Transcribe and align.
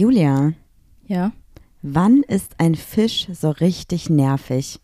Julia, 0.00 0.54
Ja. 1.08 1.30
wann 1.82 2.22
ist 2.22 2.54
ein 2.56 2.74
Fisch 2.74 3.28
so 3.34 3.50
richtig 3.50 4.08
nervig? 4.08 4.80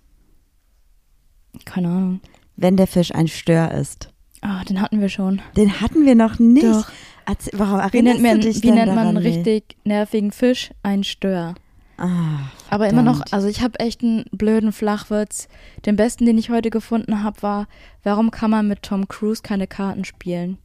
Keine 1.65 1.89
Ahnung. 1.89 2.21
Wenn 2.57 2.77
der 2.77 2.87
Fisch 2.87 3.15
ein 3.15 3.27
Stör 3.27 3.71
ist. 3.71 4.13
Ah, 4.43 4.63
den 4.65 4.79
hatten 4.79 5.01
wir 5.01 5.09
schon. 5.09 5.41
Den 5.57 5.81
hatten 5.81 6.05
wir 6.05 6.15
noch 6.17 6.39
nicht. 6.39 6.67
Doch. 6.67 6.91
Erzähl, 7.25 7.59
warum 7.59 7.79
Wie 7.79 7.83
erinnerst 7.85 8.21
nennt 8.21 8.23
man, 8.35 8.41
du 8.43 8.47
dich 8.53 8.63
wie 8.63 8.71
nennt 8.71 8.95
man 8.95 9.07
einen 9.07 9.17
richtig 9.17 9.79
nervigen 9.85 10.33
Fisch? 10.33 10.71
Ein 10.83 11.03
Stör. 11.03 11.55
Ah, 11.97 12.51
Aber 12.69 12.87
immer 12.91 13.01
noch, 13.03 13.23
also 13.31 13.49
ich 13.49 13.63
habe 13.63 13.81
echt 13.81 14.03
einen 14.03 14.27
blöden 14.33 14.71
Flachwitz. 14.71 15.49
Den 15.87 15.97
besten, 15.97 16.27
den 16.27 16.37
ich 16.37 16.51
heute 16.51 16.69
gefunden 16.69 17.23
habe, 17.23 17.41
war, 17.41 17.69
warum 18.03 18.31
kann 18.31 18.51
man 18.51 18.69
mit 18.69 18.83
Tom 18.83 19.09
Cruise 19.09 19.41
keine 19.41 19.67
Karten 19.67 20.05
spielen? 20.05 20.59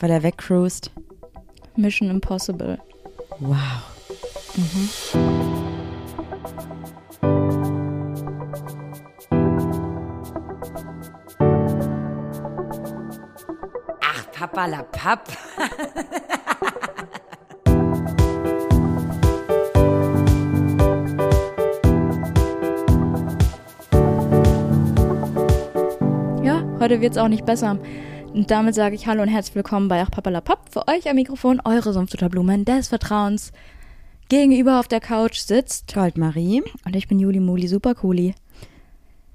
Weil 0.00 0.10
er 0.10 0.24
wegcruist. 0.24 0.90
Mission 1.76 2.10
Impossible. 2.10 2.80
Wow. 3.40 3.54
Ach, 14.00 14.32
Papalapap. 14.32 15.28
Ja, 26.42 26.62
heute 26.80 27.00
wird's 27.00 27.18
auch 27.18 27.28
nicht 27.28 27.44
besser. 27.44 27.76
Und 28.32 28.50
damit 28.50 28.74
sage 28.74 28.94
ich 28.94 29.06
Hallo 29.06 29.22
und 29.22 29.28
herzlich 29.28 29.54
willkommen 29.54 29.88
bei 29.88 30.02
Ach 30.02 30.10
Papalapap. 30.10 30.72
Für 30.72 30.86
euch 30.86 31.08
am 31.08 31.16
Mikrofon 31.16 31.60
eure 31.64 31.92
Sumpfdutterblumen 31.92 32.64
des 32.64 32.88
Vertrauens. 32.88 33.52
Gegenüber 34.28 34.78
auf 34.78 34.86
der 34.86 35.00
Couch 35.00 35.38
sitzt 35.38 35.94
Goldmarie. 35.94 36.62
und 36.84 36.94
ich 36.94 37.08
bin 37.08 37.18
Juli 37.18 37.40
Muli 37.40 37.66
Supercooli. 37.66 38.34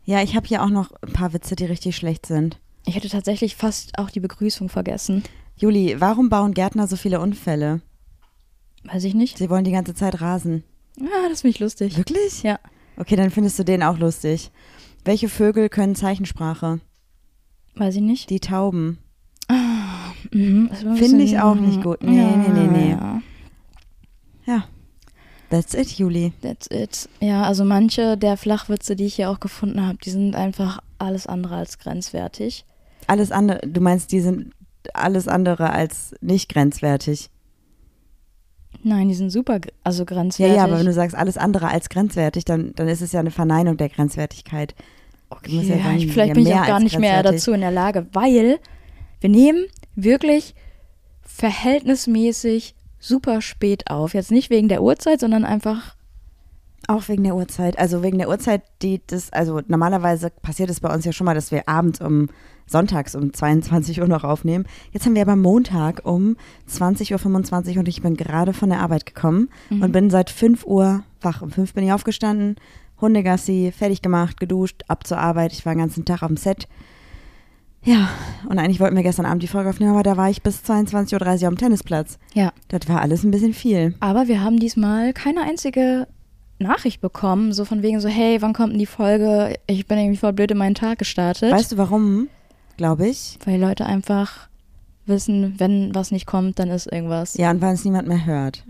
Ja, 0.05 0.21
ich 0.21 0.35
habe 0.35 0.47
hier 0.47 0.63
auch 0.63 0.69
noch 0.69 0.91
ein 1.01 1.13
paar 1.13 1.33
Witze, 1.33 1.55
die 1.55 1.65
richtig 1.65 1.95
schlecht 1.95 2.25
sind. 2.25 2.59
Ich 2.85 2.95
hätte 2.95 3.09
tatsächlich 3.09 3.55
fast 3.55 3.97
auch 3.97 4.09
die 4.09 4.19
Begrüßung 4.19 4.69
vergessen. 4.69 5.23
Juli, 5.57 5.95
warum 5.99 6.29
bauen 6.29 6.53
Gärtner 6.53 6.87
so 6.87 6.95
viele 6.95 7.19
Unfälle? 7.19 7.81
Weiß 8.83 9.03
ich 9.03 9.15
nicht. 9.15 9.37
Sie 9.37 9.49
wollen 9.49 9.63
die 9.63 9.71
ganze 9.71 9.95
Zeit 9.95 10.21
rasen. 10.21 10.63
Ah, 10.99 11.29
das 11.29 11.41
finde 11.41 11.55
ich 11.55 11.59
lustig. 11.59 11.97
Wirklich? 11.97 12.43
Ja. 12.43 12.59
Okay, 12.97 13.15
dann 13.15 13.31
findest 13.31 13.57
du 13.57 13.63
den 13.63 13.81
auch 13.81 13.97
lustig. 13.97 14.51
Welche 15.05 15.29
Vögel 15.29 15.69
können 15.69 15.95
Zeichensprache? 15.95 16.79
Weiß 17.75 17.95
ich 17.95 18.01
nicht. 18.01 18.29
Die 18.29 18.39
Tauben. 18.39 18.99
Mhm, 20.31 20.69
immer 20.81 20.91
ein 20.91 20.97
Finde 20.97 21.23
ich 21.23 21.39
auch 21.39 21.55
nicht 21.55 21.83
gut. 21.83 22.01
Nee, 22.03 22.17
ja, 22.17 22.35
nee, 22.37 22.49
nee, 22.49 22.67
nee. 22.67 22.89
Ja, 22.91 23.21
Ja. 24.45 24.63
That's 25.49 25.75
it, 25.75 25.91
Juli. 25.99 26.33
that's 26.41 26.67
it. 26.71 27.07
Ja, 27.19 27.43
also 27.43 27.63
manche 27.63 28.17
der 28.17 28.37
Flachwitze, 28.37 28.95
die 28.95 29.05
ich 29.05 29.15
hier 29.15 29.29
auch 29.29 29.39
gefunden 29.39 29.85
habe, 29.85 29.99
die 30.03 30.09
sind 30.09 30.35
einfach 30.35 30.79
alles 30.97 31.27
andere 31.27 31.55
als 31.57 31.77
grenzwertig. 31.77 32.65
Alles 33.05 33.31
andere, 33.31 33.59
du 33.67 33.79
meinst, 33.79 34.11
die 34.11 34.21
sind 34.21 34.51
alles 34.95 35.27
andere 35.27 35.69
als 35.69 36.15
nicht 36.21 36.49
grenzwertig. 36.49 37.29
Nein, 38.81 39.09
die 39.09 39.13
sind 39.13 39.29
super, 39.29 39.59
also 39.83 40.01
Ja, 40.01 40.05
grenzwertig. 40.05 40.55
ja, 40.57 40.63
aber 40.63 40.79
wenn 40.79 40.87
du 40.87 40.93
sagst 40.93 41.15
alles 41.15 41.37
andere 41.37 41.67
als 41.67 41.87
grenzwertig, 41.89 42.45
dann, 42.45 42.73
dann 42.75 42.87
ist 42.87 43.01
es 43.01 43.11
ja 43.11 43.19
eine 43.19 43.31
Verneinung 43.31 43.77
der 43.77 43.89
Grenzwertigkeit. 43.89 44.73
Musst 45.47 45.69
ja 45.69 45.75
ja, 45.75 45.93
ich, 45.93 46.11
vielleicht 46.11 46.33
bin 46.33 46.45
ich 46.45 46.53
auch 46.53 46.65
gar 46.65 46.79
nicht 46.79 46.99
mehr 46.99 47.23
dazu 47.23 47.51
in 47.51 47.61
der 47.61 47.71
Lage, 47.71 48.07
weil 48.13 48.59
wir 49.19 49.29
nehmen 49.29 49.65
wirklich 49.95 50.55
verhältnismäßig 51.21 52.75
super 52.99 53.41
spät 53.41 53.89
auf. 53.89 54.13
Jetzt 54.13 54.31
nicht 54.31 54.49
wegen 54.49 54.69
der 54.69 54.81
Uhrzeit, 54.81 55.19
sondern 55.19 55.45
einfach, 55.45 55.95
Auch 56.87 57.07
wegen 57.07 57.23
der 57.23 57.35
Uhrzeit. 57.35 57.79
Also 57.79 58.03
wegen 58.03 58.17
der 58.17 58.29
Uhrzeit, 58.29 58.61
die 58.81 59.01
das, 59.07 59.31
also 59.31 59.61
normalerweise 59.67 60.29
passiert 60.29 60.69
es 60.69 60.81
bei 60.81 60.93
uns 60.93 61.05
ja 61.05 61.13
schon 61.13 61.25
mal, 61.25 61.33
dass 61.35 61.51
wir 61.51 61.67
abends 61.69 62.01
um 62.01 62.27
sonntags 62.65 63.15
um 63.15 63.33
22 63.33 64.01
Uhr 64.01 64.07
noch 64.07 64.23
aufnehmen. 64.23 64.65
Jetzt 64.91 65.05
haben 65.05 65.15
wir 65.15 65.21
aber 65.21 65.35
Montag 65.35 66.01
um 66.05 66.37
20.25 66.69 67.73
Uhr 67.73 67.79
und 67.79 67.87
ich 67.87 68.01
bin 68.01 68.15
gerade 68.15 68.53
von 68.53 68.69
der 68.69 68.79
Arbeit 68.79 69.05
gekommen 69.05 69.49
und 69.69 69.91
bin 69.91 70.09
seit 70.09 70.29
5 70.29 70.65
Uhr 70.65 71.03
wach. 71.21 71.41
Um 71.41 71.51
5 71.51 71.73
bin 71.73 71.85
ich 71.85 71.91
aufgestanden, 71.91 72.55
Hundegassi, 73.03 73.71
fertig 73.77 74.01
gemacht, 74.01 74.39
geduscht, 74.39 74.83
ab 74.87 75.05
zur 75.05 75.17
Arbeit. 75.19 75.53
Ich 75.53 75.65
war 75.65 75.73
den 75.73 75.79
ganzen 75.79 76.05
Tag 76.05 76.21
dem 76.25 76.37
Set. 76.37 76.67
Ja, 77.83 78.09
und 78.47 78.59
eigentlich 78.59 78.79
wollten 78.79 78.95
wir 78.95 79.03
gestern 79.03 79.25
Abend 79.25 79.43
die 79.43 79.47
Folge 79.47 79.69
aufnehmen, 79.69 79.91
aber 79.91 80.03
da 80.03 80.15
war 80.15 80.29
ich 80.29 80.41
bis 80.41 80.63
22.30 80.63 81.13
Uhr 81.43 81.49
dem 81.49 81.57
Tennisplatz. 81.57 82.17
ja. 82.33 82.53
Das 82.69 82.87
war 82.87 83.01
alles 83.01 83.23
ein 83.23 83.31
bisschen 83.31 83.53
viel. 83.53 83.93
Aber 83.99 84.27
wir 84.27 84.41
haben 84.41 84.57
diesmal 84.57 85.11
keine 85.13 85.41
einzige 85.41 86.07
Nachricht 86.59 87.01
bekommen, 87.01 87.51
so 87.51 87.65
von 87.65 87.81
wegen 87.81 87.99
so, 87.99 88.07
hey, 88.07 88.41
wann 88.41 88.53
kommt 88.53 88.71
denn 88.71 88.79
die 88.79 88.85
Folge? 88.85 89.55
Ich 89.67 89.85
bin 89.85 89.97
irgendwie 89.97 90.17
voll 90.17 90.31
blöd 90.33 90.51
in 90.51 90.57
meinen 90.57 90.75
Tag 90.75 90.97
gestartet. 90.99 91.51
Weißt 91.51 91.73
du 91.73 91.77
warum? 91.77 92.29
Glaube 92.77 93.07
ich. 93.07 93.37
Weil 93.45 93.59
Leute 93.59 93.85
einfach 93.85 94.47
wissen, 95.05 95.59
wenn 95.59 95.93
was 95.93 96.11
nicht 96.11 96.25
kommt, 96.25 96.59
dann 96.59 96.69
ist 96.69 96.91
irgendwas. 96.91 97.35
Ja, 97.35 97.51
und 97.51 97.61
weil 97.61 97.73
es 97.73 97.85
niemand 97.85 98.07
mehr 98.07 98.25
hört. 98.25 98.63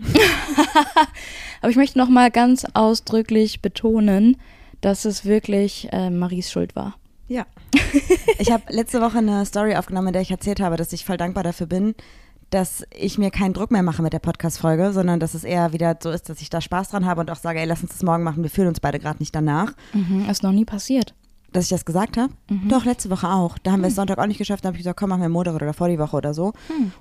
Aber 1.60 1.70
ich 1.70 1.76
möchte 1.76 1.98
nochmal 1.98 2.30
ganz 2.30 2.66
ausdrücklich 2.74 3.62
betonen, 3.62 4.36
dass 4.80 5.04
es 5.04 5.24
wirklich 5.24 5.88
äh, 5.92 6.10
Maries 6.10 6.50
Schuld 6.50 6.76
war. 6.76 6.96
Ja. 7.28 7.46
Ich 8.38 8.50
habe 8.50 8.64
letzte 8.68 9.00
Woche 9.00 9.18
eine 9.18 9.46
Story 9.46 9.76
aufgenommen, 9.76 10.08
in 10.08 10.12
der 10.12 10.22
ich 10.22 10.30
erzählt 10.30 10.60
habe, 10.60 10.76
dass 10.76 10.92
ich 10.92 11.04
voll 11.04 11.16
dankbar 11.16 11.42
dafür 11.42 11.66
bin, 11.66 11.94
dass 12.50 12.84
ich 12.94 13.18
mir 13.18 13.30
keinen 13.30 13.54
Druck 13.54 13.70
mehr 13.70 13.82
mache 13.82 14.02
mit 14.02 14.12
der 14.12 14.18
Podcast-Folge, 14.18 14.92
sondern 14.92 15.20
dass 15.20 15.34
es 15.34 15.44
eher 15.44 15.72
wieder 15.72 15.96
so 16.02 16.10
ist, 16.10 16.28
dass 16.28 16.40
ich 16.40 16.50
da 16.50 16.60
Spaß 16.60 16.90
dran 16.90 17.06
habe 17.06 17.20
und 17.20 17.30
auch 17.30 17.36
sage, 17.36 17.60
ey, 17.60 17.66
lass 17.66 17.82
uns 17.82 17.92
das 17.92 18.02
morgen 18.02 18.22
machen, 18.22 18.42
wir 18.42 18.50
fühlen 18.50 18.68
uns 18.68 18.80
beide 18.80 18.98
gerade 18.98 19.18
nicht 19.20 19.34
danach. 19.34 19.72
Mhm, 19.92 20.28
ist 20.28 20.42
noch 20.42 20.52
nie 20.52 20.64
passiert. 20.64 21.14
Dass 21.54 21.64
ich 21.64 21.70
das 21.70 21.84
gesagt 21.84 22.16
habe? 22.16 22.32
Doch, 22.68 22.84
letzte 22.84 23.10
Woche 23.10 23.28
auch. 23.28 23.56
Da 23.58 23.70
haben 23.72 23.80
wir 23.80 23.86
es 23.88 23.94
Sonntag 23.94 24.18
auch 24.18 24.26
nicht 24.26 24.38
geschafft. 24.38 24.64
Da 24.64 24.68
habe 24.68 24.76
ich 24.76 24.82
gesagt, 24.82 24.98
komm, 24.98 25.10
machen 25.10 25.22
wir 25.22 25.28
Montag 25.28 25.54
oder 25.54 25.72
vor 25.72 25.88
die 25.88 25.98
Woche 26.00 26.16
oder 26.16 26.34
so. 26.34 26.52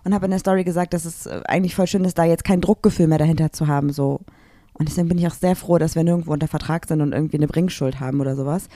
Und 0.03 0.13
habe 0.13 0.25
in 0.25 0.29
der 0.31 0.39
Story 0.39 0.63
gesagt, 0.63 0.93
dass 0.93 1.05
es 1.05 1.25
äh, 1.25 1.41
eigentlich 1.47 1.73
voll 1.73 1.87
schön 1.87 2.05
ist, 2.05 2.17
da 2.19 2.23
jetzt 2.23 2.43
kein 2.45 2.61
Druckgefühl 2.61 3.07
mehr 3.07 3.17
dahinter 3.17 3.51
zu 3.51 3.67
haben. 3.67 3.91
So. 3.91 4.21
Und 4.73 4.87
deswegen 4.87 5.07
bin 5.09 5.17
ich 5.17 5.27
auch 5.27 5.33
sehr 5.33 5.55
froh, 5.55 5.79
dass 5.79 5.95
wir 5.95 6.03
nirgendwo 6.03 6.31
unter 6.33 6.47
Vertrag 6.47 6.87
sind 6.87 7.01
und 7.01 7.13
irgendwie 7.13 7.37
eine 7.37 7.47
Bringschuld 7.47 7.99
haben 7.99 8.21
oder 8.21 8.35
sowas. 8.35 8.67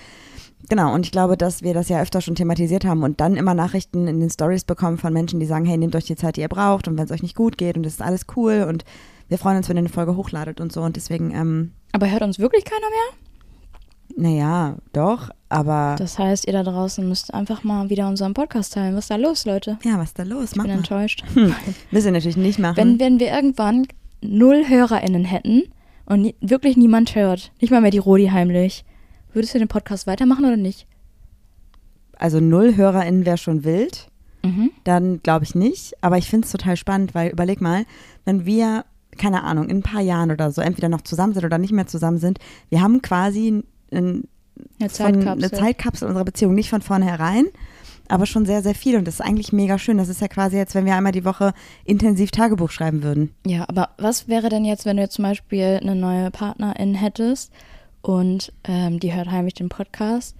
Genau, 0.67 0.95
und 0.95 1.05
ich 1.05 1.11
glaube, 1.11 1.37
dass 1.37 1.61
wir 1.61 1.75
das 1.75 1.89
ja 1.89 2.01
öfter 2.01 2.21
schon 2.21 2.33
thematisiert 2.33 2.83
haben 2.83 3.03
und 3.03 3.21
dann 3.21 3.35
immer 3.35 3.53
Nachrichten 3.53 4.07
in 4.07 4.19
den 4.19 4.31
Stories 4.31 4.63
bekommen 4.63 4.97
von 4.97 5.13
Menschen, 5.13 5.39
die 5.39 5.45
sagen, 5.45 5.65
hey, 5.65 5.77
nehmt 5.77 5.95
euch 5.95 6.05
die 6.05 6.15
Zeit, 6.15 6.35
die 6.37 6.41
ihr 6.41 6.49
braucht 6.49 6.87
und 6.87 6.97
wenn 6.97 7.05
es 7.05 7.11
euch 7.11 7.21
nicht 7.21 7.35
gut 7.35 7.59
geht 7.59 7.77
und 7.77 7.83
das 7.83 7.93
ist 7.93 8.01
alles 8.01 8.25
cool 8.35 8.65
und 8.67 8.83
wir 9.27 9.37
freuen 9.37 9.57
uns, 9.57 9.69
wenn 9.69 9.77
ihr 9.77 9.81
eine 9.81 9.89
Folge 9.89 10.15
hochladet 10.15 10.59
und 10.59 10.71
so. 10.71 10.81
Und 10.81 10.95
deswegen, 10.95 11.29
ähm, 11.35 11.73
Aber 11.91 12.09
hört 12.09 12.23
uns 12.23 12.39
wirklich 12.39 12.65
keiner 12.65 12.87
mehr? 12.89 13.27
naja, 14.15 14.77
doch, 14.93 15.29
aber 15.49 15.95
Das 15.97 16.19
heißt, 16.19 16.45
ihr 16.47 16.53
da 16.53 16.63
draußen 16.63 17.07
müsst 17.07 17.33
einfach 17.33 17.63
mal 17.63 17.89
wieder 17.89 18.07
unseren 18.07 18.33
Podcast 18.33 18.73
teilen. 18.73 18.95
Was 18.95 19.05
ist 19.05 19.11
da 19.11 19.15
los, 19.15 19.45
Leute? 19.45 19.77
ja, 19.83 19.97
was 19.97 20.09
ist 20.09 20.19
da 20.19 20.23
los? 20.23 20.51
Ich 20.51 20.55
Mach 20.57 20.63
bin 20.65 20.73
mal. 20.73 20.77
enttäuscht. 20.79 21.23
Hm, 21.33 21.53
müssen 21.91 22.05
wir 22.05 22.11
natürlich 22.13 22.37
nicht 22.37 22.59
machen. 22.59 22.77
Wenn, 22.77 22.99
wenn 22.99 23.19
wir 23.19 23.31
irgendwann 23.31 23.87
null 24.21 24.65
HörerInnen 24.67 25.25
hätten 25.25 25.63
und 26.05 26.21
nie, 26.21 26.35
wirklich 26.41 26.75
niemand 26.77 27.15
hört, 27.15 27.51
nicht 27.61 27.71
mal 27.71 27.81
mehr 27.81 27.91
die 27.91 27.97
Rodi 27.97 28.27
heimlich, 28.27 28.83
würdest 29.33 29.53
du 29.53 29.59
den 29.59 29.67
Podcast 29.67 30.07
weitermachen 30.07 30.45
oder 30.45 30.57
nicht? 30.57 30.87
also 32.19 32.39
null 32.39 32.75
HörerInnen 32.75 33.25
wäre 33.25 33.37
schon 33.37 33.63
wild, 33.63 34.07
Mhm. 34.43 34.71
dann 34.85 35.21
glaube 35.21 35.43
ich 35.45 35.53
nicht. 35.55 35.93
Aber 36.01 36.17
ich 36.17 36.27
finde 36.29 36.45
es 36.45 36.51
total 36.51 36.77
spannend, 36.77 37.13
weil 37.13 37.31
überleg 37.31 37.59
mal, 37.61 37.85
wenn 38.25 38.45
wir, 38.45 38.85
keine 39.17 39.43
Ahnung, 39.43 39.69
in 39.69 39.77
ein 39.77 39.83
paar 39.83 40.01
Jahren 40.01 40.31
oder 40.31 40.51
so 40.51 40.61
entweder 40.61 40.89
noch 40.89 41.01
zusammen 41.01 41.33
sind 41.33 41.43
oder 41.45 41.57
nicht 41.59 41.73
mehr 41.73 41.85
zusammen 41.87 42.17
sind, 42.17 42.39
wir 42.69 42.81
haben 42.81 43.01
quasi 43.03 43.63
ein, 43.91 44.23
Eine 44.79 44.89
von, 44.89 45.13
Zeitkapsel. 45.13 45.43
eine 45.43 45.51
Zeitkapsel 45.51 46.07
unserer 46.07 46.25
Beziehung, 46.25 46.55
nicht 46.55 46.69
von 46.69 46.81
vornherein, 46.81 47.45
aber 48.07 48.25
schon 48.25 48.45
sehr, 48.45 48.61
sehr 48.61 48.75
viel. 48.75 48.97
Und 48.97 49.05
das 49.05 49.15
ist 49.15 49.21
eigentlich 49.21 49.53
mega 49.53 49.77
schön. 49.77 49.97
Das 49.97 50.09
ist 50.09 50.21
ja 50.21 50.27
quasi 50.27 50.57
jetzt, 50.57 50.75
wenn 50.75 50.85
wir 50.85 50.95
einmal 50.95 51.11
die 51.11 51.25
Woche 51.25 51.53
intensiv 51.85 52.31
Tagebuch 52.31 52.71
schreiben 52.71 53.03
würden. 53.03 53.31
Ja, 53.45 53.65
aber 53.67 53.89
was 53.97 54.27
wäre 54.27 54.49
denn 54.49 54.65
jetzt, 54.65 54.85
wenn 54.85 54.97
du 54.97 55.03
jetzt 55.03 55.15
zum 55.15 55.23
Beispiel 55.23 55.79
eine 55.81 55.95
neue 55.95 56.31
Partnerin 56.31 56.93
hättest 56.93 57.51
und 58.01 58.53
ähm, 58.63 58.99
die 58.99 59.13
hört 59.13 59.31
heimlich 59.31 59.55
den 59.55 59.69
Podcast 59.69 60.35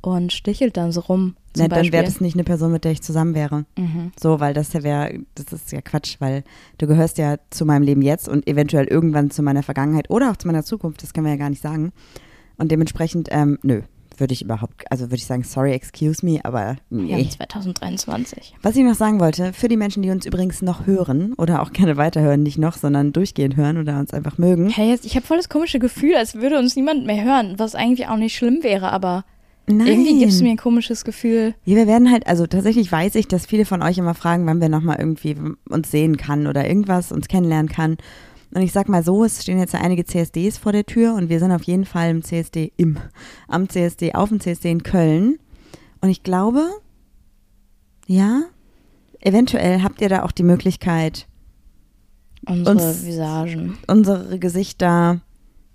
und 0.00 0.32
stichelt 0.32 0.76
dann 0.76 0.92
so 0.92 1.00
rum? 1.00 1.36
Zum 1.54 1.66
Na, 1.68 1.76
dann 1.76 1.92
wäre 1.92 2.04
das 2.04 2.20
nicht 2.20 2.34
eine 2.34 2.44
Person, 2.44 2.72
mit 2.72 2.84
der 2.84 2.92
ich 2.92 3.02
zusammen 3.02 3.34
wäre. 3.34 3.66
Mhm. 3.76 4.12
So, 4.18 4.40
weil 4.40 4.54
das 4.54 4.72
ja 4.72 4.82
wäre, 4.82 5.18
das 5.34 5.52
ist 5.52 5.70
ja 5.70 5.82
Quatsch, 5.82 6.16
weil 6.18 6.44
du 6.78 6.86
gehörst 6.86 7.18
ja 7.18 7.36
zu 7.50 7.66
meinem 7.66 7.82
Leben 7.82 8.00
jetzt 8.00 8.26
und 8.26 8.46
eventuell 8.46 8.86
irgendwann 8.86 9.30
zu 9.30 9.42
meiner 9.42 9.62
Vergangenheit 9.62 10.08
oder 10.08 10.30
auch 10.30 10.36
zu 10.36 10.46
meiner 10.46 10.64
Zukunft, 10.64 11.02
das 11.02 11.12
können 11.12 11.26
wir 11.26 11.32
ja 11.32 11.38
gar 11.38 11.50
nicht 11.50 11.62
sagen. 11.62 11.92
Und 12.62 12.70
dementsprechend, 12.70 13.28
ähm, 13.32 13.58
nö, 13.62 13.82
würde 14.18 14.32
ich 14.34 14.42
überhaupt, 14.42 14.84
also 14.88 15.06
würde 15.06 15.16
ich 15.16 15.26
sagen, 15.26 15.42
sorry, 15.42 15.72
excuse 15.72 16.24
me, 16.24 16.38
aber 16.44 16.76
Ja, 16.90 17.16
nee. 17.16 17.28
2023. 17.28 18.54
Was 18.62 18.76
ich 18.76 18.84
noch 18.84 18.94
sagen 18.94 19.18
wollte, 19.18 19.52
für 19.52 19.66
die 19.66 19.76
Menschen, 19.76 20.00
die 20.04 20.10
uns 20.10 20.24
übrigens 20.24 20.62
noch 20.62 20.86
hören 20.86 21.32
oder 21.34 21.60
auch 21.60 21.72
gerne 21.72 21.96
weiterhören, 21.96 22.44
nicht 22.44 22.58
noch, 22.58 22.76
sondern 22.76 23.12
durchgehend 23.12 23.56
hören 23.56 23.78
oder 23.78 23.98
uns 23.98 24.14
einfach 24.14 24.38
mögen. 24.38 24.68
Hey, 24.68 24.90
jetzt, 24.90 25.04
ich 25.04 25.16
habe 25.16 25.26
voll 25.26 25.38
das 25.38 25.48
komische 25.48 25.80
Gefühl, 25.80 26.14
als 26.14 26.36
würde 26.36 26.56
uns 26.56 26.76
niemand 26.76 27.04
mehr 27.04 27.24
hören, 27.24 27.54
was 27.58 27.74
eigentlich 27.74 28.06
auch 28.06 28.16
nicht 28.16 28.36
schlimm 28.36 28.62
wäre, 28.62 28.92
aber 28.92 29.24
Nein. 29.66 29.88
irgendwie 29.88 30.18
gibt 30.20 30.30
es 30.30 30.40
mir 30.40 30.50
ein 30.50 30.56
komisches 30.56 31.04
Gefühl. 31.04 31.54
Ja, 31.64 31.74
wir 31.74 31.88
werden 31.88 32.12
halt, 32.12 32.28
also 32.28 32.46
tatsächlich 32.46 32.92
weiß 32.92 33.16
ich, 33.16 33.26
dass 33.26 33.46
viele 33.46 33.64
von 33.64 33.82
euch 33.82 33.98
immer 33.98 34.14
fragen, 34.14 34.46
wann 34.46 34.60
wir 34.60 34.68
nochmal 34.68 34.98
irgendwie 35.00 35.36
uns 35.68 35.90
sehen 35.90 36.16
kann 36.16 36.46
oder 36.46 36.68
irgendwas 36.68 37.10
uns 37.10 37.26
kennenlernen 37.26 37.68
kann. 37.68 37.96
Und 38.54 38.62
ich 38.62 38.72
sag 38.72 38.88
mal 38.88 39.02
so, 39.02 39.24
es 39.24 39.42
stehen 39.42 39.58
jetzt 39.58 39.72
ja 39.72 39.80
einige 39.80 40.04
CSDs 40.04 40.58
vor 40.58 40.72
der 40.72 40.84
Tür 40.84 41.14
und 41.14 41.28
wir 41.28 41.38
sind 41.40 41.52
auf 41.52 41.62
jeden 41.62 41.84
Fall 41.86 42.10
im 42.10 42.22
CSD, 42.22 42.72
im, 42.76 42.98
am 43.48 43.68
CSD, 43.68 44.14
auf 44.14 44.28
dem 44.28 44.40
CSD 44.40 44.70
in 44.70 44.82
Köln. 44.82 45.38
Und 46.00 46.10
ich 46.10 46.22
glaube, 46.22 46.68
ja, 48.06 48.42
eventuell 49.20 49.82
habt 49.82 50.00
ihr 50.00 50.08
da 50.08 50.22
auch 50.22 50.32
die 50.32 50.42
Möglichkeit, 50.42 51.26
Unsere 52.44 52.76
Uns- 52.76 53.06
Visagen. 53.06 53.78
unsere 53.86 54.38
Gesichter 54.40 55.10
ein 55.12 55.22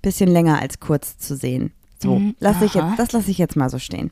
bisschen 0.01 0.29
länger 0.29 0.59
als 0.62 0.79
kurz 0.81 1.18
zu 1.18 1.35
sehen. 1.38 1.71
So, 2.00 2.19
Mhm, 2.19 2.35
lass 2.39 2.62
ich 2.62 2.74
jetzt, 2.75 3.00
das 3.00 3.12
lasse 3.13 3.31
ich 3.31 3.38
jetzt 3.38 3.56
mal 3.56 3.69
so 3.69 3.79
stehen. 3.79 4.12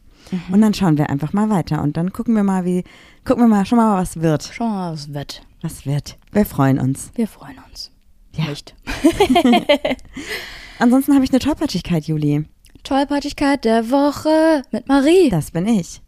Und 0.52 0.62
dann 0.62 0.74
schauen 0.74 0.98
wir 0.98 1.10
einfach 1.12 1.34
mal 1.34 1.50
weiter 1.52 1.84
und 1.84 1.98
dann 1.98 2.12
gucken 2.14 2.34
wir 2.36 2.42
mal, 2.44 2.66
wie, 2.66 2.84
gucken 3.26 3.44
wir 3.44 3.48
mal, 3.48 3.66
schon 3.66 3.78
mal, 3.78 4.02
was 4.02 4.22
wird. 4.22 4.50
Schau 4.52 4.68
mal, 4.68 4.94
was 4.94 5.14
wird. 5.14 5.44
Was 5.62 5.86
wird. 5.86 6.18
Wir 6.32 6.46
freuen 6.46 6.80
uns. 6.80 7.12
Wir 7.16 7.28
freuen 7.28 7.58
uns. 7.70 7.92
Ja. 8.38 8.50
Nicht. 8.50 8.76
Ansonsten 10.80 11.14
habe 11.14 11.24
ich 11.24 11.32
eine 11.32 11.40
Tollpatschigkeit, 11.40 12.06
Juli. 12.06 12.46
Tollpatschigkeit 12.84 13.66
der 13.66 13.90
Woche 13.92 14.62
mit 14.72 14.88
Marie. 14.88 15.30
Das 15.30 15.52
bin 15.52 15.68
ich. 15.68 16.02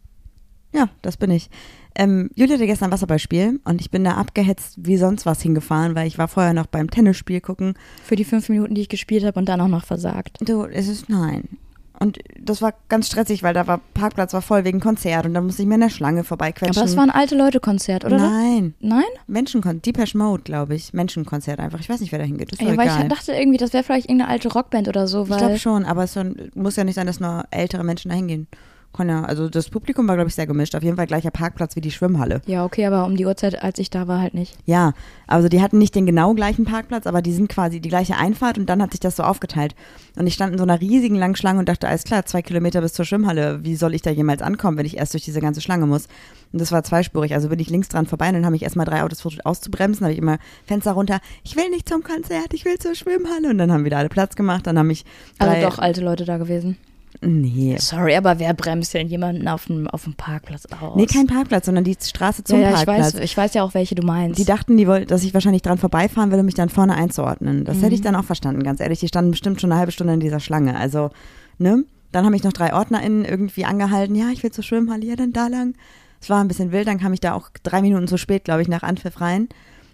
Ja, 0.72 0.88
das 1.02 1.16
bin 1.16 1.30
ich. 1.30 1.48
Ähm, 1.94 2.30
Juli 2.36 2.52
hatte 2.52 2.66
gestern 2.66 2.90
ein 2.90 2.92
Wasserballspiel 2.92 3.60
und 3.64 3.80
ich 3.80 3.90
bin 3.90 4.04
da 4.04 4.12
abgehetzt 4.12 4.76
wie 4.78 4.96
sonst 4.96 5.26
was 5.26 5.42
hingefahren, 5.42 5.94
weil 5.94 6.06
ich 6.06 6.18
war 6.18 6.28
vorher 6.28 6.52
noch 6.52 6.66
beim 6.66 6.90
Tennisspiel 6.90 7.40
gucken. 7.40 7.74
Für 8.04 8.14
die 8.14 8.24
fünf 8.24 8.48
Minuten, 8.48 8.74
die 8.74 8.82
ich 8.82 8.88
gespielt 8.88 9.24
habe 9.24 9.38
und 9.38 9.48
dann 9.48 9.60
auch 9.60 9.68
noch 9.68 9.84
versagt. 9.84 10.38
Du, 10.40 10.64
es 10.64 10.86
ist 10.86 11.08
nein. 11.08 11.58
Und 12.00 12.18
das 12.40 12.62
war 12.62 12.74
ganz 12.88 13.08
stressig, 13.08 13.42
weil 13.42 13.54
da 13.54 13.66
war 13.66 13.80
Parkplatz 13.94 14.32
war 14.32 14.42
voll 14.42 14.64
wegen 14.64 14.78
Konzert 14.78 15.26
und 15.26 15.34
dann 15.34 15.46
musste 15.46 15.62
ich 15.62 15.68
mir 15.68 15.74
in 15.74 15.80
der 15.80 15.90
Schlange 15.90 16.22
vorbeiquetschen. 16.22 16.76
Aber 16.76 16.86
das 16.86 16.96
war 16.96 17.02
ein 17.02 17.10
alte 17.10 17.36
Leute-Konzert, 17.36 18.04
oder? 18.04 18.18
Nein. 18.18 18.74
Nein? 18.80 19.02
Menschenkonzert, 19.26 19.84
Deepesh 19.84 20.14
Mode, 20.14 20.44
glaube 20.44 20.76
ich. 20.76 20.92
Menschenkonzert 20.92 21.58
einfach. 21.58 21.80
Ich 21.80 21.88
weiß 21.88 22.00
nicht, 22.00 22.12
wer 22.12 22.20
da 22.20 22.24
hingeht. 22.24 22.52
Ja, 22.60 22.68
weil 22.76 22.86
egal. 22.86 23.02
ich 23.02 23.08
dachte 23.08 23.32
irgendwie, 23.32 23.58
das 23.58 23.72
wäre 23.72 23.82
vielleicht 23.82 24.06
irgendeine 24.06 24.30
alte 24.30 24.52
Rockband 24.52 24.88
oder 24.88 25.08
so, 25.08 25.22
ich 25.22 25.36
glaube 25.36 25.58
schon, 25.58 25.84
aber 25.84 26.04
es 26.04 26.16
muss 26.54 26.76
ja 26.76 26.84
nicht 26.84 26.94
sein, 26.94 27.06
dass 27.06 27.18
nur 27.18 27.44
ältere 27.50 27.82
Menschen 27.82 28.10
da 28.10 28.14
hingehen. 28.14 28.46
Kann 28.94 29.08
ja, 29.08 29.22
also 29.22 29.48
das 29.48 29.68
Publikum 29.68 30.08
war, 30.08 30.16
glaube 30.16 30.28
ich, 30.28 30.34
sehr 30.34 30.46
gemischt. 30.46 30.74
Auf 30.74 30.82
jeden 30.82 30.96
Fall 30.96 31.06
gleicher 31.06 31.30
Parkplatz 31.30 31.76
wie 31.76 31.80
die 31.80 31.90
Schwimmhalle. 31.90 32.40
ja, 32.46 32.64
okay, 32.64 32.84
aber 32.86 33.04
um 33.04 33.16
die 33.16 33.26
Uhrzeit, 33.26 33.62
als 33.62 33.78
ich 33.78 33.90
da 33.90 34.08
war, 34.08 34.20
halt 34.20 34.34
nicht. 34.34 34.56
Ja, 34.64 34.92
also 35.26 35.48
die 35.48 35.60
hatten 35.62 35.78
nicht 35.78 35.94
den 35.94 36.06
genau 36.06 36.34
gleichen 36.34 36.64
Parkplatz, 36.64 37.06
aber 37.06 37.22
die 37.22 37.32
sind 37.32 37.48
quasi 37.48 37.80
die 37.80 37.90
gleiche 37.90 38.16
Einfahrt 38.16 38.58
und 38.58 38.66
dann 38.66 38.82
hat 38.82 38.90
sich 38.90 39.00
das 39.00 39.14
so 39.16 39.22
aufgeteilt. 39.22 39.76
Und 40.16 40.26
ich 40.26 40.34
stand 40.34 40.52
in 40.52 40.58
so 40.58 40.64
einer 40.64 40.80
riesigen 40.80 41.14
langen 41.14 41.36
Schlange 41.36 41.60
und 41.60 41.68
dachte, 41.68 41.86
alles 41.86 42.04
klar, 42.04 42.24
zwei 42.26 42.42
Kilometer 42.42 42.80
bis 42.80 42.92
zur 42.94 43.04
Schwimmhalle. 43.04 43.62
Wie 43.62 43.76
soll 43.76 43.94
ich 43.94 44.02
da 44.02 44.10
jemals 44.10 44.42
ankommen, 44.42 44.78
wenn 44.78 44.86
ich 44.86 44.96
erst 44.96 45.12
durch 45.12 45.24
diese 45.24 45.40
ganze 45.40 45.60
Schlange 45.60 45.86
muss? 45.86 46.06
Und 46.52 46.60
das 46.60 46.72
war 46.72 46.82
zweispurig. 46.82 47.34
Also 47.34 47.50
bin 47.50 47.60
ich 47.60 47.70
links 47.70 47.88
dran 47.88 48.06
vorbei 48.06 48.28
und 48.28 48.34
dann 48.34 48.46
habe 48.46 48.56
ich 48.56 48.62
erstmal 48.62 48.86
drei 48.86 49.02
Autos 49.04 49.20
versucht 49.20 49.46
auszubremsen. 49.46 50.04
habe 50.04 50.12
ich 50.14 50.18
immer 50.18 50.38
Fenster 50.64 50.92
runter. 50.92 51.20
Ich 51.44 51.54
will 51.56 51.68
nicht 51.70 51.88
zum 51.88 52.02
Konzert, 52.02 52.52
ich 52.52 52.64
will 52.64 52.78
zur 52.78 52.94
Schwimmhalle. 52.94 53.50
Und 53.50 53.58
dann 53.58 53.70
haben 53.70 53.84
wieder 53.84 53.98
alle 53.98 54.08
Platz 54.08 54.34
gemacht. 54.34 54.66
Dann 54.66 54.78
haben 54.78 54.88
mich 54.88 55.04
Also 55.38 55.60
doch 55.66 55.78
alte 55.78 56.00
Leute 56.00 56.24
da 56.24 56.38
gewesen. 56.38 56.78
Nee. 57.20 57.76
Sorry, 57.78 58.14
aber 58.16 58.38
wer 58.38 58.54
bremst 58.54 58.94
denn 58.94 59.08
jemanden 59.08 59.48
auf 59.48 59.66
dem, 59.66 59.88
auf 59.88 60.04
dem 60.04 60.14
Parkplatz 60.14 60.66
aus? 60.66 60.94
Nee, 60.96 61.06
kein 61.06 61.26
Parkplatz, 61.26 61.66
sondern 61.66 61.82
die 61.84 61.96
Straße 62.00 62.44
zum 62.44 62.60
ja, 62.60 62.64
ja, 62.64 62.68
ich 62.80 62.84
Parkplatz. 62.86 63.14
weiß, 63.14 63.22
ich 63.22 63.36
weiß 63.36 63.54
ja 63.54 63.62
auch, 63.64 63.74
welche 63.74 63.94
du 63.94 64.06
meinst. 64.06 64.38
Die 64.38 64.44
dachten, 64.44 64.76
die 64.76 64.86
wollten, 64.86 65.08
dass 65.08 65.24
ich 65.24 65.34
wahrscheinlich 65.34 65.62
dran 65.62 65.78
vorbeifahren 65.78 66.30
will, 66.30 66.38
um 66.38 66.46
mich 66.46 66.54
dann 66.54 66.68
vorne 66.68 66.94
einzuordnen. 66.94 67.64
Das 67.64 67.78
Mhm. 67.78 67.82
hätte 67.82 67.94
ich 67.96 68.00
dann 68.02 68.14
auch 68.14 68.24
verstanden, 68.24 68.62
ganz 68.62 68.80
ehrlich. 68.80 69.00
Die 69.00 69.08
standen 69.08 69.32
bestimmt 69.32 69.60
schon 69.60 69.70
eine 69.72 69.78
halbe 69.80 69.92
Stunde 69.92 70.12
in 70.14 70.20
dieser 70.20 70.40
Schlange. 70.40 70.76
Also, 70.78 71.10
ne? 71.58 71.84
Dann 72.12 72.24
haben 72.24 72.32
mich 72.32 72.44
noch 72.44 72.52
drei 72.52 72.72
OrdnerInnen 72.72 73.24
irgendwie 73.24 73.64
angehalten. 73.64 74.14
Ja, 74.14 74.30
ich 74.32 74.42
will 74.42 74.50
zur 74.52 74.64
Schwimmhalle, 74.64 75.04
ja, 75.04 75.16
dann 75.16 75.32
da 75.32 75.48
lang. 75.48 75.74
Es 76.20 76.30
war 76.30 76.40
ein 76.40 76.48
bisschen 76.48 76.72
wild, 76.72 76.86
dann 76.88 76.98
kam 76.98 77.12
ich 77.12 77.20
da 77.20 77.34
auch 77.34 77.50
drei 77.62 77.82
Minuten 77.82 78.08
zu 78.08 78.16
spät, 78.16 78.44
glaube 78.44 78.62
ich, 78.62 78.68
nach 78.68 78.82
Anpfiff 78.82 79.20
rein. 79.20 79.48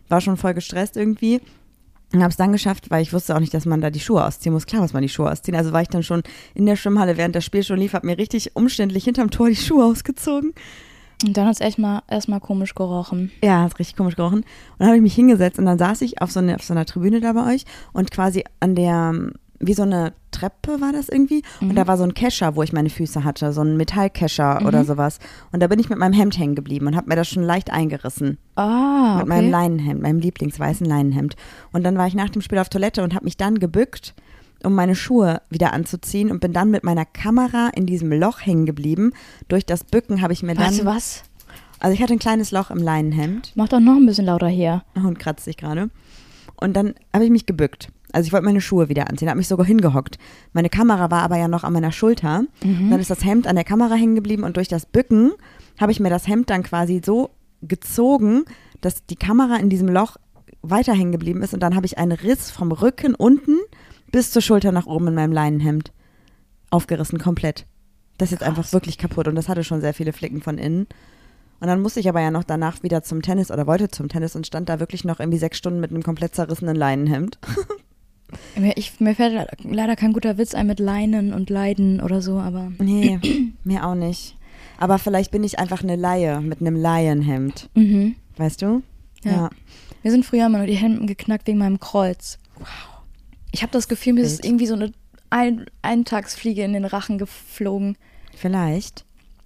War 0.09 0.21
schon 0.21 0.37
voll 0.37 0.55
gestresst 0.55 0.97
irgendwie. 0.97 1.41
Und 2.15 2.23
habe 2.23 2.31
es 2.31 2.37
dann 2.37 2.53
geschafft, 2.53 2.91
weil 2.91 3.03
ich 3.03 3.13
wusste 3.13 3.35
auch 3.35 3.41
nicht, 3.41 3.53
dass 3.53 3.67
man 3.67 3.81
da 3.81 3.91
die 3.91 3.99
Schuhe 3.99 4.25
ausziehen 4.25 4.53
muss. 4.53 4.67
Klar 4.67 4.83
muss 4.83 4.93
man 4.93 5.03
die 5.03 5.09
Schuhe 5.09 5.31
ausziehen. 5.31 5.57
Also 5.57 5.73
war 5.73 5.83
ich 5.83 5.89
dann 5.89 6.05
schon 6.05 6.23
in 6.55 6.65
der 6.65 6.77
Schwimmhalle, 6.77 7.17
während 7.17 7.35
das 7.35 7.45
Spiel 7.45 7.65
schon 7.65 7.79
lief, 7.79 7.93
habe 7.93 8.07
mir 8.07 8.17
richtig 8.17 8.55
umständlich 8.55 9.03
hinterm 9.03 9.31
Tor 9.33 9.49
die 9.49 9.57
Schuhe 9.57 9.85
ausgezogen. 9.85 10.53
und 11.25 11.37
dann 11.37 11.47
hat 11.47 11.55
es 11.55 11.61
echt 11.61 11.77
mal 11.77 12.03
erstmal 12.09 12.39
komisch 12.39 12.77
gerochen. 12.77 13.33
Ja, 13.43 13.63
hat 13.63 13.81
richtig 13.81 13.97
komisch 13.97 14.15
gerochen. 14.15 14.39
Und 14.39 14.47
dann 14.79 14.87
habe 14.87 14.97
ich 14.97 15.03
mich 15.03 15.15
hingesetzt 15.15 15.59
und 15.59 15.67
dann 15.67 15.77
saß 15.77 16.03
ich 16.03 16.23
auf 16.23 16.31
so, 16.31 16.39
eine, 16.39 16.55
auf 16.55 16.63
so 16.63 16.73
einer 16.73 16.87
Tribüne 16.87 17.21
da 17.21 17.33
bei 17.33 17.53
euch 17.53 17.65
und 17.93 18.13
quasi 18.13 18.45
an 18.61 18.77
der, 18.77 19.13
wie 19.67 19.75
so 19.75 19.83
eine 19.83 20.13
Treppe 20.31 20.81
war 20.81 20.93
das 20.93 21.09
irgendwie. 21.09 21.43
Und 21.61 21.75
da 21.77 21.87
war 21.87 21.97
so 21.97 22.05
ein 22.05 22.15
Kescher, 22.15 22.57
wo 22.57 22.63
ich 22.63 22.73
meine 22.73 22.91
Füße 22.91 23.25
hatte, 23.25 23.53
so 23.53 23.63
ein 23.63 23.77
Metallkescher 23.77 24.63
oder 24.67 24.85
sowas. 24.85 25.19
Und 25.53 25.61
da 25.61 25.67
bin 25.69 25.79
ich 25.79 25.89
mit 25.89 25.99
meinem 25.99 26.13
Hemd 26.13 26.39
hängen 26.39 26.55
geblieben 26.55 26.87
und 26.87 26.97
habe 26.97 27.09
mir 27.09 27.17
das 27.17 27.29
schon 27.29 27.43
leicht 27.43 27.71
eingerissen. 27.73 28.39
Ah, 28.57 29.15
Mit 29.17 29.23
okay. 29.25 29.29
meinem 29.29 29.51
Leinenhemd, 29.51 30.03
meinem 30.03 30.19
Lieblingsweißen 30.19 30.87
Leinenhemd. 30.87 31.37
Und 31.73 31.85
dann 31.85 31.97
war 31.97 32.07
ich 32.07 32.15
nach 32.15 32.31
dem 32.31 32.43
Spiel 32.43 32.59
auf 32.59 32.69
Toilette 32.69 33.03
und 33.03 33.15
habe 33.15 33.25
mich 33.25 33.37
dann 33.37 33.59
gebückt, 33.59 34.15
um 34.65 34.75
meine 34.75 34.95
Schuhe 34.95 35.43
wieder 35.51 35.73
anzuziehen 35.73 36.31
und 36.31 36.41
bin 36.41 36.53
dann 36.53 36.71
mit 36.71 36.85
meiner 36.85 37.05
Kamera 37.05 37.71
in 37.75 37.87
diesem 37.87 38.13
Loch 38.13 38.41
hängen 38.45 38.67
geblieben. 38.67 39.13
Durch 39.49 39.65
das 39.67 39.85
Bücken 39.85 40.21
habe 40.23 40.33
ich 40.33 40.43
mir 40.43 40.55
dann. 40.55 40.67
weißt 40.67 40.81
du 40.81 40.85
was? 40.85 41.23
Also 41.81 41.95
ich 41.95 42.03
hatte 42.03 42.15
ein 42.15 42.19
kleines 42.19 42.51
Loch 42.51 42.71
im 42.71 42.79
Leinenhemd. 42.79 43.53
Mach 43.57 43.69
doch 43.69 43.81
noch 43.81 43.97
ein 43.97 44.07
bisschen 44.07 44.25
lauter 44.27 44.49
hier. 44.49 44.83
Hund 45.03 45.19
kratzt 45.19 45.45
sich 45.45 45.57
gerade. 45.57 45.91
Und 46.61 46.75
dann 46.75 46.95
habe 47.13 47.25
ich 47.25 47.31
mich 47.31 47.47
gebückt. 47.47 47.89
Also 48.15 48.29
ich 48.29 48.33
wollte 48.33 48.47
meine 48.47 48.61
Schuhe 48.61 48.89
wieder 48.89 49.11
anziehen, 49.11 49.29
habe 49.29 49.39
mich 49.39 49.49
sogar 49.49 49.67
hingehockt. 49.67 50.19
Meine 50.53 50.69
Kamera 50.71 51.11
war 51.11 51.23
aber 51.23 51.37
ja 51.37 51.49
noch 51.49 51.65
an 51.65 51.73
meiner 51.73 51.93
Schulter. 51.93 52.45
Dann 52.91 53.01
ist 53.01 53.11
das 53.11 53.25
Hemd 53.25 53.47
an 53.47 53.57
der 53.57 53.65
Kamera 53.65 53.95
hängen 53.95 54.15
geblieben 54.15 54.45
und 54.45 54.57
durch 54.57 54.69
das 54.69 54.87
Bücken 54.87 55.33
habe 55.81 55.91
ich 55.91 55.99
mir 55.99 56.11
das 56.11 56.29
Hemd 56.29 56.49
dann 56.51 56.63
quasi 56.63 57.03
so 57.05 57.31
gezogen, 57.63 58.45
dass 58.81 59.05
die 59.07 59.17
Kamera 59.17 59.57
in 59.57 59.69
diesem 59.69 59.89
Loch 59.89 60.17
weiter 60.63 60.95
hängen 60.95 61.13
geblieben 61.13 61.43
ist 61.43 61.55
und 61.55 61.61
dann 61.61 61.75
habe 61.75 61.87
ich 61.87 61.99
einen 61.99 62.13
Riss 62.13 62.51
vom 62.51 62.73
Rücken 62.73 63.15
unten 63.15 63.59
bis 64.13 64.31
zur 64.31 64.43
Schulter 64.43 64.71
nach 64.71 64.87
oben 64.87 65.09
in 65.09 65.15
meinem 65.15 65.33
Leinenhemd 65.33 65.93
aufgerissen 66.71 67.19
komplett. 67.19 67.67
Das 68.19 68.29
ist 68.29 68.33
jetzt 68.33 68.45
einfach 68.45 68.73
wirklich 68.73 68.97
kaputt 68.97 69.27
und 69.27 69.35
das 69.35 69.49
hatte 69.49 69.65
schon 69.65 69.81
sehr 69.81 69.95
viele 69.95 70.13
Flicken 70.13 70.41
von 70.41 70.57
innen. 70.59 70.87
Und 71.61 71.69
dann 71.69 71.81
musste 71.83 72.01
ich 72.01 72.09
aber 72.09 72.21
ja 72.21 72.31
noch 72.31 72.45
danach 72.45 72.83
wieder 72.83 73.03
zum 73.03 73.23
Tennis 73.23 73.51
oder 73.51 73.67
wollte 73.67 73.89
zum 73.89 74.09
Tennis 74.09 74.37
und 74.37 74.47
stand 74.47 74.69
da 74.69 74.81
wirklich 74.81 75.05
noch 75.05 75.19
irgendwie 75.19 75.39
sechs 75.39 75.59
Stunden 75.59 75.81
mit 75.81 75.91
einem 75.91 76.03
komplett 76.03 76.35
zerrissenen 76.35 76.77
Leinenhemd. 76.77 77.39
Mir, 78.57 78.77
ich, 78.77 78.99
mir 79.01 79.15
fällt 79.15 79.33
le- 79.35 79.49
leider 79.75 79.97
kein 79.97 80.13
guter 80.13 80.39
Witz 80.39 80.55
ein 80.55 80.67
mit 80.67 80.81
Leinen 80.81 81.33
und 81.33 81.51
Leiden 81.51 82.01
oder 82.01 82.21
so, 82.23 82.39
aber 82.39 82.73
Nee, 82.79 83.21
mir 83.65 83.87
auch 83.87 83.95
nicht. 83.95 84.37
Aber 84.79 84.99
vielleicht 84.99 85.31
bin 85.31 85.45
ich 85.45 85.59
einfach 85.59 85.83
eine 85.83 85.97
Laie 85.97 86.41
mit 86.41 86.61
einem 86.61 86.77
Laienhemd. 86.77 87.69
mhm. 87.75 88.17
Weißt 88.37 88.63
du? 88.63 88.83
Ja. 89.23 89.51
Mir 90.03 90.11
sind 90.11 90.27
früher 90.27 90.47
immer 90.47 90.59
nur 90.59 90.67
die 90.67 90.75
Hemden 90.77 91.07
geknackt 91.07 91.47
wegen 91.47 91.59
meinem 91.59 91.79
Kreuz. 91.81 92.39
Wow. 92.59 92.67
Ich 93.53 93.63
habe 93.63 93.71
das 93.73 93.87
Gefühl, 93.89 94.15
mir 94.15 94.23
ist 94.23 94.45
irgendwie 94.45 94.67
so 94.67 94.75
eine 94.75 94.93
ein 95.31 95.67
Eintagsfliege 95.83 96.63
in 96.63 96.73
den 96.75 96.85
Rachen 96.85 97.19
geflogen. 97.19 97.97
Vielleicht. 98.37 99.05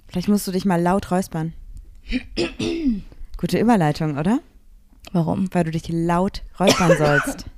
Vielleicht 0.09 0.29
musst 0.29 0.47
du 0.47 0.53
dich 0.53 0.65
mal 0.65 0.81
laut 0.81 1.11
räuspern. 1.11 1.53
Gute 3.37 3.59
Überleitung, 3.59 4.19
oder? 4.19 4.41
Warum? 5.13 5.49
Weil 5.53 5.65
du 5.65 5.71
dich 5.71 5.89
laut 5.89 6.43
räuspern 6.59 6.97
sollst. 6.99 7.45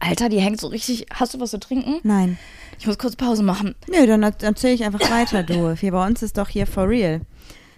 Alter, 0.00 0.28
die 0.28 0.40
hängt 0.40 0.60
so 0.60 0.68
richtig. 0.68 1.06
Hast 1.12 1.34
du 1.34 1.40
was 1.40 1.50
zu 1.50 1.60
trinken? 1.60 2.00
Nein. 2.02 2.38
Ich 2.78 2.86
muss 2.86 2.98
kurz 2.98 3.16
Pause 3.16 3.42
machen. 3.42 3.74
Nö, 3.88 4.06
dann 4.06 4.22
erzähle 4.22 4.74
ich 4.74 4.84
einfach 4.84 5.10
weiter, 5.10 5.42
du. 5.42 5.72
Hier 5.78 5.92
bei 5.92 6.06
uns 6.06 6.22
ist 6.22 6.38
doch 6.38 6.48
hier 6.48 6.66
for 6.66 6.88
real. 6.88 7.22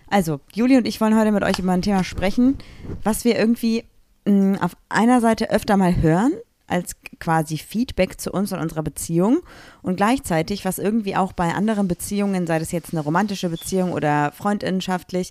Also, 0.09 0.41
Juli 0.53 0.77
und 0.77 0.87
ich 0.87 1.01
wollen 1.01 1.19
heute 1.19 1.33
mit 1.33 1.45
euch 1.45 1.59
über 1.59 1.73
ein 1.73 1.83
Thema 1.83 2.03
sprechen, 2.05 2.59
was 3.05 3.25
wir 3.25 3.39
irgendwie 3.39 3.85
mh, 4.27 4.61
auf 4.61 4.77
einer 4.89 5.21
Seite 5.21 5.51
öfter 5.51 5.77
mal 5.77 5.97
hören, 6.03 6.33
als 6.67 6.97
quasi 7.21 7.59
Feedback 7.59 8.21
zu 8.21 8.33
uns 8.33 8.53
und 8.53 8.59
unserer 8.59 8.83
Beziehung 8.83 9.41
und 9.83 9.97
gleichzeitig, 9.97 10.65
was 10.65 10.79
irgendwie 10.79 11.17
auch 11.17 11.33
bei 11.33 11.55
anderen 11.55 11.87
Beziehungen, 11.87 12.47
sei 12.47 12.59
das 12.59 12.73
jetzt 12.73 12.93
eine 12.93 13.03
romantische 13.03 13.49
Beziehung 13.49 13.93
oder 13.93 14.33
freundinnenschaftlich, 14.33 15.31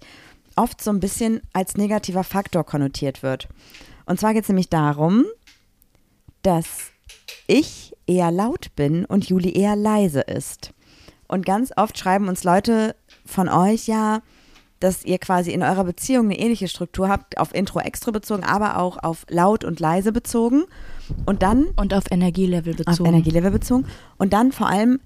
oft 0.56 0.82
so 0.82 0.92
ein 0.92 1.00
bisschen 1.00 1.42
als 1.54 1.78
negativer 1.78 2.24
Faktor 2.24 2.66
konnotiert 2.66 3.24
wird. 3.24 3.48
Und 4.06 4.20
zwar 4.20 4.34
geht 4.34 4.44
es 4.44 4.50
nämlich 4.50 4.70
darum, 4.70 5.26
dass 6.42 6.92
ich 7.48 7.96
eher 8.08 8.32
laut 8.32 8.76
bin 8.76 9.06
und 9.06 9.30
Juli 9.30 9.52
eher 9.52 9.76
leise 9.76 10.22
ist. 10.22 10.74
Und 11.28 11.46
ganz 11.46 11.72
oft 11.76 11.98
schreiben 11.98 12.28
uns 12.28 12.44
Leute 12.44 12.96
von 13.26 13.50
euch 13.50 13.88
ja, 13.88 14.22
dass 14.80 15.04
ihr 15.04 15.20
quasi 15.20 15.52
in 15.52 15.62
eurer 15.62 15.84
Beziehung 15.84 16.26
eine 16.26 16.40
ähnliche 16.40 16.68
Struktur 16.68 17.10
habt, 17.10 17.38
auf 17.38 17.54
Intro-Extro 17.54 18.12
bezogen, 18.12 18.44
aber 18.44 18.78
auch 18.78 18.98
auf 18.98 19.26
laut 19.30 19.64
und 19.64 19.80
leise 19.80 20.12
bezogen. 20.12 20.64
Und 21.26 21.44
dann 21.44 21.66
Und 21.76 21.94
auf 21.94 22.06
Energielevel 22.10 22.74
auf 22.74 22.78
bezogen. 22.78 23.10
Energielevel 23.10 23.52
bezogen. 23.52 23.86
Und 24.18 24.34
dann 24.34 24.52
vor 24.52 24.68
allem 24.68 25.00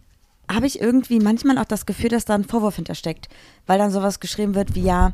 habe 0.51 0.67
ich 0.67 0.79
irgendwie 0.79 1.19
manchmal 1.19 1.57
auch 1.57 1.65
das 1.65 1.85
Gefühl, 1.85 2.09
dass 2.09 2.25
da 2.25 2.35
ein 2.35 2.43
Vorwurf 2.43 2.75
hintersteckt, 2.75 3.29
weil 3.65 3.79
dann 3.79 3.91
sowas 3.91 4.19
geschrieben 4.19 4.55
wird 4.55 4.75
wie 4.75 4.83
ja, 4.83 5.13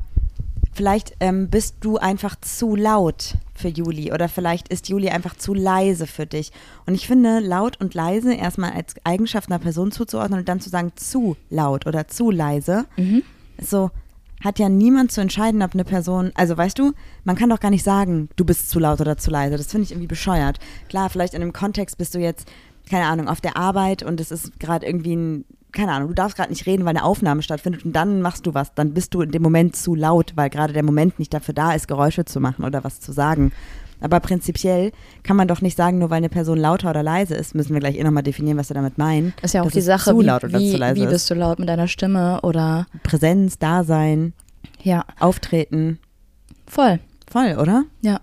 vielleicht 0.72 1.16
ähm, 1.20 1.50
bist 1.50 1.78
du 1.82 1.98
einfach 1.98 2.36
zu 2.42 2.76
laut 2.76 3.36
für 3.54 3.68
Juli 3.68 4.12
oder 4.14 4.30
vielleicht 4.30 4.70
ist 4.70 4.90
Juli 4.90 5.10
einfach 5.10 5.36
zu 5.36 5.54
leise 5.54 6.08
für 6.08 6.26
dich. 6.26 6.52
Und 6.86 6.96
ich 6.96 7.08
finde, 7.08 7.40
laut 7.40 7.80
und 7.82 7.94
leise 7.94 8.34
erstmal 8.34 8.72
als 8.72 8.96
Eigenschaft 9.04 9.50
einer 9.50 9.60
Person 9.60 9.92
zuzuordnen 9.92 10.40
und 10.40 10.50
dann 10.50 10.62
zu 10.62 10.70
sagen 10.70 10.94
zu 10.96 11.36
laut 11.50 11.86
oder 11.86 12.08
zu 12.08 12.32
leise, 12.32 12.86
ist 13.58 13.70
so, 13.70 13.92
hat 14.44 14.58
ja 14.58 14.70
niemand 14.70 15.12
zu 15.12 15.20
entscheiden, 15.22 15.62
ob 15.62 15.74
eine 15.74 15.84
Person, 15.84 16.32
also 16.36 16.56
weißt 16.56 16.80
du, 16.80 16.94
man 17.26 17.36
kann 17.36 17.50
doch 17.50 17.60
gar 17.60 17.72
nicht 17.72 17.84
sagen, 17.84 18.30
du 18.38 18.46
bist 18.46 18.70
zu 18.70 18.80
laut 18.80 19.02
oder 19.02 19.18
zu 19.18 19.32
leise. 19.32 19.58
Das 19.58 19.68
finde 19.68 19.84
ich 19.84 19.92
irgendwie 19.92 20.08
bescheuert. 20.08 20.60
Klar, 20.88 21.10
vielleicht 21.10 21.34
in 21.34 21.42
einem 21.42 21.54
Kontext 21.54 21.98
bist 21.98 22.16
du 22.16 22.20
jetzt, 22.20 22.48
keine 22.90 23.06
Ahnung, 23.06 23.28
auf 23.28 23.42
der 23.42 23.58
Arbeit 23.58 24.04
und 24.04 24.20
es 24.20 24.32
ist 24.32 24.60
gerade 24.60 24.86
irgendwie 24.86 25.16
ein, 25.16 25.46
keine 25.72 25.92
Ahnung, 25.92 26.10
du 26.10 26.16
darfst 26.16 26.36
gerade 26.36 26.50
nicht 26.50 26.66
reden, 26.66 26.84
weil 26.84 26.96
eine 26.96 27.04
Aufnahme 27.04 27.42
stattfindet 27.42 27.86
und 27.86 27.94
dann 27.94 28.22
machst 28.22 28.46
du 28.48 28.54
was. 28.54 28.74
Dann 28.74 28.94
bist 28.94 29.14
du 29.14 29.22
in 29.22 29.32
dem 29.32 29.42
Moment 29.42 29.76
zu 29.76 29.96
laut, 29.96 30.34
weil 30.36 30.50
gerade 30.50 30.74
der 30.74 30.84
Moment 30.84 31.20
nicht 31.20 31.34
dafür 31.34 31.54
da 31.54 31.74
ist, 31.74 31.88
Geräusche 31.88 32.26
zu 32.26 32.40
machen 32.40 32.66
oder 32.66 32.84
was 32.84 33.00
zu 33.00 33.12
sagen. 33.12 33.52
Aber 34.02 34.20
prinzipiell 34.20 34.92
kann 35.24 35.36
man 35.36 35.48
doch 35.48 35.62
nicht 35.62 35.76
sagen, 35.76 36.00
nur 36.00 36.10
weil 36.10 36.18
eine 36.18 36.30
Person 36.30 36.58
lauter 36.58 36.90
oder 36.90 37.04
leise 37.04 37.36
ist, 37.36 37.54
müssen 37.54 37.74
wir 37.74 37.82
gleich 37.82 37.98
eh 37.98 38.04
nochmal 38.04 38.24
definieren, 38.24 38.58
was 38.58 38.70
wir 38.70 38.74
damit 38.74 38.98
meinen. 38.98 39.34
Das 39.42 39.50
ist 39.50 39.54
ja 39.54 39.64
auch 39.64 39.72
die 39.72 39.82
Sache, 39.82 40.12
zu 40.12 40.20
wie, 40.20 40.24
laut 40.24 40.44
oder 40.44 40.58
wie, 40.60 40.72
zu 40.72 40.78
leise 40.78 40.96
wie 40.96 41.04
ist. 41.04 41.12
bist 41.12 41.30
du 41.30 41.34
laut 41.34 41.60
mit 41.60 41.68
deiner 41.68 41.88
Stimme 41.88 42.40
oder 42.42 42.88
Präsenz, 43.04 43.58
Dasein, 43.58 44.34
ja, 44.82 45.06
Auftreten. 45.20 46.00
voll. 46.66 47.00
Voll, 47.30 47.58
oder? 47.62 47.84
Ja. 48.02 48.22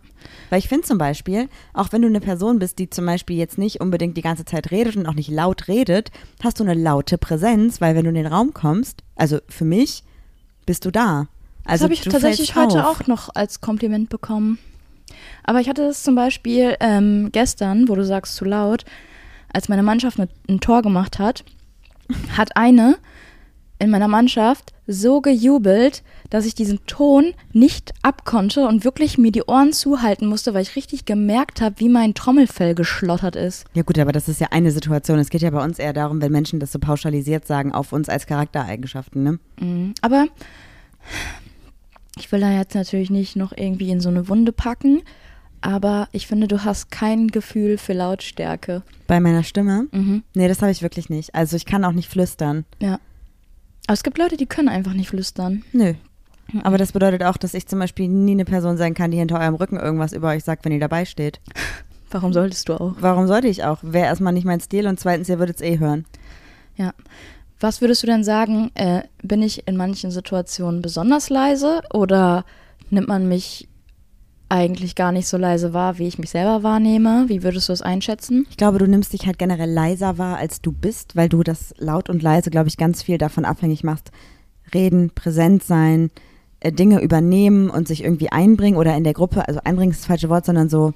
Weil 0.50 0.58
ich 0.58 0.68
finde 0.68 0.86
zum 0.86 0.98
Beispiel, 0.98 1.48
auch 1.72 1.92
wenn 1.92 2.02
du 2.02 2.08
eine 2.08 2.20
Person 2.20 2.58
bist, 2.58 2.78
die 2.78 2.90
zum 2.90 3.06
Beispiel 3.06 3.36
jetzt 3.36 3.58
nicht 3.58 3.80
unbedingt 3.80 4.16
die 4.16 4.22
ganze 4.22 4.44
Zeit 4.44 4.70
redet 4.70 4.96
und 4.96 5.06
auch 5.06 5.14
nicht 5.14 5.30
laut 5.30 5.68
redet, 5.68 6.10
hast 6.42 6.60
du 6.60 6.64
eine 6.64 6.74
laute 6.74 7.18
Präsenz, 7.18 7.80
weil 7.80 7.94
wenn 7.94 8.04
du 8.04 8.10
in 8.10 8.16
den 8.16 8.26
Raum 8.26 8.54
kommst, 8.54 9.02
also 9.16 9.38
für 9.48 9.64
mich, 9.64 10.02
bist 10.66 10.84
du 10.84 10.90
da. 10.90 11.28
Das 11.64 11.72
Also 11.72 11.84
habe 11.84 11.94
ich 11.94 12.00
tatsächlich 12.02 12.54
heute 12.54 12.86
auch 12.86 13.06
noch 13.06 13.34
als 13.34 13.60
Kompliment 13.60 14.08
bekommen. 14.08 14.58
Aber 15.44 15.60
ich 15.60 15.68
hatte 15.68 15.82
das 15.82 16.02
zum 16.02 16.14
Beispiel 16.14 16.76
ähm, 16.80 17.30
gestern, 17.32 17.88
wo 17.88 17.94
du 17.94 18.04
sagst 18.04 18.34
zu 18.36 18.44
laut, 18.44 18.84
als 19.52 19.68
meine 19.68 19.82
Mannschaft 19.82 20.18
mit, 20.18 20.30
ein 20.48 20.60
Tor 20.60 20.82
gemacht 20.82 21.18
hat, 21.18 21.44
hat 22.36 22.56
eine 22.56 22.98
in 23.78 23.90
meiner 23.90 24.08
Mannschaft 24.08 24.72
so 24.86 25.20
gejubelt, 25.20 26.02
dass 26.30 26.46
ich 26.46 26.54
diesen 26.54 26.84
Ton 26.86 27.34
nicht 27.52 27.92
abkonnte 28.02 28.66
und 28.66 28.84
wirklich 28.84 29.18
mir 29.18 29.32
die 29.32 29.42
Ohren 29.42 29.72
zuhalten 29.72 30.26
musste, 30.26 30.54
weil 30.54 30.62
ich 30.62 30.76
richtig 30.76 31.04
gemerkt 31.04 31.60
habe, 31.60 31.76
wie 31.78 31.88
mein 31.88 32.14
Trommelfell 32.14 32.74
geschlottert 32.74 33.36
ist. 33.36 33.64
Ja 33.74 33.82
gut, 33.82 33.98
aber 33.98 34.12
das 34.12 34.28
ist 34.28 34.40
ja 34.40 34.48
eine 34.50 34.70
Situation. 34.70 35.18
Es 35.18 35.30
geht 35.30 35.42
ja 35.42 35.50
bei 35.50 35.62
uns 35.62 35.78
eher 35.78 35.92
darum, 35.92 36.22
wenn 36.22 36.32
Menschen 36.32 36.60
das 36.60 36.72
so 36.72 36.78
pauschalisiert 36.78 37.46
sagen 37.46 37.72
auf 37.72 37.92
uns 37.92 38.08
als 38.08 38.26
Charaktereigenschaften, 38.26 39.22
ne? 39.22 39.38
Mhm. 39.60 39.94
Aber 40.00 40.26
ich 42.18 42.30
will 42.32 42.40
da 42.40 42.50
jetzt 42.50 42.74
natürlich 42.74 43.10
nicht 43.10 43.36
noch 43.36 43.52
irgendwie 43.56 43.90
in 43.90 44.00
so 44.00 44.08
eine 44.08 44.28
Wunde 44.28 44.52
packen, 44.52 45.02
aber 45.60 46.08
ich 46.12 46.26
finde, 46.26 46.48
du 46.48 46.64
hast 46.64 46.90
kein 46.90 47.28
Gefühl 47.28 47.76
für 47.76 47.92
Lautstärke. 47.92 48.82
Bei 49.06 49.20
meiner 49.20 49.42
Stimme? 49.42 49.88
Mhm. 49.90 50.22
Nee, 50.34 50.48
das 50.48 50.62
habe 50.62 50.70
ich 50.70 50.82
wirklich 50.82 51.10
nicht. 51.10 51.34
Also 51.34 51.56
ich 51.56 51.66
kann 51.66 51.84
auch 51.84 51.92
nicht 51.92 52.08
flüstern. 52.08 52.64
Ja. 52.80 53.00
Aber 53.86 53.94
es 53.94 54.02
gibt 54.02 54.18
Leute, 54.18 54.36
die 54.36 54.46
können 54.46 54.68
einfach 54.68 54.92
nicht 54.92 55.08
flüstern. 55.08 55.62
Nö. 55.72 55.94
Aber 56.62 56.78
das 56.78 56.92
bedeutet 56.92 57.22
auch, 57.22 57.36
dass 57.36 57.54
ich 57.54 57.66
zum 57.66 57.78
Beispiel 57.78 58.08
nie 58.08 58.32
eine 58.32 58.44
Person 58.44 58.76
sein 58.76 58.94
kann, 58.94 59.10
die 59.10 59.18
hinter 59.18 59.40
eurem 59.40 59.56
Rücken 59.56 59.76
irgendwas 59.76 60.12
über 60.12 60.28
euch 60.28 60.44
sagt, 60.44 60.64
wenn 60.64 60.72
ihr 60.72 60.80
dabei 60.80 61.04
steht. 61.04 61.40
Warum 62.10 62.32
solltest 62.32 62.68
du 62.68 62.74
auch? 62.74 62.94
Warum 63.00 63.26
sollte 63.26 63.48
ich 63.48 63.64
auch? 63.64 63.78
Wäre 63.82 64.06
erstmal 64.06 64.32
nicht 64.32 64.44
mein 64.44 64.60
Stil 64.60 64.86
und 64.86 64.98
zweitens, 65.00 65.28
ihr 65.28 65.38
würdet 65.38 65.56
es 65.56 65.62
eh 65.62 65.78
hören. 65.78 66.04
Ja. 66.76 66.94
Was 67.58 67.80
würdest 67.80 68.02
du 68.02 68.06
denn 68.06 68.22
sagen, 68.22 68.70
äh, 68.74 69.02
bin 69.22 69.42
ich 69.42 69.66
in 69.66 69.76
manchen 69.76 70.10
Situationen 70.10 70.82
besonders 70.82 71.30
leise 71.30 71.80
oder 71.92 72.44
nimmt 72.90 73.08
man 73.08 73.28
mich 73.28 73.68
eigentlich 74.48 74.94
gar 74.94 75.12
nicht 75.12 75.26
so 75.26 75.36
leise 75.36 75.72
wahr, 75.72 75.98
wie 75.98 76.06
ich 76.06 76.18
mich 76.18 76.30
selber 76.30 76.62
wahrnehme? 76.62 77.24
Wie 77.28 77.42
würdest 77.42 77.68
du 77.68 77.72
es 77.72 77.82
einschätzen? 77.82 78.46
Ich 78.50 78.56
glaube, 78.56 78.78
du 78.78 78.86
nimmst 78.86 79.12
dich 79.12 79.26
halt 79.26 79.38
generell 79.38 79.70
leiser 79.70 80.18
wahr, 80.18 80.36
als 80.36 80.60
du 80.60 80.72
bist, 80.72 81.16
weil 81.16 81.28
du 81.28 81.42
das 81.42 81.74
laut 81.78 82.08
und 82.08 82.22
leise, 82.22 82.50
glaube 82.50 82.68
ich, 82.68 82.76
ganz 82.76 83.02
viel 83.02 83.18
davon 83.18 83.44
abhängig 83.44 83.82
machst. 83.82 84.12
Reden, 84.72 85.10
präsent 85.10 85.64
sein, 85.64 86.10
äh, 86.60 86.72
Dinge 86.72 87.00
übernehmen 87.00 87.70
und 87.70 87.88
sich 87.88 88.04
irgendwie 88.04 88.30
einbringen 88.30 88.78
oder 88.78 88.96
in 88.96 89.04
der 89.04 89.14
Gruppe, 89.14 89.46
also 89.46 89.60
einbringen 89.64 89.92
ist 89.92 90.00
das 90.00 90.06
falsche 90.06 90.28
Wort, 90.28 90.46
sondern 90.46 90.68
so, 90.68 90.94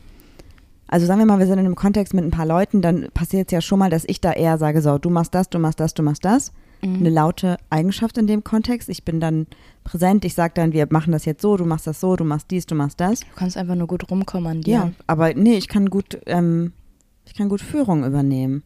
also 0.86 1.06
sagen 1.06 1.20
wir 1.20 1.26
mal, 1.26 1.38
wir 1.38 1.46
sind 1.46 1.58
in 1.58 1.66
einem 1.66 1.76
Kontext 1.76 2.14
mit 2.14 2.24
ein 2.24 2.30
paar 2.30 2.46
Leuten, 2.46 2.82
dann 2.82 3.08
passiert 3.14 3.48
es 3.48 3.52
ja 3.52 3.60
schon 3.60 3.78
mal, 3.78 3.90
dass 3.90 4.04
ich 4.06 4.20
da 4.20 4.32
eher 4.32 4.58
sage, 4.58 4.80
so, 4.80 4.98
du 4.98 5.10
machst 5.10 5.34
das, 5.34 5.48
du 5.48 5.58
machst 5.58 5.80
das, 5.80 5.94
du 5.94 6.02
machst 6.02 6.24
das. 6.24 6.52
Eine 6.82 7.10
laute 7.10 7.56
Eigenschaft 7.68 8.18
in 8.18 8.26
dem 8.26 8.44
Kontext. 8.44 8.88
Ich 8.88 9.04
bin 9.04 9.20
dann 9.20 9.46
präsent, 9.84 10.24
ich 10.24 10.34
sage 10.34 10.52
dann, 10.54 10.72
wir 10.72 10.86
machen 10.90 11.12
das 11.12 11.24
jetzt 11.24 11.42
so, 11.42 11.56
du 11.56 11.64
machst 11.64 11.86
das 11.86 12.00
so, 12.00 12.16
du 12.16 12.24
machst 12.24 12.50
dies, 12.50 12.66
du 12.66 12.74
machst 12.74 13.00
das. 13.00 13.20
Du 13.20 13.26
kannst 13.34 13.56
einfach 13.56 13.74
nur 13.74 13.86
gut 13.86 14.10
rumkommandieren. 14.10 14.88
Ja, 14.88 14.92
aber 15.06 15.34
nee, 15.34 15.56
ich 15.56 15.68
kann 15.68 15.90
gut, 15.90 16.18
ähm, 16.26 16.72
ich 17.26 17.34
kann 17.34 17.48
gut 17.48 17.60
Führung 17.60 18.04
übernehmen. 18.04 18.62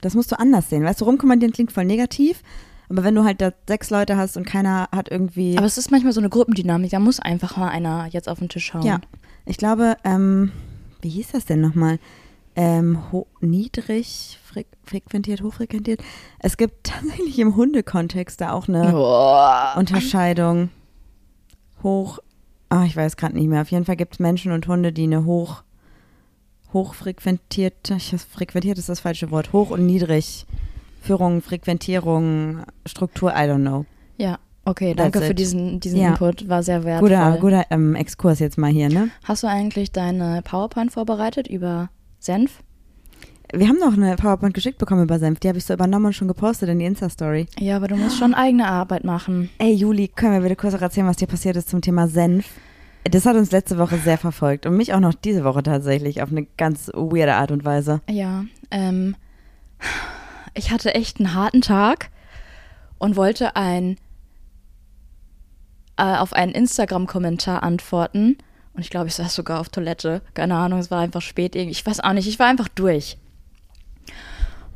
Das 0.00 0.14
musst 0.14 0.32
du 0.32 0.38
anders 0.38 0.68
sehen. 0.70 0.84
Weißt 0.84 1.00
du, 1.00 1.04
rumkommandieren 1.04 1.52
klingt 1.52 1.72
voll 1.72 1.84
negativ, 1.84 2.42
aber 2.88 3.04
wenn 3.04 3.14
du 3.14 3.24
halt 3.24 3.40
da 3.40 3.52
sechs 3.68 3.90
Leute 3.90 4.16
hast 4.16 4.36
und 4.36 4.44
keiner 4.46 4.88
hat 4.92 5.10
irgendwie. 5.10 5.56
Aber 5.56 5.66
es 5.66 5.78
ist 5.78 5.90
manchmal 5.90 6.12
so 6.12 6.20
eine 6.20 6.28
Gruppendynamik, 6.28 6.90
da 6.90 6.98
muss 6.98 7.20
einfach 7.20 7.56
mal 7.56 7.68
einer 7.68 8.06
jetzt 8.10 8.28
auf 8.28 8.38
den 8.38 8.48
Tisch 8.48 8.74
hauen. 8.74 8.82
ja, 8.82 9.00
ich 9.46 9.56
glaube, 9.56 9.96
ähm, 10.04 10.52
wie 11.00 11.08
hieß 11.08 11.32
das 11.32 11.44
denn 11.44 11.60
nochmal? 11.60 11.98
Ähm, 12.54 12.98
ho 13.10 13.26
niedrig 13.40 14.38
freq 14.44 14.66
frequentiert, 14.84 15.42
hochfrequentiert. 15.42 16.02
Es 16.38 16.56
gibt 16.56 16.84
tatsächlich 16.84 17.38
im 17.38 17.56
Hundekontext 17.56 18.40
da 18.40 18.52
auch 18.52 18.68
eine 18.68 18.92
Boah. 18.92 19.74
Unterscheidung. 19.76 20.70
Hoch, 21.82 22.18
ah, 22.68 22.84
ich 22.84 22.96
weiß 22.96 23.16
gerade 23.16 23.34
nicht 23.34 23.48
mehr. 23.48 23.62
Auf 23.62 23.70
jeden 23.70 23.84
Fall 23.84 23.96
gibt 23.96 24.14
es 24.14 24.18
Menschen 24.18 24.52
und 24.52 24.66
Hunde, 24.68 24.92
die 24.92 25.04
eine 25.04 25.24
hoch, 25.24 25.62
hochfrequentierte, 26.72 27.94
ich, 27.96 28.14
frequentiert 28.20 28.78
ist 28.78 28.88
das 28.88 29.00
falsche 29.00 29.30
Wort, 29.30 29.52
hoch 29.52 29.70
und 29.70 29.86
niedrig, 29.86 30.46
Führung, 31.00 31.42
Frequentierung, 31.42 32.62
Struktur, 32.86 33.30
I 33.32 33.48
don't 33.48 33.62
know. 33.62 33.84
Ja, 34.16 34.38
okay, 34.64 34.94
danke 34.94 35.20
für 35.22 35.34
diesen, 35.34 35.80
diesen 35.80 36.00
Ja. 36.00 36.10
Input, 36.10 36.48
war 36.48 36.62
sehr 36.62 36.84
wertvoll. 36.84 37.08
Guter, 37.08 37.38
guter 37.38 37.64
ähm, 37.70 37.94
Exkurs 37.94 38.38
jetzt 38.38 38.58
mal 38.58 38.70
hier, 38.70 38.88
ne? 38.88 39.08
Hast 39.24 39.42
du 39.42 39.48
eigentlich 39.48 39.90
deine 39.90 40.42
PowerPoint 40.42 40.92
vorbereitet 40.92 41.48
über 41.48 41.88
Senf? 42.22 42.62
Wir 43.52 43.68
haben 43.68 43.78
noch 43.78 43.92
eine 43.92 44.16
PowerPoint 44.16 44.54
geschickt 44.54 44.78
bekommen 44.78 45.02
über 45.02 45.18
Senf, 45.18 45.40
die 45.40 45.48
habe 45.48 45.58
ich 45.58 45.64
so 45.64 45.74
übernommen 45.74 46.06
und 46.06 46.12
schon 46.14 46.28
gepostet 46.28 46.68
in 46.68 46.78
die 46.78 46.86
Insta-Story. 46.86 47.46
Ja, 47.58 47.76
aber 47.76 47.88
du 47.88 47.96
musst 47.96 48.16
schon 48.16 48.32
eigene 48.32 48.66
Arbeit 48.66 49.04
machen. 49.04 49.50
Ey, 49.58 49.74
Juli, 49.74 50.08
können 50.08 50.34
wir 50.34 50.40
bitte 50.40 50.56
kurz 50.56 50.74
auch 50.74 50.80
erzählen, 50.80 51.06
was 51.06 51.16
dir 51.16 51.26
passiert 51.26 51.56
ist 51.56 51.68
zum 51.68 51.82
Thema 51.82 52.06
Senf? 52.06 52.46
Das 53.04 53.26
hat 53.26 53.36
uns 53.36 53.50
letzte 53.50 53.76
Woche 53.76 53.98
sehr 53.98 54.16
verfolgt 54.16 54.64
und 54.64 54.76
mich 54.76 54.94
auch 54.94 55.00
noch 55.00 55.12
diese 55.12 55.42
Woche 55.42 55.64
tatsächlich 55.64 56.22
auf 56.22 56.30
eine 56.30 56.46
ganz 56.56 56.88
weirde 56.94 57.34
Art 57.34 57.50
und 57.50 57.64
Weise. 57.64 58.00
Ja, 58.08 58.44
ähm, 58.70 59.16
ich 60.54 60.70
hatte 60.70 60.94
echt 60.94 61.18
einen 61.18 61.34
harten 61.34 61.60
Tag 61.60 62.10
und 62.98 63.16
wollte 63.16 63.56
ein, 63.56 63.96
äh, 65.96 66.16
auf 66.16 66.32
einen 66.32 66.52
Instagram-Kommentar 66.52 67.64
antworten. 67.64 68.38
Und 68.74 68.80
ich 68.80 68.90
glaube, 68.90 69.08
ich 69.08 69.14
saß 69.14 69.34
sogar 69.34 69.60
auf 69.60 69.68
Toilette. 69.68 70.22
Keine 70.34 70.56
Ahnung, 70.56 70.78
es 70.78 70.90
war 70.90 71.00
einfach 71.00 71.20
spät 71.20 71.54
irgendwie. 71.54 71.72
Ich 71.72 71.84
weiß 71.84 72.00
auch 72.00 72.12
nicht, 72.12 72.26
ich 72.26 72.38
war 72.38 72.46
einfach 72.46 72.68
durch. 72.68 73.18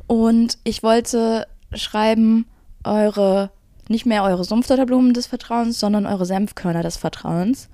Und 0.05 0.57
ich 0.63 0.83
wollte 0.83 1.47
schreiben, 1.73 2.45
eure, 2.83 3.49
nicht 3.89 4.05
mehr 4.05 4.23
eure 4.23 4.43
Sumpfdotterblumen 4.43 5.13
des 5.13 5.27
Vertrauens, 5.27 5.79
sondern 5.79 6.05
eure 6.05 6.25
Senfkörner 6.25 6.83
des 6.83 6.97
Vertrauens. 6.97 7.69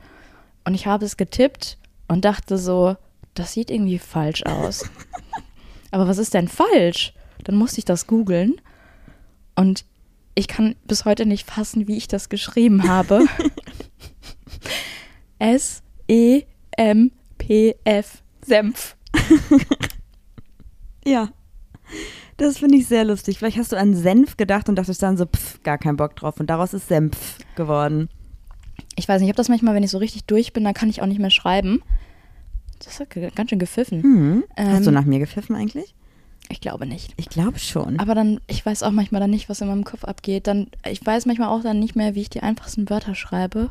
Und 0.66 0.74
ich 0.74 0.88
habe 0.88 1.06
es 1.06 1.18
getippt 1.18 1.78
und 2.08 2.26
dachte 2.26 2.58
so, 2.58 2.96
das 3.34 3.54
sieht 3.54 3.70
irgendwie 3.70 4.00
falsch 4.00 4.44
aus. 4.44 4.90
Aber 5.92 6.08
was 6.08 6.18
ist 6.18 6.34
denn 6.34 6.48
falsch? 6.48 7.14
Dann 7.44 7.56
musste 7.56 7.80
ich 7.80 7.86
das 7.86 8.08
googeln. 8.08 8.62
Und 9.56 9.86
ich 10.36 10.48
kann 10.48 10.76
bis 10.86 11.06
heute 11.06 11.26
nicht 11.26 11.50
fassen, 11.50 11.88
wie 11.88 11.98
ich 11.98 12.08
das 12.08 12.30
geschrieben 12.30 12.88
habe. 12.88 13.22
S-E-M-P-F. 16.08 18.24
Senf. 18.46 18.96
Ja. 21.06 21.30
Das 22.38 22.60
finde 22.60 22.78
ich 22.78 22.88
sehr 22.88 23.04
lustig. 23.04 23.38
Vielleicht 23.38 23.58
hast 23.58 23.74
du 23.74 23.78
an 23.78 23.94
Senf 23.94 24.38
gedacht 24.38 24.70
und 24.70 24.78
dachtest 24.78 25.04
dann 25.04 25.18
so, 25.18 25.26
pff, 25.26 25.62
gar 25.64 25.78
keinen 25.78 25.98
Bock 25.98 26.16
drauf. 26.16 26.40
Und 26.40 26.50
daraus 26.50 26.74
ist 26.74 26.88
Senf 26.88 27.38
geworden. 27.56 28.10
Ich 28.96 29.08
weiß 29.08 29.20
nicht, 29.20 29.28
ich 29.28 29.34
habe 29.34 29.38
das 29.38 29.50
manchmal, 29.50 29.76
wenn 29.76 29.84
ich 29.84 29.92
so 29.92 29.98
richtig 29.98 30.26
durch 30.26 30.54
bin, 30.54 30.64
dann 30.64 30.74
kann 30.74 30.90
ich 30.90 31.02
auch 31.02 31.06
nicht 31.06 31.20
mehr 31.20 31.30
schreiben. 31.30 31.82
Das 32.84 33.00
hat 33.00 33.10
ganz 33.36 33.50
schön 33.50 33.60
gepfiffen. 33.60 34.02
Hm. 34.02 34.44
hast 34.56 34.86
du 34.86 34.90
Ähm, 34.90 34.94
nach 34.94 35.06
mir 35.06 35.20
gepfiffen 35.20 35.56
eigentlich? 35.56 35.94
Ich 36.50 36.62
glaube 36.62 36.86
nicht. 36.86 37.14
Ich 37.18 37.30
glaube 37.30 37.60
schon. 37.60 38.00
Aber 38.00 38.16
dann, 38.16 38.40
ich 38.48 38.66
weiß 38.66 38.84
auch 38.84 38.92
manchmal 38.92 39.22
dann 39.22 39.30
nicht, 39.30 39.50
was 39.50 39.62
in 39.62 39.68
meinem 39.68 39.84
Kopf 39.84 40.04
abgeht. 40.04 40.48
Dann, 40.48 40.68
ich 40.90 41.06
weiß 41.06 41.26
manchmal 41.26 41.50
auch 41.50 41.64
dann 41.64 41.80
nicht 41.80 41.96
mehr, 41.96 42.16
wie 42.16 42.22
ich 42.22 42.30
die 42.30 42.44
einfachsten 42.44 42.90
Wörter 42.90 43.16
schreibe. 43.16 43.70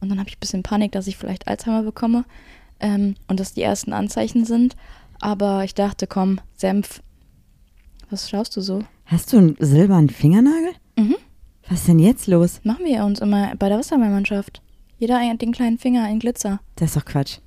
Und 0.00 0.08
dann 0.08 0.18
habe 0.18 0.28
ich 0.28 0.36
ein 0.36 0.40
bisschen 0.40 0.62
Panik, 0.62 0.92
dass 0.92 1.06
ich 1.06 1.16
vielleicht 1.16 1.48
Alzheimer 1.48 1.82
bekomme. 1.82 2.24
Ähm, 2.80 3.14
und 3.26 3.40
das 3.40 3.54
die 3.54 3.62
ersten 3.62 3.92
Anzeichen 3.92 4.44
sind. 4.44 4.76
Aber 5.20 5.64
ich 5.64 5.74
dachte, 5.74 6.06
komm, 6.06 6.40
Senf. 6.54 7.02
Was 8.10 8.30
schaust 8.30 8.56
du 8.56 8.60
so? 8.60 8.84
Hast 9.06 9.32
du 9.32 9.38
einen 9.38 9.56
silbernen 9.58 10.08
Fingernagel? 10.08 10.72
Mhm. 10.96 11.16
Was 11.68 11.80
ist 11.80 11.88
denn 11.88 11.98
jetzt 11.98 12.26
los? 12.26 12.60
Machen 12.64 12.84
wir 12.86 13.04
uns 13.04 13.20
immer 13.20 13.54
bei 13.56 13.68
der 13.68 13.78
Wassermannschaft. 13.78 14.62
Jeder 14.98 15.18
hat 15.20 15.42
den 15.42 15.52
kleinen 15.52 15.78
Finger 15.78 16.08
in 16.08 16.18
Glitzer. 16.18 16.60
Das 16.76 16.90
ist 16.90 16.96
doch 16.96 17.04
Quatsch. 17.04 17.38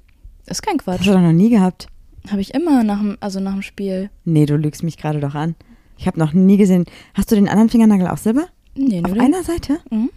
Ist 0.45 0.61
kein 0.61 0.77
Das 0.77 0.85
Quatsch. 0.85 0.99
hast 0.99 1.07
du 1.07 1.13
doch 1.13 1.21
noch 1.21 1.31
nie 1.31 1.49
gehabt. 1.49 1.87
Habe 2.29 2.41
ich 2.41 2.53
immer 2.53 2.83
nach 2.83 2.99
dem, 2.99 3.17
also 3.19 3.39
nach 3.39 3.53
dem 3.53 3.61
Spiel. 3.63 4.09
Nee, 4.25 4.45
du 4.45 4.55
lügst 4.57 4.83
mich 4.83 4.97
gerade 4.97 5.19
doch 5.19 5.33
an. 5.33 5.55
Ich 5.97 6.05
habe 6.07 6.19
noch 6.19 6.33
nie 6.33 6.57
gesehen. 6.57 6.85
Hast 7.15 7.31
du 7.31 7.35
den 7.35 7.47
anderen 7.49 7.69
Fingernagel 7.69 8.07
auch 8.07 8.17
silber? 8.17 8.47
Nee, 8.75 8.99
Auf 9.03 9.07
nur 9.11 9.15
den- 9.15 9.21
einer 9.33 9.43
Seite? 9.43 9.79
Mhm. 9.89 10.11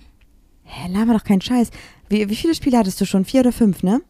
Hä, 0.64 0.93
laber 0.93 1.14
doch 1.14 1.25
keinen 1.25 1.41
Scheiß. 1.41 1.71
Wie, 2.09 2.29
wie 2.29 2.37
viele 2.37 2.55
Spiele 2.55 2.79
hattest 2.79 3.01
du 3.01 3.07
schon? 3.07 3.25
Vier 3.25 3.41
oder 3.41 3.53
fünf, 3.53 3.83
ne? 3.83 4.01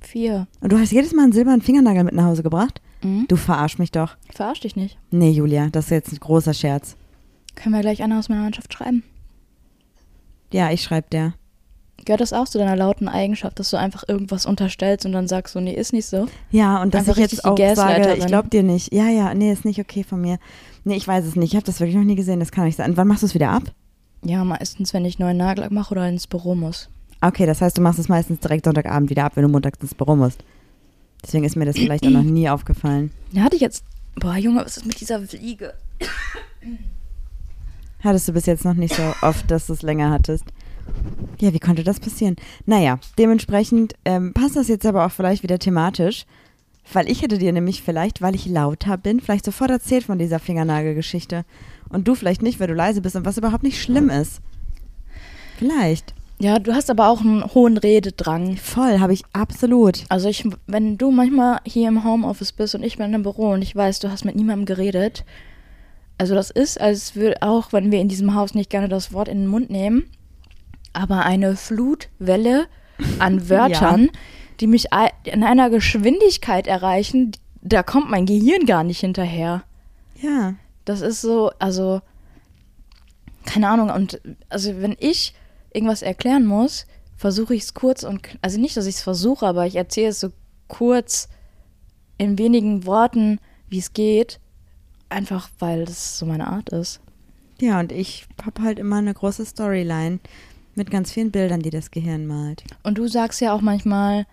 Vier. 0.00 0.46
Und 0.60 0.72
du 0.72 0.78
hast 0.78 0.92
jedes 0.92 1.12
Mal 1.12 1.24
einen 1.24 1.32
silbernen 1.32 1.62
Fingernagel 1.62 2.04
mit 2.04 2.14
nach 2.14 2.24
Hause 2.24 2.42
gebracht? 2.42 2.80
Mhm. 3.02 3.26
Du 3.28 3.36
verarsch 3.36 3.78
mich 3.78 3.92
doch. 3.92 4.16
Verarsch 4.32 4.60
dich 4.60 4.76
nicht. 4.76 4.98
Nee, 5.10 5.30
Julia, 5.30 5.68
das 5.70 5.86
ist 5.86 5.90
jetzt 5.90 6.12
ein 6.12 6.20
großer 6.20 6.54
Scherz. 6.54 6.96
Können 7.54 7.74
wir 7.74 7.82
gleich 7.82 8.02
einer 8.02 8.18
aus 8.18 8.28
meiner 8.28 8.42
Mannschaft 8.42 8.72
schreiben? 8.72 9.02
Ja, 10.52 10.70
ich 10.70 10.82
schreib 10.82 11.10
der. 11.10 11.34
Gehört 12.04 12.20
das 12.20 12.32
auch 12.32 12.48
zu 12.48 12.58
deiner 12.58 12.74
lauten 12.74 13.06
Eigenschaft, 13.08 13.60
dass 13.60 13.70
du 13.70 13.76
einfach 13.78 14.02
irgendwas 14.08 14.44
unterstellst 14.44 15.06
und 15.06 15.12
dann 15.12 15.28
sagst 15.28 15.52
so, 15.52 15.60
nee, 15.60 15.72
ist 15.74 15.92
nicht 15.92 16.06
so? 16.06 16.26
Ja, 16.50 16.82
und 16.82 16.94
dass 16.94 17.02
Einfach 17.08 17.16
ich 17.16 17.30
jetzt 17.30 17.44
auch 17.44 17.56
sage, 17.56 18.16
ich 18.18 18.26
glaub 18.26 18.50
dir 18.50 18.64
nicht. 18.64 18.92
Ja, 18.92 19.08
ja, 19.08 19.32
nee, 19.34 19.52
ist 19.52 19.64
nicht 19.64 19.78
okay 19.78 20.02
von 20.02 20.20
mir. 20.20 20.38
Nee, 20.84 20.96
ich 20.96 21.06
weiß 21.06 21.24
es 21.24 21.36
nicht. 21.36 21.50
Ich 21.52 21.56
habe 21.56 21.64
das 21.64 21.78
wirklich 21.78 21.96
noch 21.96 22.02
nie 22.04 22.16
gesehen. 22.16 22.40
Das 22.40 22.50
kann 22.50 22.64
nicht 22.64 22.76
sein. 22.76 22.96
Wann 22.96 23.06
machst 23.06 23.22
du 23.22 23.26
es 23.26 23.34
wieder 23.34 23.50
ab? 23.50 23.72
Ja, 24.24 24.44
meistens, 24.44 24.94
wenn 24.94 25.04
ich 25.04 25.18
neuen 25.18 25.36
Nagellack 25.36 25.72
mache 25.72 25.92
oder 25.92 26.08
ins 26.08 26.26
Büro 26.26 26.54
muss. 26.54 26.88
Okay, 27.20 27.46
das 27.46 27.60
heißt, 27.60 27.76
du 27.76 27.82
machst 27.82 27.98
es 27.98 28.08
meistens 28.08 28.40
direkt 28.40 28.64
Sonntagabend 28.64 29.10
wieder 29.10 29.24
ab, 29.24 29.32
wenn 29.34 29.42
du 29.42 29.48
montags 29.48 29.78
ins 29.80 29.94
Büro 29.94 30.16
musst. 30.16 30.44
Deswegen 31.22 31.44
ist 31.44 31.56
mir 31.56 31.64
das 31.64 31.76
vielleicht 31.76 32.04
auch 32.04 32.10
noch 32.10 32.22
nie 32.22 32.48
aufgefallen. 32.48 33.12
Da 33.32 33.42
hatte 33.42 33.56
ich 33.56 33.62
jetzt. 33.62 33.84
Boah, 34.16 34.36
Junge, 34.36 34.64
was 34.64 34.76
ist 34.76 34.86
mit 34.86 35.00
dieser 35.00 35.20
Fliege? 35.22 35.74
Hattest 38.00 38.28
du 38.28 38.32
bis 38.32 38.46
jetzt 38.46 38.64
noch 38.64 38.74
nicht 38.74 38.94
so 38.94 39.02
oft, 39.22 39.48
dass 39.50 39.68
du 39.68 39.72
es 39.72 39.82
länger 39.82 40.10
hattest. 40.10 40.44
Ja, 41.40 41.52
wie 41.54 41.60
konnte 41.60 41.84
das 41.84 42.00
passieren? 42.00 42.36
Naja, 42.66 42.98
dementsprechend 43.18 43.94
ähm, 44.04 44.32
passt 44.32 44.56
das 44.56 44.66
jetzt 44.68 44.84
aber 44.84 45.06
auch 45.06 45.12
vielleicht 45.12 45.44
wieder 45.44 45.60
thematisch, 45.60 46.26
weil 46.92 47.08
ich 47.08 47.22
hätte 47.22 47.38
dir 47.38 47.52
nämlich 47.52 47.82
vielleicht, 47.82 48.20
weil 48.20 48.34
ich 48.34 48.46
lauter 48.46 48.98
bin, 48.98 49.20
vielleicht 49.20 49.44
sofort 49.44 49.70
erzählt 49.70 50.04
von 50.04 50.18
dieser 50.18 50.40
Fingernagelgeschichte. 50.40 51.44
Und 51.92 52.08
du 52.08 52.14
vielleicht 52.14 52.42
nicht, 52.42 52.58
weil 52.58 52.66
du 52.66 52.74
leise 52.74 53.00
bist 53.02 53.16
und 53.16 53.24
was 53.26 53.38
überhaupt 53.38 53.62
nicht 53.62 53.80
schlimm 53.80 54.08
ist. 54.08 54.40
Vielleicht. 55.58 56.14
Ja, 56.40 56.58
du 56.58 56.74
hast 56.74 56.90
aber 56.90 57.08
auch 57.08 57.20
einen 57.20 57.44
hohen 57.54 57.76
Rededrang. 57.76 58.56
Voll, 58.56 58.98
habe 58.98 59.12
ich 59.12 59.22
absolut. 59.32 60.04
Also 60.08 60.28
ich, 60.28 60.44
wenn 60.66 60.98
du 60.98 61.12
manchmal 61.12 61.60
hier 61.64 61.86
im 61.86 62.02
Homeoffice 62.02 62.50
bist 62.50 62.74
und 62.74 62.82
ich 62.82 62.96
bin 62.96 63.14
im 63.14 63.22
Büro 63.22 63.50
und 63.50 63.62
ich 63.62 63.76
weiß, 63.76 64.00
du 64.00 64.10
hast 64.10 64.24
mit 64.24 64.34
niemandem 64.34 64.64
geredet, 64.64 65.24
also 66.18 66.34
das 66.34 66.50
ist, 66.50 66.80
als 66.80 67.14
würde 67.14 67.42
auch, 67.42 67.72
wenn 67.72 67.92
wir 67.92 68.00
in 68.00 68.08
diesem 68.08 68.34
Haus 68.34 68.54
nicht 68.54 68.70
gerne 68.70 68.88
das 68.88 69.12
Wort 69.12 69.28
in 69.28 69.38
den 69.38 69.46
Mund 69.46 69.70
nehmen, 69.70 70.04
aber 70.92 71.24
eine 71.24 71.54
Flutwelle 71.56 72.66
an 73.18 73.48
Wörtern, 73.48 74.10
die 74.60 74.66
mich 74.66 74.86
in 75.24 75.44
einer 75.44 75.70
Geschwindigkeit 75.70 76.66
erreichen, 76.66 77.32
da 77.60 77.82
kommt 77.82 78.10
mein 78.10 78.26
Gehirn 78.26 78.66
gar 78.66 78.82
nicht 78.82 79.00
hinterher. 79.00 79.62
Ja. 80.20 80.54
Das 80.84 81.00
ist 81.00 81.20
so, 81.20 81.50
also, 81.58 82.00
keine 83.44 83.68
Ahnung, 83.68 83.90
und 83.90 84.20
also 84.48 84.80
wenn 84.80 84.96
ich 84.98 85.34
irgendwas 85.72 86.02
erklären 86.02 86.46
muss, 86.46 86.86
versuche 87.16 87.54
ich 87.54 87.62
es 87.62 87.74
kurz 87.74 88.02
und, 88.02 88.20
also 88.42 88.60
nicht, 88.60 88.76
dass 88.76 88.86
ich 88.86 88.96
es 88.96 89.02
versuche, 89.02 89.46
aber 89.46 89.66
ich 89.66 89.76
erzähle 89.76 90.08
es 90.08 90.20
so 90.20 90.30
kurz 90.68 91.28
in 92.18 92.38
wenigen 92.38 92.84
Worten, 92.86 93.38
wie 93.68 93.78
es 93.78 93.92
geht, 93.92 94.40
einfach 95.08 95.48
weil 95.58 95.84
das 95.84 96.18
so 96.18 96.26
meine 96.26 96.46
Art 96.48 96.70
ist. 96.70 97.00
Ja, 97.60 97.78
und 97.78 97.92
ich 97.92 98.26
habe 98.44 98.62
halt 98.62 98.78
immer 98.78 98.96
eine 98.96 99.14
große 99.14 99.44
Storyline 99.46 100.18
mit 100.74 100.90
ganz 100.90 101.12
vielen 101.12 101.30
Bildern, 101.30 101.60
die 101.60 101.70
das 101.70 101.90
Gehirn 101.90 102.26
malt. 102.26 102.64
Und 102.82 102.98
du 102.98 103.06
sagst 103.06 103.40
ja 103.40 103.54
auch 103.54 103.60
manchmal 103.60 104.26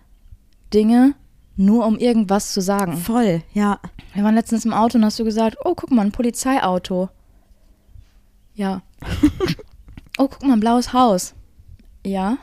Dinge, 0.72 1.14
nur 1.56 1.86
um 1.86 1.98
irgendwas 1.98 2.52
zu 2.52 2.60
sagen. 2.60 2.96
Voll, 2.96 3.42
ja. 3.52 3.78
Wir 4.14 4.24
waren 4.24 4.34
letztens 4.34 4.64
im 4.64 4.72
Auto 4.72 4.98
und 4.98 5.04
hast 5.04 5.18
du 5.18 5.24
gesagt, 5.24 5.56
oh, 5.64 5.74
guck 5.74 5.90
mal, 5.90 6.02
ein 6.06 6.12
Polizeiauto. 6.12 7.08
Ja. 8.54 8.82
oh, 10.18 10.28
guck 10.28 10.42
mal, 10.42 10.54
ein 10.54 10.60
blaues 10.60 10.92
Haus. 10.92 11.34
Ja. 12.04 12.38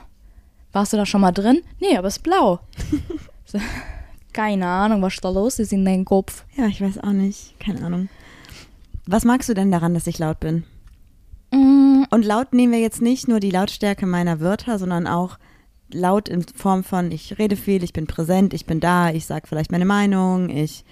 Warst 0.71 0.93
du 0.93 0.97
da 0.97 1.05
schon 1.05 1.21
mal 1.21 1.31
drin? 1.31 1.61
Nee, 1.79 1.97
aber 1.97 2.07
es 2.07 2.17
ist 2.17 2.23
blau. 2.23 2.59
Keine 4.33 4.67
Ahnung, 4.67 5.01
was 5.01 5.15
da 5.15 5.29
los 5.29 5.57
ist 5.57 5.73
in 5.73 5.83
deinem 5.83 6.05
Kopf. 6.05 6.45
Ja, 6.55 6.67
ich 6.67 6.79
weiß 6.81 6.99
auch 6.99 7.11
nicht. 7.11 7.59
Keine 7.59 7.83
Ahnung. 7.83 8.09
Was 9.07 9.25
magst 9.25 9.49
du 9.49 9.53
denn 9.53 9.71
daran, 9.71 9.93
dass 9.93 10.05
ich 10.05 10.19
laut 10.19 10.39
bin? 10.39 10.63
Mm, 11.51 12.03
Und 12.11 12.23
laut 12.25 12.53
nehmen 12.53 12.73
wir 12.73 12.79
jetzt 12.79 13.01
nicht 13.01 13.27
nur 13.27 13.39
die 13.39 13.51
Lautstärke 13.51 14.05
meiner 14.05 14.39
Wörter, 14.39 14.77
sondern 14.77 15.07
auch 15.07 15.37
laut 15.91 16.27
in 16.29 16.43
Form 16.43 16.83
von, 16.83 17.11
ich 17.11 17.37
rede 17.39 17.55
viel, 17.55 17.83
ich 17.83 17.93
bin 17.93 18.07
präsent, 18.07 18.53
ich 18.53 18.65
bin 18.65 18.79
da, 18.79 19.09
ich 19.11 19.25
sage 19.25 19.47
vielleicht 19.47 19.71
meine 19.71 19.85
Meinung, 19.85 20.49
ich 20.49 20.83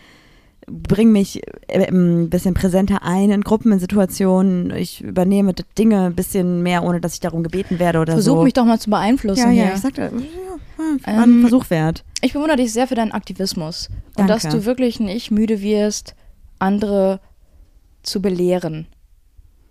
bringe 0.67 1.11
mich 1.11 1.41
äh, 1.67 1.87
ein 1.91 2.29
bisschen 2.29 2.53
präsenter 2.55 3.03
ein 3.03 3.29
in 3.29 3.41
Gruppen, 3.41 3.71
in 3.71 3.79
Situationen, 3.79 4.71
ich 4.71 5.01
übernehme 5.01 5.53
Dinge 5.77 6.05
ein 6.07 6.15
bisschen 6.15 6.63
mehr, 6.63 6.83
ohne 6.83 6.99
dass 7.01 7.13
ich 7.13 7.19
darum 7.19 7.43
gebeten 7.43 7.77
werde 7.77 7.99
oder 7.99 8.13
Versuch 8.13 8.37
so. 8.37 8.43
mich 8.43 8.53
doch 8.53 8.65
mal 8.65 8.79
zu 8.79 8.89
beeinflussen 8.89 9.41
ja, 9.41 9.49
hier. 9.49 9.63
ja, 9.65 9.73
ich 9.75 9.81
sagte, 9.81 10.01
ja, 10.01 10.85
war 11.05 11.23
Ähm, 11.23 11.39
ein 11.39 11.41
Versuch 11.41 11.69
wert. 11.69 12.03
Ich 12.21 12.33
bewundere 12.33 12.57
dich 12.57 12.73
sehr 12.73 12.87
für 12.87 12.95
deinen 12.95 13.11
Aktivismus. 13.11 13.89
Und 14.17 14.27
Danke. 14.29 14.33
dass 14.33 14.51
du 14.51 14.65
wirklich 14.65 14.99
nicht 14.99 15.29
müde 15.29 15.61
wirst, 15.61 16.15
andere 16.57 17.19
zu 18.01 18.21
belehren. 18.21 18.87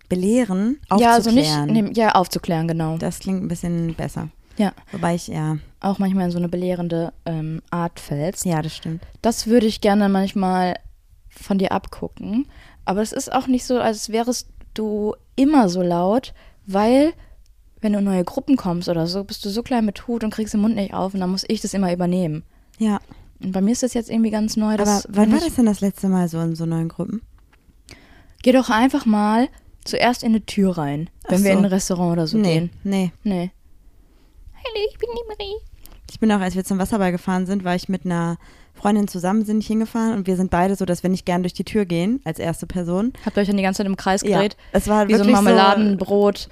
Belehren, 0.07 0.77
Ja, 0.97 1.13
also 1.13 1.31
nicht, 1.31 1.49
aufzuklären. 1.49 1.85
nee, 1.87 1.91
ja, 1.95 2.11
aufzuklären, 2.13 2.67
genau. 2.67 2.97
Das 2.97 3.19
klingt 3.19 3.43
ein 3.43 3.47
bisschen 3.47 3.95
besser. 3.95 4.29
Ja. 4.57 4.71
Wobei 4.91 5.15
ich, 5.15 5.27
ja, 5.27 5.57
Auch 5.81 5.99
manchmal 5.99 6.25
in 6.25 6.31
so 6.31 6.37
eine 6.37 6.49
belehrende 6.49 7.11
ähm, 7.25 7.61
Art 7.71 7.99
fällst. 7.99 8.45
ja, 8.45 8.61
das 8.61 8.75
stimmt. 8.75 9.03
Das 9.21 9.47
würde 9.47 9.65
ich 9.67 9.81
gerne 9.81 10.07
manchmal 10.09 10.75
von 11.29 11.57
dir 11.57 11.71
abgucken. 11.71 12.47
Aber 12.85 13.01
es 13.01 13.11
ist 13.11 13.31
auch 13.31 13.47
nicht 13.47 13.65
so, 13.65 13.79
als 13.79 14.09
wärest 14.09 14.47
du 14.73 15.15
immer 15.35 15.67
so 15.69 15.81
laut, 15.81 16.33
weil 16.65 17.13
wenn 17.81 17.93
du 17.93 17.99
in 17.99 18.05
neue 18.05 18.23
Gruppen 18.23 18.55
kommst 18.57 18.87
oder 18.89 19.05
so, 19.07 19.23
bist 19.23 19.43
du 19.45 19.49
so 19.49 19.61
klein 19.63 19.85
mit 19.85 20.07
Hut 20.07 20.23
und 20.23 20.33
kriegst 20.33 20.53
den 20.53 20.61
Mund 20.61 20.75
nicht 20.75 20.93
auf 20.93 21.13
und 21.13 21.19
dann 21.19 21.29
muss 21.31 21.43
ich 21.47 21.61
das 21.61 21.73
immer 21.73 21.91
übernehmen. 21.93 22.43
Ja, 22.79 22.99
Und 23.41 23.51
bei 23.51 23.61
mir 23.61 23.71
ist 23.73 23.83
das 23.83 23.93
jetzt 23.93 24.09
irgendwie 24.09 24.31
ganz 24.31 24.55
neu. 24.57 24.73
aber 24.75 25.03
wann 25.09 25.31
war 25.31 25.39
das 25.39 25.55
denn 25.55 25.65
das 25.65 25.81
letzte 25.81 26.07
Mal 26.07 26.27
so 26.29 26.39
in 26.39 26.55
so 26.55 26.65
neuen 26.65 26.87
Gruppen? 26.89 27.21
Geh 28.41 28.51
doch 28.53 28.69
einfach 28.69 29.05
mal 29.05 29.49
zuerst 29.83 30.23
in 30.23 30.29
eine 30.29 30.45
Tür 30.45 30.77
rein, 30.77 31.09
wenn 31.27 31.39
Ach 31.39 31.43
wir 31.43 31.51
so. 31.53 31.57
in 31.59 31.65
ein 31.65 31.71
Restaurant 31.71 32.13
oder 32.13 32.27
so 32.27 32.37
nee, 32.37 32.53
gehen. 32.53 32.69
nee. 32.83 33.11
Nee. 33.23 33.51
Hallo, 34.67 34.85
ich 34.89 34.97
bin 34.97 35.09
die 35.13 35.27
Marie. 35.27 35.55
Ich 36.09 36.19
bin 36.19 36.31
auch, 36.31 36.39
als 36.39 36.55
wir 36.55 36.63
zum 36.63 36.79
Wasserball 36.79 37.11
gefahren 37.11 37.45
sind, 37.45 37.63
war 37.63 37.75
ich 37.75 37.89
mit 37.89 38.05
einer 38.05 38.37
Freundin 38.73 39.07
zusammen, 39.07 39.45
sind 39.45 39.57
nicht 39.57 39.67
hingefahren 39.67 40.13
und 40.13 40.27
wir 40.27 40.35
sind 40.35 40.51
beide 40.51 40.75
so, 40.75 40.85
dass 40.85 41.03
wir 41.03 41.09
nicht 41.09 41.25
gern 41.25 41.43
durch 41.43 41.53
die 41.53 41.63
Tür 41.63 41.85
gehen, 41.85 42.21
als 42.25 42.39
erste 42.39 42.67
Person. 42.67 43.13
Habt 43.25 43.37
ihr 43.37 43.41
euch 43.41 43.47
dann 43.47 43.57
die 43.57 43.63
ganze 43.63 43.77
Zeit 43.79 43.87
im 43.87 43.95
Kreis 43.97 44.21
Ja, 44.21 44.37
gedreht? 44.41 44.57
es 44.71 44.87
war 44.87 45.07
Wie 45.07 45.15
so 45.15 45.23
Marmeladenbrot 45.23 46.49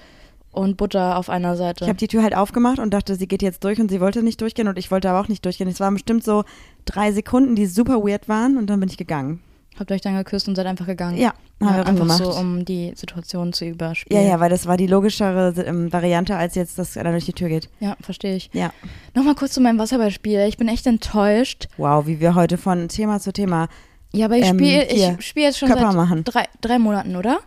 und 0.51 0.77
Butter 0.77 1.17
auf 1.17 1.29
einer 1.29 1.55
Seite. 1.55 1.83
Ich 1.85 1.89
habe 1.89 1.97
die 1.97 2.07
Tür 2.07 2.23
halt 2.23 2.35
aufgemacht 2.35 2.79
und 2.79 2.91
dachte, 2.93 3.15
sie 3.15 3.27
geht 3.27 3.41
jetzt 3.41 3.63
durch 3.63 3.79
und 3.79 3.89
sie 3.89 3.99
wollte 3.99 4.23
nicht 4.23 4.39
durchgehen 4.41 4.67
und 4.67 4.77
ich 4.77 4.91
wollte 4.91 5.09
aber 5.09 5.19
auch 5.19 5.27
nicht 5.27 5.43
durchgehen. 5.45 5.67
Es 5.67 5.79
waren 5.79 5.95
bestimmt 5.95 6.23
so 6.23 6.43
drei 6.85 7.11
Sekunden, 7.11 7.55
die 7.55 7.65
super 7.65 8.03
weird 8.03 8.29
waren 8.29 8.57
und 8.57 8.67
dann 8.67 8.79
bin 8.79 8.89
ich 8.89 8.97
gegangen. 8.97 9.41
Habt 9.79 9.91
ihr 9.91 9.95
euch 9.95 10.01
dann 10.01 10.15
geküsst 10.15 10.47
und 10.47 10.55
seid 10.55 10.65
einfach 10.65 10.85
gegangen? 10.85 11.17
Ja, 11.17 11.29
haben 11.29 11.37
wir 11.59 11.67
ja, 11.67 11.77
dann 11.77 11.87
einfach 11.87 12.03
gemacht. 12.03 12.17
so, 12.19 12.35
um 12.39 12.63
die 12.65 12.93
Situation 12.95 13.53
zu 13.53 13.65
ja, 13.65 13.71
überspielen. 13.71 14.27
ja, 14.27 14.39
weil 14.39 14.49
das 14.49 14.65
war 14.67 14.77
die 14.77 14.87
logischere 14.87 15.53
ähm, 15.65 15.91
Variante, 15.91 16.35
als 16.35 16.55
jetzt, 16.55 16.77
dass 16.77 16.95
einer 16.97 17.11
durch 17.11 17.25
die 17.25 17.33
Tür 17.33 17.49
geht. 17.49 17.69
Ja, 17.79 17.95
verstehe 18.01 18.35
ich. 18.35 18.49
Ja. 18.53 18.71
Nochmal 19.15 19.35
kurz 19.35 19.53
zu 19.53 19.61
meinem 19.61 19.79
Wasserballspiel. 19.79 20.45
Ich 20.47 20.57
bin 20.57 20.67
echt 20.67 20.85
enttäuscht. 20.85 21.67
Wow, 21.77 22.05
wie 22.05 22.19
wir 22.19 22.35
heute 22.35 22.57
von 22.57 22.87
Thema 22.87 23.19
zu 23.19 23.33
Thema 23.33 23.67
Ja, 24.13 24.25
aber 24.25 24.37
ich 24.37 24.45
Ähm, 24.45 24.57
spiele 24.59 25.21
spiel 25.21 25.43
jetzt 25.43 25.57
schon 25.59 25.69
Körper 25.69 25.87
seit 25.87 25.95
machen. 25.95 26.23
drei, 26.23 26.45
drei 26.61 26.79
Monaten, 26.79 27.15
oder? 27.15 27.39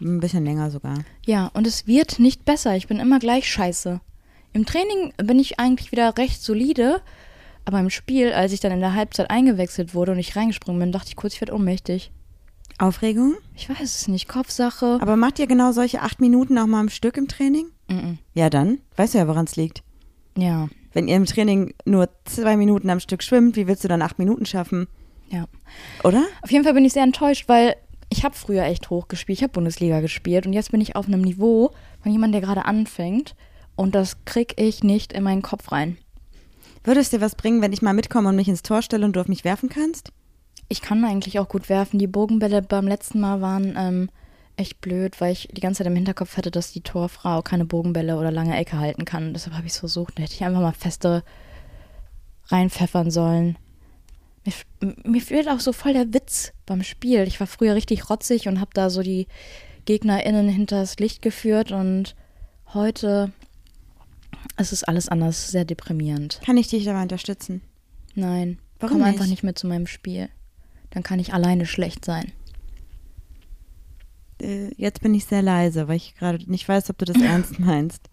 ein 0.00 0.20
bisschen 0.20 0.44
länger 0.44 0.70
sogar. 0.70 0.98
Ja, 1.24 1.50
und 1.54 1.66
es 1.66 1.86
wird 1.86 2.18
nicht 2.18 2.44
besser. 2.44 2.76
Ich 2.76 2.88
bin 2.88 2.98
immer 2.98 3.18
gleich 3.18 3.48
scheiße. 3.48 4.00
Im 4.52 4.66
Training 4.66 5.12
bin 5.16 5.38
ich 5.38 5.58
eigentlich 5.58 5.92
wieder 5.92 6.16
recht 6.18 6.42
solide, 6.42 7.00
aber 7.64 7.80
im 7.80 7.90
Spiel, 7.90 8.32
als 8.32 8.52
ich 8.52 8.60
dann 8.60 8.72
in 8.72 8.80
der 8.80 8.94
Halbzeit 8.94 9.30
eingewechselt 9.30 9.94
wurde 9.94 10.12
und 10.12 10.18
ich 10.18 10.36
reingesprungen 10.36 10.80
bin, 10.80 10.92
dachte 10.92 11.08
ich 11.08 11.16
kurz, 11.16 11.34
ich 11.34 11.40
werde 11.40 11.54
ohnmächtig. 11.54 12.10
Aufregung? 12.78 13.34
Ich 13.54 13.68
weiß 13.68 13.80
es 13.82 14.08
nicht, 14.08 14.28
Kopfsache. 14.28 14.98
Aber 15.00 15.16
macht 15.16 15.38
ihr 15.38 15.46
genau 15.46 15.72
solche 15.72 16.02
acht 16.02 16.20
Minuten 16.20 16.58
auch 16.58 16.66
mal 16.66 16.80
am 16.80 16.88
Stück 16.88 17.16
im 17.16 17.28
Training? 17.28 17.66
Mhm. 17.88 18.18
Ja, 18.34 18.50
dann. 18.50 18.78
Weißt 18.96 19.14
du 19.14 19.18
ja, 19.18 19.28
woran 19.28 19.44
es 19.44 19.54
liegt. 19.56 19.82
Ja, 20.36 20.68
Wenn 20.92 21.06
ihr 21.06 21.16
im 21.16 21.26
Training 21.26 21.74
nur 21.84 22.08
zwei 22.24 22.56
Minuten 22.56 22.90
am 22.90 22.98
Stück 23.00 23.22
schwimmt, 23.22 23.54
wie 23.56 23.68
willst 23.68 23.84
du 23.84 23.88
dann 23.88 24.02
acht 24.02 24.18
Minuten 24.18 24.46
schaffen? 24.46 24.88
ja. 25.30 25.46
Oder? 26.02 26.22
Auf 26.42 26.50
jeden 26.50 26.64
Fall 26.64 26.74
bin 26.74 26.84
ich 26.84 26.92
sehr 26.92 27.02
enttäuscht, 27.02 27.48
weil 27.48 27.74
ich 28.10 28.24
habe 28.24 28.34
früher 28.34 28.64
echt 28.64 28.90
hoch 28.90 29.08
gespielt. 29.08 29.38
Ich 29.38 29.42
habe 29.42 29.52
Bundesliga 29.52 30.00
gespielt 30.00 30.46
und 30.46 30.52
jetzt 30.52 30.70
bin 30.70 30.80
ich 30.80 30.94
auf 30.96 31.06
einem 31.06 31.22
Niveau 31.22 31.70
von 32.02 32.12
jemandem, 32.12 32.40
der 32.40 32.48
gerade 32.48 32.66
anfängt. 32.66 33.34
Und 33.76 33.94
das 33.94 34.24
krieg 34.24 34.54
ich 34.60 34.84
nicht 34.84 35.12
in 35.12 35.22
meinen 35.24 35.42
Kopf 35.42 35.72
rein. 35.72 35.96
Würde 36.84 37.00
es 37.00 37.08
dir 37.08 37.22
was 37.22 37.34
bringen, 37.34 37.62
wenn 37.62 37.72
ich 37.72 37.80
mal 37.80 37.94
mitkomme 37.94 38.28
und 38.28 38.36
mich 38.36 38.48
ins 38.48 38.62
Tor 38.62 38.82
stelle 38.82 39.06
und 39.06 39.16
du 39.16 39.20
auf 39.20 39.28
mich 39.28 39.44
werfen 39.44 39.70
kannst? 39.70 40.12
Ich 40.68 40.82
kann 40.82 41.04
eigentlich 41.04 41.38
auch 41.38 41.48
gut 41.48 41.70
werfen. 41.70 41.98
Die 41.98 42.06
Bogenbälle 42.06 42.60
beim 42.60 42.86
letzten 42.86 43.20
Mal 43.20 43.40
waren 43.40 43.74
ähm, 43.76 44.10
echt 44.56 44.82
blöd, 44.82 45.18
weil 45.20 45.32
ich 45.32 45.48
die 45.50 45.62
ganze 45.62 45.78
Zeit 45.78 45.86
im 45.86 45.96
Hinterkopf 45.96 46.36
hatte, 46.36 46.50
dass 46.50 46.72
die 46.72 46.82
Torfrau 46.82 47.40
keine 47.40 47.64
Bogenbälle 47.64 48.18
oder 48.18 48.30
lange 48.30 48.56
Ecke 48.56 48.78
halten 48.78 49.06
kann. 49.06 49.32
Deshalb 49.32 49.56
habe 49.56 49.66
ich 49.66 49.72
es 49.72 49.78
versucht. 49.78 50.18
Da 50.18 50.22
hätte 50.22 50.34
ich 50.34 50.44
einfach 50.44 50.60
mal 50.60 50.72
feste 50.72 51.24
reinpfeffern 52.48 53.10
sollen. 53.10 53.56
Mir, 54.44 54.92
mir 55.04 55.22
fehlt 55.22 55.48
auch 55.48 55.60
so 55.60 55.72
voll 55.72 55.94
der 55.94 56.12
Witz 56.12 56.52
beim 56.66 56.82
Spiel. 56.82 57.22
Ich 57.22 57.40
war 57.40 57.46
früher 57.46 57.74
richtig 57.74 58.10
rotzig 58.10 58.46
und 58.46 58.60
habe 58.60 58.70
da 58.74 58.90
so 58.90 59.02
die 59.02 59.26
GegnerInnen 59.86 60.48
hinters 60.48 60.98
Licht 60.98 61.22
geführt 61.22 61.72
und 61.72 62.14
heute 62.74 63.32
Es 64.56 64.72
ist 64.72 64.84
alles 64.84 65.08
anders, 65.08 65.50
sehr 65.50 65.64
deprimierend. 65.64 66.40
Kann 66.44 66.56
ich 66.56 66.68
dich 66.68 66.84
dabei 66.84 67.02
unterstützen? 67.02 67.62
Nein, 68.14 68.58
Warum 68.80 68.98
komm 68.98 69.06
einfach 69.06 69.22
nicht? 69.22 69.30
nicht 69.30 69.42
mit 69.44 69.58
zu 69.58 69.66
meinem 69.66 69.86
Spiel. 69.86 70.28
Dann 70.90 71.02
kann 71.02 71.18
ich 71.18 71.34
alleine 71.34 71.66
schlecht 71.66 72.04
sein. 72.04 72.32
Äh, 74.40 74.70
jetzt 74.76 75.00
bin 75.00 75.14
ich 75.14 75.24
sehr 75.24 75.42
leise, 75.42 75.88
weil 75.88 75.96
ich 75.96 76.14
gerade 76.16 76.38
nicht 76.50 76.68
weiß, 76.68 76.90
ob 76.90 76.98
du 76.98 77.04
das 77.04 77.16
ernst 77.22 77.58
meinst. 77.58 78.08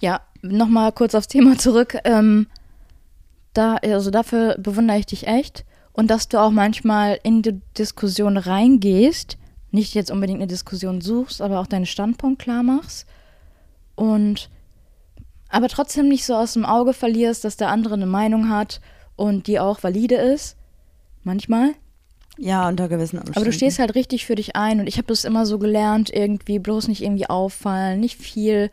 Ja, 0.00 0.20
nochmal 0.42 0.92
kurz 0.92 1.14
aufs 1.14 1.28
Thema 1.28 1.58
zurück. 1.58 1.96
Ähm, 2.04 2.46
da, 3.54 3.76
also 3.76 4.10
dafür 4.10 4.56
bewundere 4.58 4.98
ich 4.98 5.06
dich 5.06 5.26
echt. 5.26 5.64
Und 5.92 6.08
dass 6.08 6.28
du 6.28 6.38
auch 6.38 6.52
manchmal 6.52 7.18
in 7.24 7.42
die 7.42 7.60
Diskussion 7.76 8.36
reingehst, 8.36 9.36
nicht 9.72 9.94
jetzt 9.94 10.12
unbedingt 10.12 10.38
eine 10.38 10.46
Diskussion 10.46 11.00
suchst, 11.00 11.42
aber 11.42 11.58
auch 11.58 11.66
deinen 11.66 11.86
Standpunkt 11.86 12.40
klar 12.40 12.62
machst. 12.62 13.06
Und 13.96 14.48
aber 15.48 15.68
trotzdem 15.68 16.08
nicht 16.08 16.24
so 16.24 16.34
aus 16.34 16.52
dem 16.52 16.64
Auge 16.64 16.92
verlierst, 16.92 17.44
dass 17.44 17.56
der 17.56 17.68
andere 17.68 17.94
eine 17.94 18.06
Meinung 18.06 18.48
hat 18.48 18.80
und 19.16 19.46
die 19.46 19.58
auch 19.58 19.82
valide 19.82 20.16
ist. 20.16 20.56
Manchmal. 21.24 21.74
Ja, 22.38 22.68
unter 22.68 22.88
gewissen 22.88 23.18
Umständen. 23.18 23.38
Aber 23.38 23.46
du 23.46 23.52
stehst 23.52 23.78
halt 23.78 23.94
richtig 23.94 24.24
für 24.24 24.36
dich 24.36 24.54
ein 24.54 24.80
und 24.80 24.86
ich 24.86 24.96
habe 24.96 25.08
das 25.08 25.24
immer 25.24 25.44
so 25.44 25.58
gelernt, 25.58 26.10
irgendwie 26.10 26.58
bloß 26.58 26.88
nicht 26.88 27.02
irgendwie 27.02 27.28
auffallen, 27.28 27.98
nicht 27.98 28.20
viel, 28.20 28.70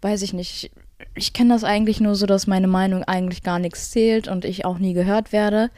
weiß 0.00 0.22
ich 0.22 0.32
nicht. 0.32 0.70
Ich 1.14 1.32
kenne 1.34 1.52
das 1.52 1.64
eigentlich 1.64 2.00
nur 2.00 2.14
so, 2.14 2.24
dass 2.24 2.46
meine 2.46 2.66
Meinung 2.66 3.04
eigentlich 3.04 3.42
gar 3.42 3.58
nichts 3.58 3.90
zählt 3.90 4.26
und 4.26 4.44
ich 4.44 4.64
auch 4.64 4.78
nie 4.78 4.94
gehört 4.94 5.32
werde. 5.32 5.70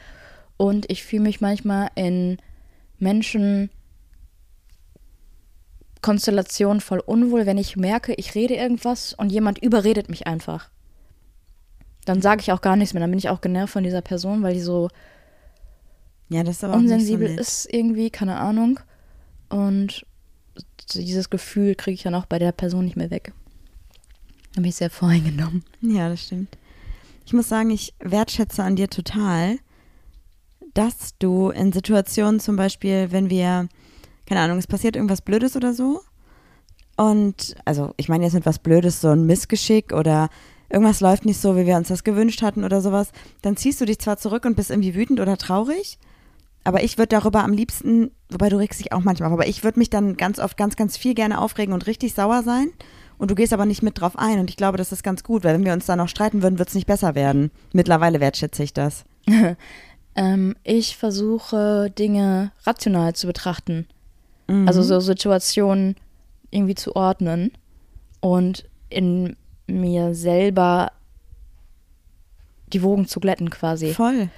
Und 0.55 0.89
ich 0.89 1.03
fühle 1.03 1.23
mich 1.23 1.41
manchmal 1.41 1.89
in 1.95 2.37
Menschen 2.97 3.69
Konstellationen 6.01 6.81
voll 6.81 6.99
unwohl, 6.99 7.45
wenn 7.45 7.57
ich 7.57 7.75
merke, 7.75 8.13
ich 8.13 8.35
rede 8.35 8.55
irgendwas 8.55 9.13
und 9.13 9.31
jemand 9.31 9.59
überredet 9.59 10.09
mich 10.09 10.27
einfach. 10.27 10.69
Dann 12.05 12.21
sage 12.21 12.41
ich 12.41 12.51
auch 12.51 12.61
gar 12.61 12.75
nichts 12.75 12.93
mehr, 12.93 13.01
dann 13.01 13.11
bin 13.11 13.19
ich 13.19 13.29
auch 13.29 13.41
genervt 13.41 13.73
von 13.73 13.83
dieser 13.83 14.01
Person, 14.01 14.43
weil 14.43 14.53
die 14.53 14.61
so 14.61 14.89
ja, 16.29 16.43
das 16.43 16.57
ist 16.57 16.63
aber 16.63 16.73
so 16.73 16.79
unsensibel 16.79 17.29
nett. 17.29 17.39
ist 17.39 17.71
irgendwie, 17.71 18.09
keine 18.09 18.37
Ahnung. 18.37 18.79
Und 19.49 20.05
dieses 20.93 21.29
Gefühl 21.29 21.75
kriege 21.75 21.95
ich 21.95 22.03
dann 22.03 22.15
auch 22.15 22.25
bei 22.25 22.39
der 22.39 22.51
Person 22.51 22.85
nicht 22.85 22.97
mehr 22.97 23.11
weg. 23.11 23.33
Da 24.53 24.61
bin 24.61 24.69
ich 24.69 24.75
sehr 24.75 24.89
voreingenommen. 24.89 25.63
Ja, 25.81 26.09
das 26.09 26.23
stimmt. 26.23 26.57
Ich 27.25 27.33
muss 27.33 27.49
sagen, 27.49 27.69
ich 27.69 27.93
wertschätze 27.99 28.63
an 28.63 28.75
dir 28.75 28.89
total, 28.89 29.57
dass 30.73 31.17
du 31.19 31.49
in 31.49 31.71
Situationen 31.71 32.39
zum 32.39 32.55
Beispiel, 32.55 33.11
wenn 33.11 33.29
wir, 33.29 33.67
keine 34.27 34.41
Ahnung, 34.41 34.57
es 34.57 34.67
passiert 34.67 34.95
irgendwas 34.95 35.21
Blödes 35.21 35.55
oder 35.55 35.73
so. 35.73 36.01
Und, 36.97 37.55
also, 37.65 37.93
ich 37.97 38.09
meine 38.09 38.23
jetzt 38.23 38.33
mit 38.33 38.45
was 38.45 38.59
Blödes, 38.59 39.01
so 39.01 39.09
ein 39.09 39.25
Missgeschick 39.25 39.93
oder 39.93 40.29
irgendwas 40.69 40.99
läuft 40.99 41.25
nicht 41.25 41.39
so, 41.39 41.55
wie 41.55 41.65
wir 41.65 41.77
uns 41.77 41.87
das 41.87 42.03
gewünscht 42.03 42.41
hatten 42.41 42.63
oder 42.63 42.81
sowas, 42.81 43.11
dann 43.41 43.55
ziehst 43.55 43.79
du 43.79 43.85
dich 43.85 43.99
zwar 43.99 44.17
zurück 44.17 44.45
und 44.45 44.55
bist 44.55 44.69
irgendwie 44.69 44.95
wütend 44.95 45.19
oder 45.19 45.37
traurig, 45.37 45.97
aber 46.63 46.83
ich 46.83 46.97
würde 46.97 47.09
darüber 47.09 47.43
am 47.43 47.53
liebsten, 47.53 48.11
wobei 48.29 48.49
du 48.49 48.57
regst 48.57 48.81
dich 48.81 48.91
auch 48.91 49.01
manchmal 49.01 49.27
auf, 49.27 49.33
aber 49.33 49.47
ich 49.47 49.63
würde 49.63 49.79
mich 49.79 49.89
dann 49.89 50.17
ganz 50.17 50.37
oft 50.39 50.57
ganz, 50.57 50.75
ganz 50.75 50.97
viel 50.97 51.13
gerne 51.13 51.39
aufregen 51.39 51.73
und 51.73 51.87
richtig 51.87 52.13
sauer 52.13 52.43
sein. 52.43 52.71
Und 53.17 53.31
du 53.31 53.35
gehst 53.35 53.53
aber 53.53 53.65
nicht 53.65 53.81
mit 53.81 53.99
drauf 53.99 54.17
ein. 54.17 54.39
Und 54.39 54.49
ich 54.49 54.57
glaube, 54.57 54.77
das 54.77 54.91
ist 54.91 55.01
ganz 55.01 55.23
gut, 55.23 55.43
weil 55.43 55.53
wenn 55.53 55.65
wir 55.65 55.73
uns 55.73 55.85
da 55.85 55.95
noch 55.95 56.09
streiten 56.09 56.43
würden, 56.43 56.59
wird 56.59 56.69
es 56.69 56.75
nicht 56.75 56.85
besser 56.85 57.15
werden. 57.15 57.51
Mittlerweile 57.73 58.19
wertschätze 58.19 58.63
ich 58.63 58.73
das. 58.73 59.05
Ähm, 60.19 60.55
ich 60.63 60.97
versuche 60.97 61.91
Dinge 61.91 62.51
rational 62.65 63.13
zu 63.13 63.27
betrachten. 63.27 63.85
Also 64.67 64.81
so 64.81 64.99
Situationen 64.99 65.95
irgendwie 66.51 66.75
zu 66.75 66.95
ordnen 66.95 67.51
und 68.21 68.65
in 68.89 69.35
mir 69.67 70.13
selber 70.13 70.91
die 72.73 72.81
Wogen 72.81 73.07
zu 73.07 73.19
glätten 73.19 73.49
quasi. 73.49 73.93
Voll. 73.93 74.29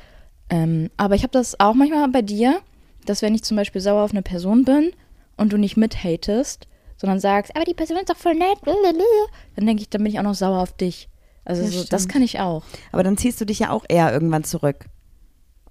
Ähm, 0.50 0.90
aber 0.98 1.16
ich 1.16 1.24
habe 1.24 1.32
das 1.32 1.60
auch 1.60 1.74
manchmal 1.74 2.08
bei 2.10 2.22
dir, 2.22 2.60
dass 3.06 3.22
wenn 3.22 3.36
ich 3.36 3.44
zum 3.44 3.58
Beispiel 3.58 3.82
sauer 3.82 4.04
auf 4.04 4.12
eine 4.12 4.22
Person 4.22 4.66
bin 4.66 4.92
und 5.38 5.54
du 5.54 5.58
nicht 5.58 5.78
mithatest, 5.78 6.68
sondern 6.98 7.20
sagst, 7.20 7.56
aber 7.56 7.66
die 7.66 7.74
Person 7.74 7.98
ist 7.98 8.10
doch 8.10 8.18
voll 8.18 8.36
nett, 8.36 8.58
dann 8.66 9.66
denke 9.66 9.82
ich, 9.82 9.90
dann 9.90 10.04
bin 10.04 10.12
ich 10.12 10.20
auch 10.20 10.24
noch 10.24 10.36
sauer 10.36 10.60
auf 10.60 10.74
dich. 10.74 11.08
Also 11.46 11.64
Das 11.64 11.72
so, 11.72 11.84
das 11.88 12.08
kann 12.08 12.22
ich 12.22 12.40
auch. 12.40 12.64
Aber 12.92 13.04
dann 13.04 13.18
ziehst 13.18 13.40
du 13.40 13.46
dich 13.46 13.60
ja 13.60 13.72
auch 13.72 13.86
eher 13.88 14.12
irgendwann 14.12 14.44
zurück. 14.44 14.86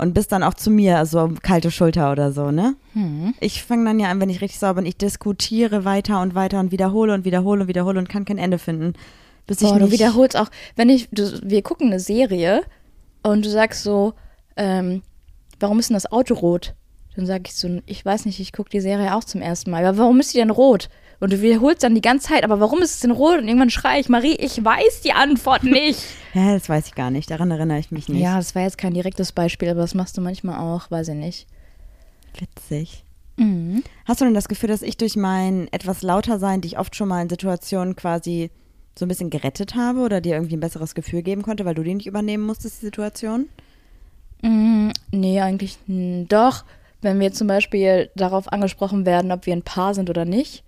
Und 0.00 0.14
bist 0.14 0.30
dann 0.30 0.44
auch 0.44 0.54
zu 0.54 0.70
mir, 0.70 1.04
so 1.06 1.32
kalte 1.42 1.72
Schulter 1.72 2.12
oder 2.12 2.30
so, 2.30 2.52
ne? 2.52 2.76
Hm. 2.92 3.34
Ich 3.40 3.64
fange 3.64 3.84
dann 3.84 3.98
ja 3.98 4.08
an, 4.08 4.20
wenn 4.20 4.30
ich 4.30 4.40
richtig 4.40 4.60
sauer 4.60 4.74
bin, 4.74 4.86
ich 4.86 4.96
diskutiere 4.96 5.84
weiter 5.84 6.20
und 6.22 6.36
weiter 6.36 6.60
und 6.60 6.70
wiederhole 6.70 7.14
und 7.14 7.24
wiederhole 7.24 7.62
und 7.62 7.68
wiederhole 7.68 7.98
und 7.98 8.08
kann 8.08 8.24
kein 8.24 8.38
Ende 8.38 8.58
finden. 8.58 8.92
Bis 9.48 9.60
ich 9.60 9.68
Boah, 9.68 9.78
du 9.78 9.86
nicht, 9.86 9.94
wiederholst 9.94 10.36
auch, 10.36 10.50
wenn 10.76 10.88
ich, 10.88 11.08
du, 11.10 11.40
wir 11.42 11.62
gucken 11.62 11.88
eine 11.88 11.98
Serie 11.98 12.62
und 13.22 13.44
du 13.44 13.50
sagst 13.50 13.82
so, 13.82 14.14
ähm, 14.56 15.02
warum 15.58 15.80
ist 15.80 15.90
denn 15.90 15.94
das 15.94 16.12
Auto 16.12 16.34
rot? 16.34 16.74
Dann 17.16 17.26
sage 17.26 17.44
ich 17.46 17.54
so, 17.54 17.80
ich 17.86 18.04
weiß 18.04 18.26
nicht, 18.26 18.38
ich 18.38 18.52
gucke 18.52 18.70
die 18.70 18.80
Serie 18.80 19.16
auch 19.16 19.24
zum 19.24 19.40
ersten 19.40 19.72
Mal. 19.72 19.84
Aber 19.84 19.98
warum 19.98 20.20
ist 20.20 20.32
die 20.32 20.38
denn 20.38 20.50
rot? 20.50 20.88
Und 21.20 21.32
du 21.32 21.42
wiederholst 21.42 21.82
dann 21.82 21.94
die 21.94 22.00
ganze 22.00 22.28
Zeit, 22.28 22.44
aber 22.44 22.60
warum 22.60 22.80
ist 22.80 22.94
es 22.94 23.00
denn 23.00 23.10
rot? 23.10 23.38
Und 23.38 23.48
irgendwann 23.48 23.70
schreie 23.70 24.00
ich, 24.00 24.08
Marie, 24.08 24.36
ich 24.36 24.64
weiß 24.64 25.00
die 25.02 25.12
Antwort 25.12 25.64
nicht. 25.64 26.00
Ja, 26.34 26.52
das 26.52 26.68
weiß 26.68 26.88
ich 26.88 26.94
gar 26.94 27.10
nicht. 27.10 27.30
Daran 27.30 27.50
erinnere 27.50 27.78
ich 27.78 27.90
mich 27.90 28.08
nicht. 28.08 28.20
ja, 28.20 28.36
das 28.36 28.54
war 28.54 28.62
jetzt 28.62 28.78
kein 28.78 28.92
direktes 28.92 29.32
Beispiel, 29.32 29.70
aber 29.70 29.80
das 29.80 29.94
machst 29.94 30.16
du 30.16 30.20
manchmal 30.20 30.60
auch, 30.60 30.88
weiß 30.90 31.08
ich 31.08 31.14
nicht. 31.14 31.46
Witzig. 32.38 33.02
Mhm. 33.38 33.82
Hast 34.04 34.20
du 34.20 34.26
denn 34.26 34.34
das 34.34 34.46
Gefühl, 34.46 34.68
dass 34.68 34.82
ich 34.82 34.98
durch 34.98 35.16
mein 35.16 35.72
etwas 35.72 36.02
lauter 36.02 36.38
sein, 36.38 36.60
dich 36.60 36.78
oft 36.78 36.94
schon 36.94 37.08
mal 37.08 37.22
in 37.22 37.30
Situationen 37.30 37.96
quasi 37.96 38.50
so 38.96 39.04
ein 39.04 39.08
bisschen 39.08 39.30
gerettet 39.30 39.74
habe 39.74 40.00
oder 40.00 40.20
dir 40.20 40.34
irgendwie 40.34 40.56
ein 40.56 40.60
besseres 40.60 40.94
Gefühl 40.94 41.22
geben 41.22 41.42
konnte, 41.42 41.64
weil 41.64 41.74
du 41.74 41.82
die 41.82 41.94
nicht 41.94 42.06
übernehmen 42.06 42.44
musstest, 42.44 42.82
die 42.82 42.86
Situation? 42.86 43.48
Mm, 44.42 44.90
nee, 45.10 45.40
eigentlich 45.40 45.78
doch. 45.86 46.64
Wenn 47.00 47.20
wir 47.20 47.32
zum 47.32 47.46
Beispiel 47.46 48.10
darauf 48.16 48.52
angesprochen 48.52 49.06
werden, 49.06 49.32
ob 49.32 49.46
wir 49.46 49.54
ein 49.54 49.62
Paar 49.62 49.94
sind 49.94 50.10
oder 50.10 50.24
nicht. 50.24 50.64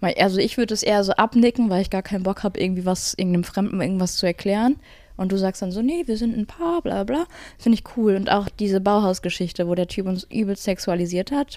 Also 0.00 0.38
ich 0.38 0.56
würde 0.56 0.74
es 0.74 0.82
eher 0.82 1.02
so 1.02 1.12
abnicken, 1.12 1.70
weil 1.70 1.82
ich 1.82 1.90
gar 1.90 2.02
keinen 2.02 2.22
Bock 2.22 2.44
habe, 2.44 2.60
irgendwie 2.60 2.86
was, 2.86 3.14
irgendeinem 3.14 3.44
Fremden 3.44 3.80
irgendwas 3.80 4.16
zu 4.16 4.26
erklären. 4.26 4.76
Und 5.16 5.32
du 5.32 5.36
sagst 5.36 5.62
dann 5.62 5.72
so, 5.72 5.82
nee, 5.82 6.04
wir 6.06 6.16
sind 6.16 6.36
ein 6.38 6.46
Paar, 6.46 6.80
bla 6.80 7.02
bla. 7.02 7.26
Finde 7.58 7.76
ich 7.76 7.96
cool. 7.96 8.14
Und 8.14 8.30
auch 8.30 8.48
diese 8.48 8.80
Bauhausgeschichte, 8.80 9.66
wo 9.66 9.74
der 9.74 9.88
Typ 9.88 10.06
uns 10.06 10.24
übelst 10.30 10.62
sexualisiert 10.62 11.32
hat. 11.32 11.56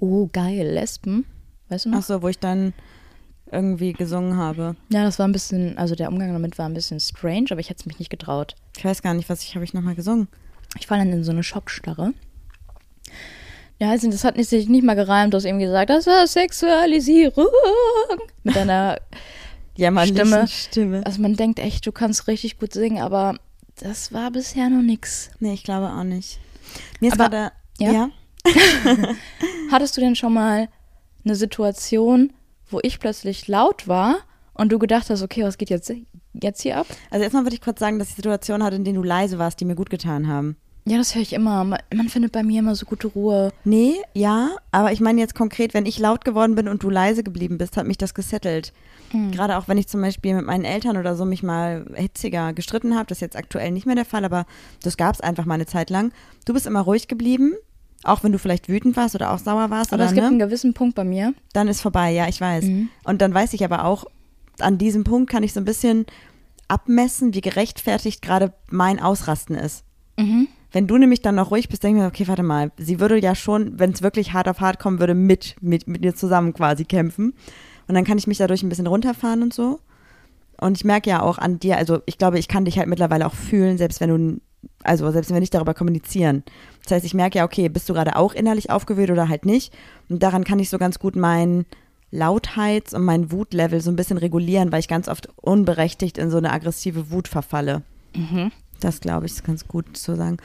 Oh, 0.00 0.28
geil, 0.32 0.66
Lesben. 0.72 1.26
Weißt 1.68 1.84
du 1.84 1.90
noch? 1.90 1.98
Ach 1.98 2.02
so, 2.02 2.22
wo 2.22 2.28
ich 2.28 2.38
dann 2.38 2.72
irgendwie 3.52 3.92
gesungen 3.92 4.36
habe. 4.36 4.76
Ja, 4.90 5.04
das 5.04 5.18
war 5.18 5.28
ein 5.28 5.32
bisschen, 5.32 5.76
also 5.76 5.94
der 5.94 6.08
Umgang 6.08 6.32
damit 6.32 6.56
war 6.58 6.66
ein 6.66 6.74
bisschen 6.74 7.00
strange, 7.00 7.46
aber 7.50 7.60
ich 7.60 7.68
hätte 7.68 7.80
es 7.80 7.86
mich 7.86 7.98
nicht 7.98 8.10
getraut. 8.10 8.56
Ich 8.76 8.84
weiß 8.84 9.02
gar 9.02 9.12
nicht, 9.12 9.28
was 9.28 9.42
ich 9.42 9.54
habe 9.54 9.64
ich 9.64 9.74
nochmal 9.74 9.94
gesungen. 9.94 10.28
Ich 10.78 10.86
falle 10.86 11.04
dann 11.04 11.12
in 11.12 11.24
so 11.24 11.32
eine 11.32 11.42
Schockstarre. 11.42 12.14
Ja, 13.80 13.90
also 13.90 14.10
das 14.10 14.24
hat 14.24 14.36
nicht- 14.36 14.48
sich 14.48 14.68
nicht 14.68 14.84
mal 14.84 14.94
gereimt, 14.94 15.34
du 15.34 15.36
hast 15.36 15.44
eben 15.44 15.58
gesagt, 15.58 15.90
das 15.90 16.06
war 16.06 16.26
Sexualisierung. 16.26 17.46
Mit 18.44 18.54
deiner, 18.56 18.98
Stimme. 20.06 20.46
Stimme. 20.48 21.02
also 21.04 21.20
man 21.20 21.34
denkt 21.34 21.58
echt, 21.58 21.84
du 21.86 21.92
kannst 21.92 22.28
richtig 22.28 22.58
gut 22.58 22.72
singen, 22.72 23.02
aber 23.02 23.36
das 23.80 24.12
war 24.12 24.30
bisher 24.30 24.70
noch 24.70 24.82
nix. 24.82 25.30
Nee, 25.40 25.54
ich 25.54 25.64
glaube 25.64 25.88
auch 25.90 26.04
nicht. 26.04 26.38
Mir 27.00 27.08
ist 27.12 27.20
Aber- 27.20 27.28
gerade. 27.28 27.52
ja? 27.78 27.92
ja? 27.92 28.10
Hattest 29.70 29.96
du 29.96 30.00
denn 30.00 30.14
schon 30.16 30.32
mal 30.32 30.68
eine 31.24 31.34
Situation, 31.34 32.32
wo 32.70 32.78
ich 32.82 33.00
plötzlich 33.00 33.48
laut 33.48 33.88
war 33.88 34.18
und 34.54 34.70
du 34.70 34.78
gedacht 34.78 35.10
hast, 35.10 35.22
okay, 35.22 35.42
was 35.42 35.58
geht 35.58 35.70
jetzt, 35.70 35.92
jetzt 36.34 36.62
hier 36.62 36.76
ab? 36.78 36.86
Also 37.10 37.22
erstmal 37.24 37.44
würde 37.44 37.54
ich 37.56 37.60
kurz 37.62 37.80
sagen, 37.80 37.98
dass 37.98 38.10
ich 38.10 38.14
Situationen 38.14 38.62
hatte, 38.64 38.76
in 38.76 38.84
denen 38.84 38.96
du 38.96 39.02
leise 39.02 39.38
warst, 39.38 39.58
die 39.60 39.64
mir 39.64 39.74
gut 39.74 39.90
getan 39.90 40.28
haben. 40.28 40.56
Ja, 40.86 40.98
das 40.98 41.14
höre 41.14 41.22
ich 41.22 41.32
immer. 41.32 41.64
Man, 41.64 42.08
findet 42.08 42.32
bei 42.32 42.42
mir 42.42 42.58
immer 42.58 42.74
so 42.74 42.84
gute 42.84 43.06
Ruhe. 43.08 43.52
Nee, 43.64 43.94
ja, 44.12 44.50
aber 44.70 44.92
ich 44.92 45.00
meine 45.00 45.20
jetzt 45.20 45.34
konkret, 45.34 45.72
wenn 45.72 45.86
ich 45.86 45.98
laut 45.98 46.24
geworden 46.24 46.54
bin 46.54 46.68
und 46.68 46.82
du 46.82 46.90
leise 46.90 47.22
geblieben 47.22 47.56
bist, 47.56 47.78
hat 47.78 47.86
mich 47.86 47.96
das 47.96 48.12
gesettelt. 48.12 48.72
Gerade 49.30 49.56
auch 49.56 49.68
wenn 49.68 49.78
ich 49.78 49.86
zum 49.86 50.00
Beispiel 50.00 50.34
mit 50.34 50.44
meinen 50.44 50.64
Eltern 50.64 50.96
oder 50.96 51.14
so 51.14 51.24
mich 51.24 51.42
mal 51.42 51.86
hitziger 51.94 52.52
gestritten 52.52 52.96
habe, 52.96 53.06
das 53.06 53.18
ist 53.18 53.22
jetzt 53.22 53.36
aktuell 53.36 53.70
nicht 53.70 53.86
mehr 53.86 53.94
der 53.94 54.04
Fall, 54.04 54.24
aber 54.24 54.44
das 54.82 54.96
gab 54.96 55.14
es 55.14 55.20
einfach 55.20 55.44
mal 55.44 55.54
eine 55.54 55.66
Zeit 55.66 55.88
lang. 55.88 56.12
Du 56.46 56.52
bist 56.52 56.66
immer 56.66 56.80
ruhig 56.80 57.06
geblieben, 57.06 57.52
auch 58.02 58.24
wenn 58.24 58.32
du 58.32 58.38
vielleicht 58.38 58.68
wütend 58.68 58.96
warst 58.96 59.14
oder 59.14 59.32
auch 59.32 59.38
sauer 59.38 59.70
warst 59.70 59.92
Aber 59.92 60.02
oder 60.02 60.06
es 60.06 60.14
gibt 60.14 60.24
ne? 60.24 60.30
einen 60.30 60.38
gewissen 60.40 60.74
Punkt 60.74 60.96
bei 60.96 61.04
mir. 61.04 61.32
dann 61.52 61.68
ist 61.68 61.80
vorbei, 61.80 62.10
ja, 62.10 62.28
ich 62.28 62.40
weiß. 62.40 62.64
Mhm. 62.64 62.88
Und 63.04 63.22
dann 63.22 63.32
weiß 63.32 63.52
ich 63.52 63.64
aber 63.64 63.84
auch, 63.84 64.04
an 64.58 64.78
diesem 64.78 65.04
Punkt 65.04 65.30
kann 65.30 65.44
ich 65.44 65.52
so 65.52 65.60
ein 65.60 65.64
bisschen 65.64 66.06
abmessen, 66.66 67.34
wie 67.34 67.40
gerechtfertigt 67.40 68.20
gerade 68.20 68.52
mein 68.68 68.98
Ausrasten 68.98 69.54
ist. 69.54 69.84
Mhm. 70.18 70.48
Wenn 70.74 70.88
du 70.88 70.98
nämlich 70.98 71.22
dann 71.22 71.36
noch 71.36 71.52
ruhig 71.52 71.68
bist, 71.68 71.84
denke 71.84 71.98
ich 71.98 72.02
mir, 72.02 72.08
okay, 72.08 72.26
warte 72.26 72.42
mal, 72.42 72.72
sie 72.76 72.98
würde 72.98 73.16
ja 73.20 73.36
schon, 73.36 73.78
wenn 73.78 73.92
es 73.92 74.02
wirklich 74.02 74.32
hart 74.32 74.48
auf 74.48 74.60
hart 74.60 74.80
kommen 74.80 74.98
würde, 74.98 75.14
mit, 75.14 75.54
mit, 75.60 75.86
mit 75.86 76.02
dir 76.02 76.16
zusammen 76.16 76.52
quasi 76.52 76.84
kämpfen. 76.84 77.32
Und 77.86 77.94
dann 77.94 78.02
kann 78.04 78.18
ich 78.18 78.26
mich 78.26 78.38
dadurch 78.38 78.64
ein 78.64 78.68
bisschen 78.68 78.88
runterfahren 78.88 79.44
und 79.44 79.54
so. 79.54 79.78
Und 80.60 80.76
ich 80.76 80.84
merke 80.84 81.08
ja 81.08 81.22
auch 81.22 81.38
an 81.38 81.60
dir, 81.60 81.76
also 81.76 82.00
ich 82.06 82.18
glaube, 82.18 82.40
ich 82.40 82.48
kann 82.48 82.64
dich 82.64 82.76
halt 82.76 82.88
mittlerweile 82.88 83.24
auch 83.24 83.34
fühlen, 83.34 83.78
selbst 83.78 84.00
wenn 84.00 84.08
du, 84.10 84.40
also 84.82 85.08
selbst 85.12 85.28
wenn 85.30 85.36
wir 85.36 85.40
nicht 85.42 85.54
darüber 85.54 85.74
kommunizieren. 85.74 86.42
Das 86.82 86.90
heißt, 86.90 87.06
ich 87.06 87.14
merke 87.14 87.38
ja, 87.38 87.44
okay, 87.44 87.68
bist 87.68 87.88
du 87.88 87.94
gerade 87.94 88.16
auch 88.16 88.34
innerlich 88.34 88.70
aufgewühlt 88.70 89.12
oder 89.12 89.28
halt 89.28 89.46
nicht. 89.46 89.72
Und 90.08 90.24
daran 90.24 90.42
kann 90.42 90.58
ich 90.58 90.70
so 90.70 90.78
ganz 90.78 90.98
gut 90.98 91.14
mein 91.14 91.66
Lautheits- 92.10 92.94
und 92.94 93.04
mein 93.04 93.30
Wutlevel 93.30 93.80
so 93.80 93.92
ein 93.92 93.96
bisschen 93.96 94.18
regulieren, 94.18 94.72
weil 94.72 94.80
ich 94.80 94.88
ganz 94.88 95.06
oft 95.06 95.28
unberechtigt 95.36 96.18
in 96.18 96.30
so 96.30 96.38
eine 96.38 96.50
aggressive 96.50 97.12
Wut 97.12 97.28
verfalle. 97.28 97.82
Mhm. 98.16 98.50
Das 98.84 99.00
glaube 99.00 99.26
ich, 99.26 99.32
ist 99.32 99.44
ganz 99.44 99.66
gut 99.66 99.96
zu 99.96 100.14
sagen. 100.14 100.36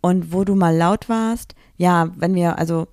Und 0.00 0.32
wo 0.32 0.44
du 0.44 0.54
mal 0.54 0.76
laut 0.76 1.08
warst, 1.08 1.54
ja, 1.76 2.10
wenn 2.16 2.34
wir, 2.34 2.58
also 2.58 2.86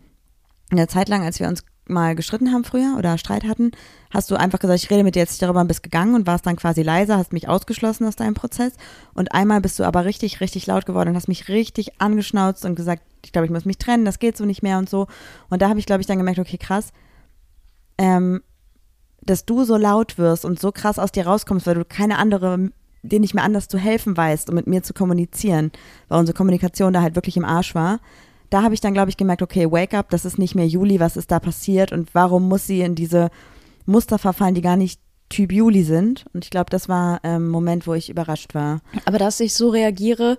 eine 0.72 0.88
Zeit 0.88 1.10
lang, 1.10 1.24
als 1.24 1.40
wir 1.40 1.48
uns 1.48 1.64
mal 1.88 2.16
gestritten 2.16 2.52
haben 2.52 2.64
früher 2.64 2.96
oder 2.98 3.18
Streit 3.20 3.44
hatten, 3.44 3.72
hast 4.10 4.32
du 4.32 4.36
einfach 4.36 4.58
gesagt, 4.58 4.84
ich 4.84 4.90
rede 4.90 5.04
mit 5.04 5.16
dir 5.16 5.20
jetzt 5.20 5.34
nicht 5.34 5.42
darüber 5.44 5.62
und 5.62 5.68
bist 5.68 5.84
gegangen 5.84 6.16
und 6.16 6.26
warst 6.26 6.48
dann 6.48 6.56
quasi 6.56 6.82
leiser, 6.82 7.18
hast 7.18 7.34
mich 7.34 7.48
ausgeschlossen 7.48 8.08
aus 8.08 8.16
deinem 8.16 8.34
Prozess. 8.34 8.74
Und 9.14 9.34
einmal 9.34 9.62
bist 9.62 9.78
du 9.78 9.84
aber 9.84 10.06
richtig, 10.06 10.42
richtig 10.42 10.66
laut 10.66 10.88
geworden 10.88 11.10
und 11.10 11.16
hast 11.16 11.28
mich 11.28 11.48
richtig 11.48 12.02
angeschnauzt 12.02 12.66
und 12.66 12.76
gesagt, 12.76 13.04
ich 13.24 13.32
glaube, 13.32 13.46
ich 13.46 13.52
muss 13.52 13.66
mich 13.66 13.78
trennen, 13.78 14.06
das 14.06 14.18
geht 14.20 14.36
so 14.36 14.46
nicht 14.46 14.64
mehr 14.64 14.80
und 14.80 14.90
so. 14.90 15.08
Und 15.50 15.62
da 15.62 15.70
habe 15.70 15.80
ich, 15.80 15.86
glaube 15.86 16.02
ich, 16.02 16.08
dann 16.08 16.18
gemerkt, 16.18 16.40
okay, 16.40 16.58
krass, 16.58 16.92
ähm, 18.00 18.42
dass 19.22 19.46
du 19.46 19.64
so 19.64 19.78
laut 19.78 20.18
wirst 20.18 20.46
und 20.46 20.60
so 20.60 20.72
krass 20.72 20.98
aus 20.98 21.12
dir 21.12 21.28
rauskommst, 21.28 21.68
weil 21.68 21.76
du 21.76 21.86
keine 21.86 22.18
andere, 22.18 22.72
dir 23.08 23.20
nicht 23.20 23.34
mehr 23.34 23.44
anders 23.44 23.68
zu 23.68 23.78
helfen 23.78 24.18
weißt, 24.18 24.50
um 24.50 24.56
mit 24.56 24.68
mir 24.68 24.84
zu 24.84 24.94
kommunizieren, 24.94 25.72
weil 26.08 26.20
unsere 26.20 26.36
Kommunikation 26.36 26.94
da 26.94 27.02
halt 27.02 27.16
wirklich 27.16 27.38
im 27.38 27.46
Arsch 27.46 27.76
war 27.76 28.00
da 28.50 28.64
habe 28.64 28.74
ich 28.74 28.82
dann, 28.82 28.94
glaube 28.94 29.10
ich, 29.10 29.18
gemerkt, 29.18 29.42
okay, 29.42 29.70
wake 29.72 29.94
up, 29.98 30.10
das 30.10 30.26
ist 30.26 30.38
nicht 30.38 30.56
mehr 30.56 30.68
Juli, 30.68 31.00
was 31.00 31.18
ist 31.18 31.32
da 31.32 31.40
passiert 31.40 31.92
und 31.92 32.14
warum 32.14 32.48
muss 32.48 32.68
sie 32.68 32.82
in 32.82 32.96
diese 32.96 33.30
Muster 33.86 34.18
verfallen, 34.18 34.56
die 34.56 34.62
gar 34.62 34.78
nicht 34.78 35.00
Typ 35.30 35.52
Juli 35.52 35.84
sind. 35.84 36.26
Und 36.34 36.46
ich 36.46 36.52
glaube, 36.52 36.70
das 36.70 36.88
war 36.88 37.24
ein 37.24 37.36
ähm, 37.36 37.48
Moment, 37.50 37.88
wo 37.88 37.94
ich 37.94 38.10
überrascht 38.10 38.54
war. 38.54 38.82
Aber 39.06 39.18
dass 39.18 39.40
ich 39.40 39.54
so 39.54 39.70
reagiere, 39.70 40.38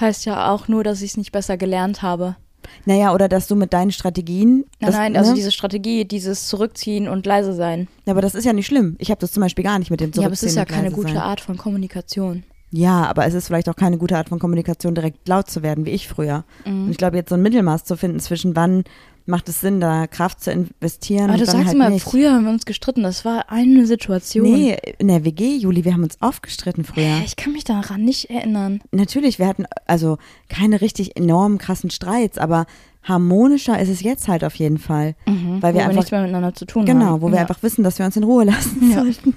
heißt 0.00 0.24
ja 0.24 0.50
auch 0.50 0.66
nur, 0.68 0.82
dass 0.82 1.02
ich 1.02 1.10
es 1.12 1.16
nicht 1.16 1.32
besser 1.32 1.56
gelernt 1.56 2.02
habe. 2.02 2.36
Naja, 2.84 3.12
oder 3.14 3.28
dass 3.28 3.46
du 3.46 3.56
mit 3.56 3.72
deinen 3.72 3.92
Strategien. 3.92 4.64
Nein, 4.80 4.90
das, 4.90 4.94
nein, 4.94 5.16
also 5.16 5.30
ne? 5.30 5.36
diese 5.36 5.52
Strategie, 5.52 6.04
dieses 6.04 6.48
Zurückziehen 6.48 7.08
und 7.08 7.26
leise 7.26 7.52
sein. 7.52 7.88
Ja, 8.06 8.12
aber 8.12 8.22
das 8.22 8.34
ist 8.34 8.44
ja 8.44 8.52
nicht 8.52 8.66
schlimm. 8.66 8.96
Ich 8.98 9.10
habe 9.10 9.20
das 9.20 9.32
zum 9.32 9.42
Beispiel 9.42 9.64
gar 9.64 9.78
nicht 9.78 9.90
mit 9.90 10.00
dem 10.00 10.12
Ja, 10.12 10.22
aber 10.22 10.32
es 10.32 10.42
ist 10.42 10.54
Zurückziehen 10.54 10.76
ja 10.76 10.82
keine 10.82 10.94
gute 10.94 11.14
sein. 11.14 11.22
Art 11.22 11.40
von 11.40 11.56
Kommunikation. 11.56 12.44
Ja, 12.76 13.06
aber 13.06 13.24
es 13.24 13.34
ist 13.34 13.46
vielleicht 13.46 13.68
auch 13.68 13.76
keine 13.76 13.98
gute 13.98 14.16
Art 14.16 14.28
von 14.28 14.40
Kommunikation, 14.40 14.96
direkt 14.96 15.28
laut 15.28 15.48
zu 15.48 15.62
werden, 15.62 15.86
wie 15.86 15.90
ich 15.90 16.08
früher. 16.08 16.44
Mhm. 16.64 16.86
Und 16.86 16.90
ich 16.90 16.96
glaube, 16.96 17.16
jetzt 17.16 17.28
so 17.28 17.36
ein 17.36 17.42
Mittelmaß 17.42 17.84
zu 17.84 17.96
finden 17.96 18.18
zwischen 18.18 18.56
wann 18.56 18.82
macht 19.26 19.48
es 19.48 19.60
Sinn, 19.60 19.80
da 19.80 20.06
Kraft 20.06 20.40
zu 20.42 20.52
investieren 20.52 21.30
Aber 21.30 21.38
du 21.38 21.46
sagst 21.46 21.64
halt 21.64 21.74
immer, 21.74 21.88
nicht. 21.90 22.02
früher 22.02 22.32
haben 22.32 22.44
wir 22.44 22.50
uns 22.50 22.66
gestritten, 22.66 23.02
das 23.02 23.24
war 23.24 23.50
eine 23.50 23.86
Situation. 23.86 24.50
Nee, 24.50 24.76
in 24.98 25.08
der 25.08 25.24
WG, 25.24 25.56
Juli, 25.56 25.84
wir 25.84 25.94
haben 25.94 26.02
uns 26.02 26.18
oft 26.20 26.42
gestritten 26.42 26.84
früher. 26.84 27.20
Ich 27.24 27.36
kann 27.36 27.52
mich 27.52 27.64
daran 27.64 28.04
nicht 28.04 28.28
erinnern. 28.30 28.80
Natürlich, 28.90 29.38
wir 29.38 29.46
hatten 29.46 29.64
also 29.86 30.18
keine 30.48 30.80
richtig 30.80 31.16
enormen 31.16 31.58
krassen 31.58 31.90
Streits, 31.90 32.36
aber 32.38 32.66
harmonischer 33.02 33.78
ist 33.78 33.88
es 33.88 34.02
jetzt 34.02 34.28
halt 34.28 34.44
auf 34.44 34.54
jeden 34.56 34.78
Fall. 34.78 35.14
Weil 35.26 35.72
wo 35.74 35.78
wir 35.78 35.84
einfach, 35.84 35.96
nichts 35.96 36.10
mehr 36.10 36.22
miteinander 36.22 36.54
zu 36.54 36.64
tun 36.66 36.84
genau, 36.84 37.04
haben. 37.06 37.22
wo 37.22 37.28
wir 37.28 37.36
ja. 37.36 37.40
einfach 37.42 37.62
wissen, 37.62 37.82
dass 37.84 37.98
wir 37.98 38.06
uns 38.06 38.16
in 38.16 38.24
Ruhe 38.24 38.44
lassen 38.44 38.90
Ja. 38.90 38.96
sollten. 39.02 39.36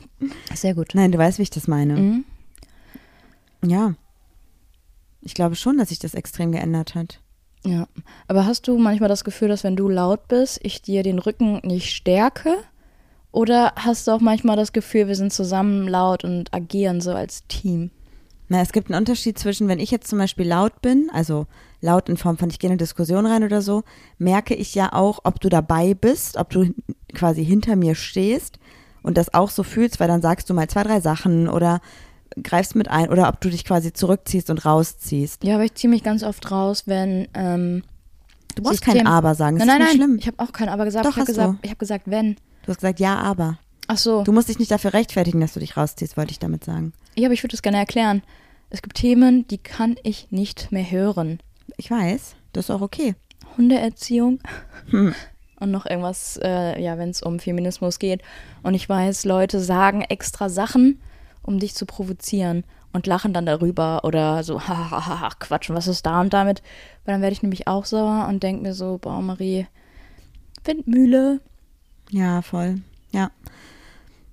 Sehr 0.54 0.74
gut. 0.76 0.90
Nein, 0.94 1.12
du 1.12 1.18
weißt, 1.18 1.38
wie 1.38 1.44
ich 1.44 1.50
das 1.50 1.68
meine. 1.68 1.96
Mhm. 1.96 2.26
Ja. 3.66 3.96
Ich 5.22 5.34
glaube 5.34 5.56
schon, 5.56 5.78
dass 5.78 5.90
sich 5.90 6.00
das 6.00 6.14
extrem 6.14 6.52
geändert 6.52 6.96
hat. 6.96 7.20
Ja. 7.68 7.88
Aber 8.28 8.46
hast 8.46 8.68
du 8.68 8.78
manchmal 8.78 9.10
das 9.10 9.26
Gefühl, 9.26 9.50
dass 9.50 9.66
wenn 9.66 9.76
du 9.76 9.90
laut 9.90 10.30
bist, 10.30 10.60
ich 10.64 10.82
dir 10.82 11.04
den 11.04 11.20
Rücken 11.20 11.60
nicht 11.64 11.94
stärke? 11.94 12.56
Oder 13.34 13.74
hast 13.76 14.08
du 14.08 14.12
auch 14.12 14.22
manchmal 14.22 14.56
das 14.56 14.72
Gefühl, 14.72 15.08
wir 15.08 15.16
sind 15.16 15.34
zusammen 15.34 15.88
laut 15.88 16.24
und 16.24 16.54
agieren 16.54 17.02
so 17.02 17.12
als 17.12 17.46
Team? 17.48 17.92
Na, 18.48 18.62
es 18.62 18.72
gibt 18.72 18.90
einen 18.90 19.00
Unterschied 19.00 19.38
zwischen, 19.38 19.68
wenn 19.68 19.80
ich 19.80 19.92
jetzt 19.92 20.08
zum 20.08 20.18
Beispiel 20.18 20.48
laut 20.48 20.82
bin, 20.82 21.10
also 21.12 21.46
laut 21.82 22.08
in 22.08 22.16
Form 22.16 22.38
von, 22.38 22.50
ich 22.50 22.60
gehe 22.60 22.70
in 22.70 22.72
eine 22.72 22.78
Diskussion 22.78 23.26
rein 23.26 23.44
oder 23.44 23.62
so, 23.62 23.84
merke 24.18 24.56
ich 24.56 24.74
ja 24.74 24.94
auch, 24.94 25.20
ob 25.26 25.42
du 25.42 25.50
dabei 25.50 25.94
bist, 25.94 26.38
ob 26.38 26.52
du 26.52 26.74
quasi 27.14 27.44
hinter 27.44 27.76
mir 27.76 27.96
stehst 27.96 28.60
und 29.04 29.18
das 29.18 29.34
auch 29.34 29.50
so 29.50 29.64
fühlst, 29.64 30.00
weil 30.00 30.08
dann 30.08 30.22
sagst 30.22 30.50
du 30.50 30.54
mal 30.54 30.70
zwei, 30.70 30.84
drei 30.84 31.02
Sachen 31.02 31.50
oder 31.50 31.82
greifst 32.44 32.76
mit 32.76 32.90
ein 32.90 33.10
oder 33.10 33.28
ob 33.30 33.42
du 33.42 33.50
dich 33.50 33.66
quasi 33.66 33.94
zurückziehst 33.94 34.50
und 34.50 34.66
rausziehst. 34.66 35.44
Ja, 35.44 35.56
aber 35.56 35.64
ich 35.66 35.74
ziehe 35.76 35.90
mich 35.90 36.04
ganz 36.04 36.24
oft 36.24 36.50
raus, 36.52 36.84
wenn. 36.86 37.28
Ähm, 37.34 37.84
Du 38.56 38.64
brauchst 38.64 38.82
kein 38.82 39.06
Aber 39.06 39.36
sagen, 39.36 39.60
das 39.60 39.68
nein, 39.68 39.78
nein, 39.78 39.88
ist 39.88 39.94
nicht 39.94 40.00
nein. 40.00 40.08
schlimm. 40.10 40.20
Ich 40.20 40.26
habe 40.28 40.40
auch 40.40 40.52
kein 40.52 40.68
Aber 40.68 40.86
gesagt. 40.86 41.06
Doch, 41.06 41.12
ich 41.12 41.18
habe 41.18 41.26
gesagt, 41.28 41.60
ich 41.62 41.70
habe 41.70 41.78
gesagt, 41.78 42.04
wenn. 42.08 42.36
Du 42.64 42.70
hast 42.70 42.78
gesagt, 42.78 43.00
ja, 43.00 43.16
aber. 43.20 43.60
Ach 43.88 43.98
so. 44.00 44.24
Du 44.24 44.32
musst 44.32 44.50
dich 44.50 44.58
nicht 44.58 44.72
dafür 44.72 44.94
rechtfertigen, 44.94 45.40
dass 45.40 45.54
du 45.54 45.60
dich 45.60 45.78
rausziehst, 45.78 46.18
wollte 46.18 46.32
ich 46.32 46.40
damit 46.40 46.64
sagen. 46.64 46.92
Ja, 47.16 47.28
aber 47.28 47.34
ich 47.34 47.44
würde 47.44 47.52
das 47.52 47.62
gerne 47.62 47.78
erklären. 47.78 48.24
Es 48.72 48.82
gibt 48.82 48.98
Themen, 48.98 49.48
die 49.48 49.60
kann 49.60 49.96
ich 50.02 50.32
nicht 50.32 50.72
mehr 50.72 50.90
hören. 50.90 51.40
Ich 51.78 51.92
weiß, 51.92 52.36
das 52.52 52.66
ist 52.66 52.72
auch 52.72 52.82
okay. 52.82 53.14
Hundeerziehung 53.58 54.40
Hm. 54.90 55.14
und 55.60 55.72
noch 55.72 55.86
irgendwas, 55.86 56.40
äh, 56.44 56.82
ja, 56.82 56.98
wenn 56.98 57.10
es 57.10 57.22
um 57.22 57.40
Feminismus 57.40 58.00
geht. 58.00 58.22
Und 58.64 58.74
ich 58.74 58.90
weiß, 58.90 59.24
Leute 59.26 59.60
sagen 59.60 60.02
extra 60.02 60.50
Sachen, 60.50 61.00
um 61.48 61.60
dich 61.60 61.74
zu 61.74 61.86
provozieren 61.86 62.64
und 62.94 63.08
lachen 63.08 63.34
dann 63.34 63.46
darüber 63.46 64.04
oder 64.04 64.44
so, 64.44 64.62
hahaha, 64.68 65.30
Quatsch, 65.40 65.70
und 65.70 65.76
was 65.76 65.88
ist 65.88 66.06
da 66.06 66.22
und 66.22 66.34
damit? 66.34 66.62
Weil 67.06 67.16
dann 67.16 67.22
werde 67.22 67.34
ich 67.34 67.42
nämlich 67.42 67.68
auch 67.68 67.86
sauer 67.86 68.28
und 68.30 68.44
denke 68.44 68.62
mir 68.62 68.74
so, 68.74 69.00
boah, 69.02 69.22
Marie, 69.22 69.68
Windmühle. 70.66 71.40
Ja, 72.10 72.42
voll. 72.42 72.82
Ja. 73.12 73.32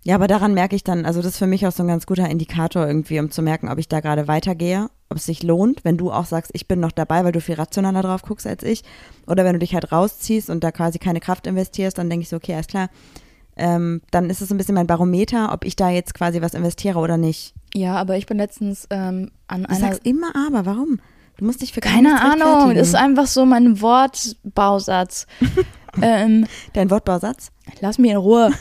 Ja, 0.03 0.16
aber 0.16 0.27
daran 0.27 0.53
merke 0.53 0.77
ich 0.77 0.85
dann, 0.85 1.07
also 1.07 1.22
das 1.22 1.33
ist 1.33 1.38
für 1.38 1.46
mich 1.46 1.66
auch 1.66 1.72
so 1.72 1.83
ein 1.83 1.88
ganz 1.88 2.05
guter 2.05 2.29
Indikator 2.29 2.87
irgendwie, 2.87 3.18
um 3.20 3.31
zu 3.31 3.40
merken, 3.40 3.70
ob 3.70 3.79
ich 3.79 3.88
da 3.88 4.00
gerade 4.00 4.29
weitergehe, 4.29 4.90
ob 5.09 5.16
es 5.16 5.24
sich 5.24 5.42
lohnt, 5.42 5.83
wenn 5.85 5.96
du 5.96 6.12
auch 6.12 6.27
sagst, 6.27 6.50
ich 6.53 6.68
bin 6.68 6.79
noch 6.79 6.92
dabei, 6.92 7.24
weil 7.24 7.33
du 7.33 7.40
viel 7.40 7.55
rationaler 7.55 8.03
drauf 8.03 8.20
guckst 8.20 8.46
als 8.46 8.62
ich. 8.64 8.83
Oder 9.27 9.44
wenn 9.44 9.55
du 9.55 9.61
dich 9.61 9.72
halt 9.72 9.92
rausziehst 9.92 10.50
und 10.50 10.62
da 10.62 10.72
quasi 10.72 10.98
keine 10.98 11.20
Kraft 11.20 11.46
investierst, 11.46 11.96
dann 11.96 12.11
denke 12.11 12.24
ich 12.24 12.29
so, 12.29 12.37
okay, 12.37 12.53
alles 12.53 12.66
klar. 12.66 12.90
Ähm, 13.57 14.03
dann 14.11 14.31
ist 14.31 14.40
es 14.40 14.49
so 14.49 14.55
ein 14.55 14.59
bisschen 14.59 14.75
mein 14.75 14.87
Barometer, 14.87 15.53
ob 15.53 15.64
ich 15.64 15.77
da 15.77 15.88
jetzt 15.90 16.14
quasi 16.14 16.43
was 16.43 16.55
investiere 16.55 16.99
oder 16.99 17.17
nicht. 17.17 17.55
Ja, 17.75 17.95
aber 17.97 18.17
ich 18.17 18.27
bin 18.27 18.38
letztens 18.38 18.87
ähm, 18.90 19.31
an 19.47 19.62
Du 19.64 19.69
einer. 19.71 19.79
sagst 19.79 20.05
immer 20.05 20.35
aber, 20.35 20.67
warum? 20.67 21.01
Du 21.37 21.45
musst 21.45 21.62
dich 21.62 21.73
für 21.73 21.81
Keine 21.81 22.21
Ahnung, 22.21 22.75
das 22.75 22.88
ist 22.88 22.95
einfach 22.95 23.27
so 23.27 23.45
mein 23.45 23.81
Wortbausatz. 23.81 25.27
ähm, 26.03 26.47
Dein 26.73 26.90
Wortbausatz? 26.90 27.51
lass 27.81 27.99
mich 27.99 28.12
in 28.12 28.17
Ruhe. 28.17 28.53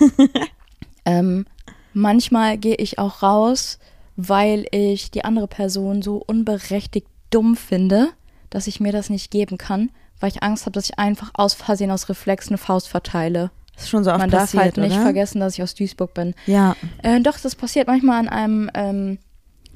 ähm, 1.06 1.46
manchmal 1.94 2.58
gehe 2.58 2.76
ich 2.76 2.98
auch 3.00 3.22
raus, 3.22 3.80
weil 4.16 4.66
ich 4.72 5.12
die 5.12 5.24
andere 5.26 5.48
Person 5.48 6.02
so 6.02 6.18
unberechtigt 6.18 7.08
dumm 7.30 7.56
finde, 7.56 8.10
dass 8.50 8.68
ich 8.68 8.80
mir 8.80 8.92
das 8.92 9.10
nicht 9.10 9.32
geben 9.32 9.58
kann, 9.58 9.92
weil 10.20 10.30
ich 10.30 10.44
Angst 10.44 10.66
habe, 10.66 10.74
dass 10.74 10.86
ich 10.90 11.00
einfach 11.00 11.32
aus 11.34 11.54
Versehen 11.54 11.92
aus 11.92 12.10
Reflex 12.10 12.48
eine 12.48 12.58
Faust 12.58 12.88
verteile. 12.88 13.52
Das 13.76 13.84
ist 13.84 13.90
schon 13.90 14.04
so 14.04 14.12
oft 14.12 14.20
Man 14.20 14.30
darf 14.30 14.42
passiert, 14.44 14.64
halt 14.64 14.78
nicht 14.78 14.94
oder? 14.94 15.02
vergessen, 15.02 15.40
dass 15.40 15.56
ich 15.56 15.64
aus 15.64 15.74
Duisburg 15.76 16.14
bin. 16.14 16.36
Ja. 16.46 16.76
Äh, 17.02 17.20
doch, 17.22 17.40
das 17.40 17.56
passiert 17.56 17.88
manchmal 17.88 18.20
an 18.20 18.30
einem 18.30 18.70
ähm, 18.74 19.18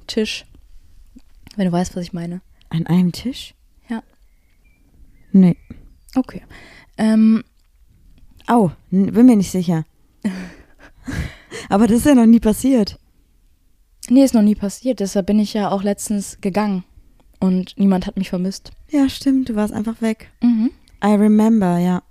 Tisch. 0.05 0.45
Wenn 1.55 1.65
du 1.65 1.71
weißt, 1.71 1.95
was 1.95 2.03
ich 2.03 2.13
meine. 2.13 2.41
An 2.69 2.85
einem 2.85 3.11
Tisch? 3.11 3.55
Ja. 3.89 4.03
Nee. 5.31 5.57
Okay. 6.15 6.43
Ähm, 6.97 7.43
Au, 8.45 8.71
bin 8.91 9.25
mir 9.25 9.35
nicht 9.35 9.51
sicher. 9.51 9.85
Aber 11.69 11.87
das 11.87 11.97
ist 11.97 12.05
ja 12.05 12.15
noch 12.15 12.25
nie 12.25 12.39
passiert. 12.39 12.97
nee, 14.09 14.23
ist 14.23 14.33
noch 14.33 14.41
nie 14.41 14.55
passiert. 14.55 14.99
Deshalb 14.99 15.25
bin 15.25 15.39
ich 15.39 15.53
ja 15.53 15.69
auch 15.69 15.83
letztens 15.83 16.39
gegangen. 16.41 16.83
Und 17.39 17.77
niemand 17.77 18.07
hat 18.07 18.17
mich 18.17 18.29
vermisst. 18.29 18.71
Ja, 18.89 19.09
stimmt, 19.09 19.49
du 19.49 19.55
warst 19.55 19.73
einfach 19.73 20.01
weg. 20.01 20.31
Mhm. 20.41 20.71
I 21.03 21.13
remember, 21.13 21.77
ja. 21.77 22.01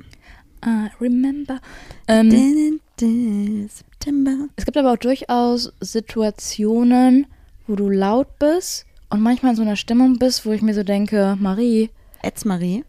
I 0.64 0.88
remember. 1.00 1.60
Ähm, 2.08 2.80
September. 2.98 4.48
es 4.56 4.64
gibt 4.64 4.76
aber 4.76 4.92
auch 4.92 4.96
durchaus 4.96 5.72
Situationen, 5.80 7.26
wo 7.66 7.76
du 7.76 7.90
laut 7.90 8.38
bist 8.38 8.86
und 9.10 9.20
manchmal 9.20 9.50
in 9.52 9.56
so 9.56 9.62
einer 9.62 9.76
Stimmung 9.76 10.18
bist, 10.18 10.46
wo 10.46 10.52
ich 10.52 10.62
mir 10.62 10.74
so 10.74 10.82
denke, 10.82 11.36
Marie, 11.38 11.90
Etzmarie. 12.22 12.84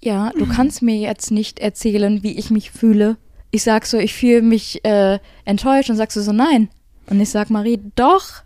ja, 0.00 0.30
du 0.30 0.46
kannst 0.46 0.82
mir 0.82 0.96
jetzt 0.96 1.30
nicht 1.30 1.58
erzählen, 1.58 2.22
wie 2.22 2.38
ich 2.38 2.50
mich 2.50 2.70
fühle. 2.70 3.16
Ich 3.50 3.62
sag 3.64 3.86
so, 3.86 3.98
ich 3.98 4.14
fühle 4.14 4.42
mich 4.42 4.84
äh, 4.84 5.18
enttäuscht 5.44 5.90
und 5.90 5.96
sagst 5.96 6.16
du 6.16 6.20
so, 6.20 6.32
nein. 6.32 6.68
Und 7.06 7.20
ich 7.20 7.30
sag, 7.30 7.50
Marie, 7.50 7.80
doch. 7.96 8.44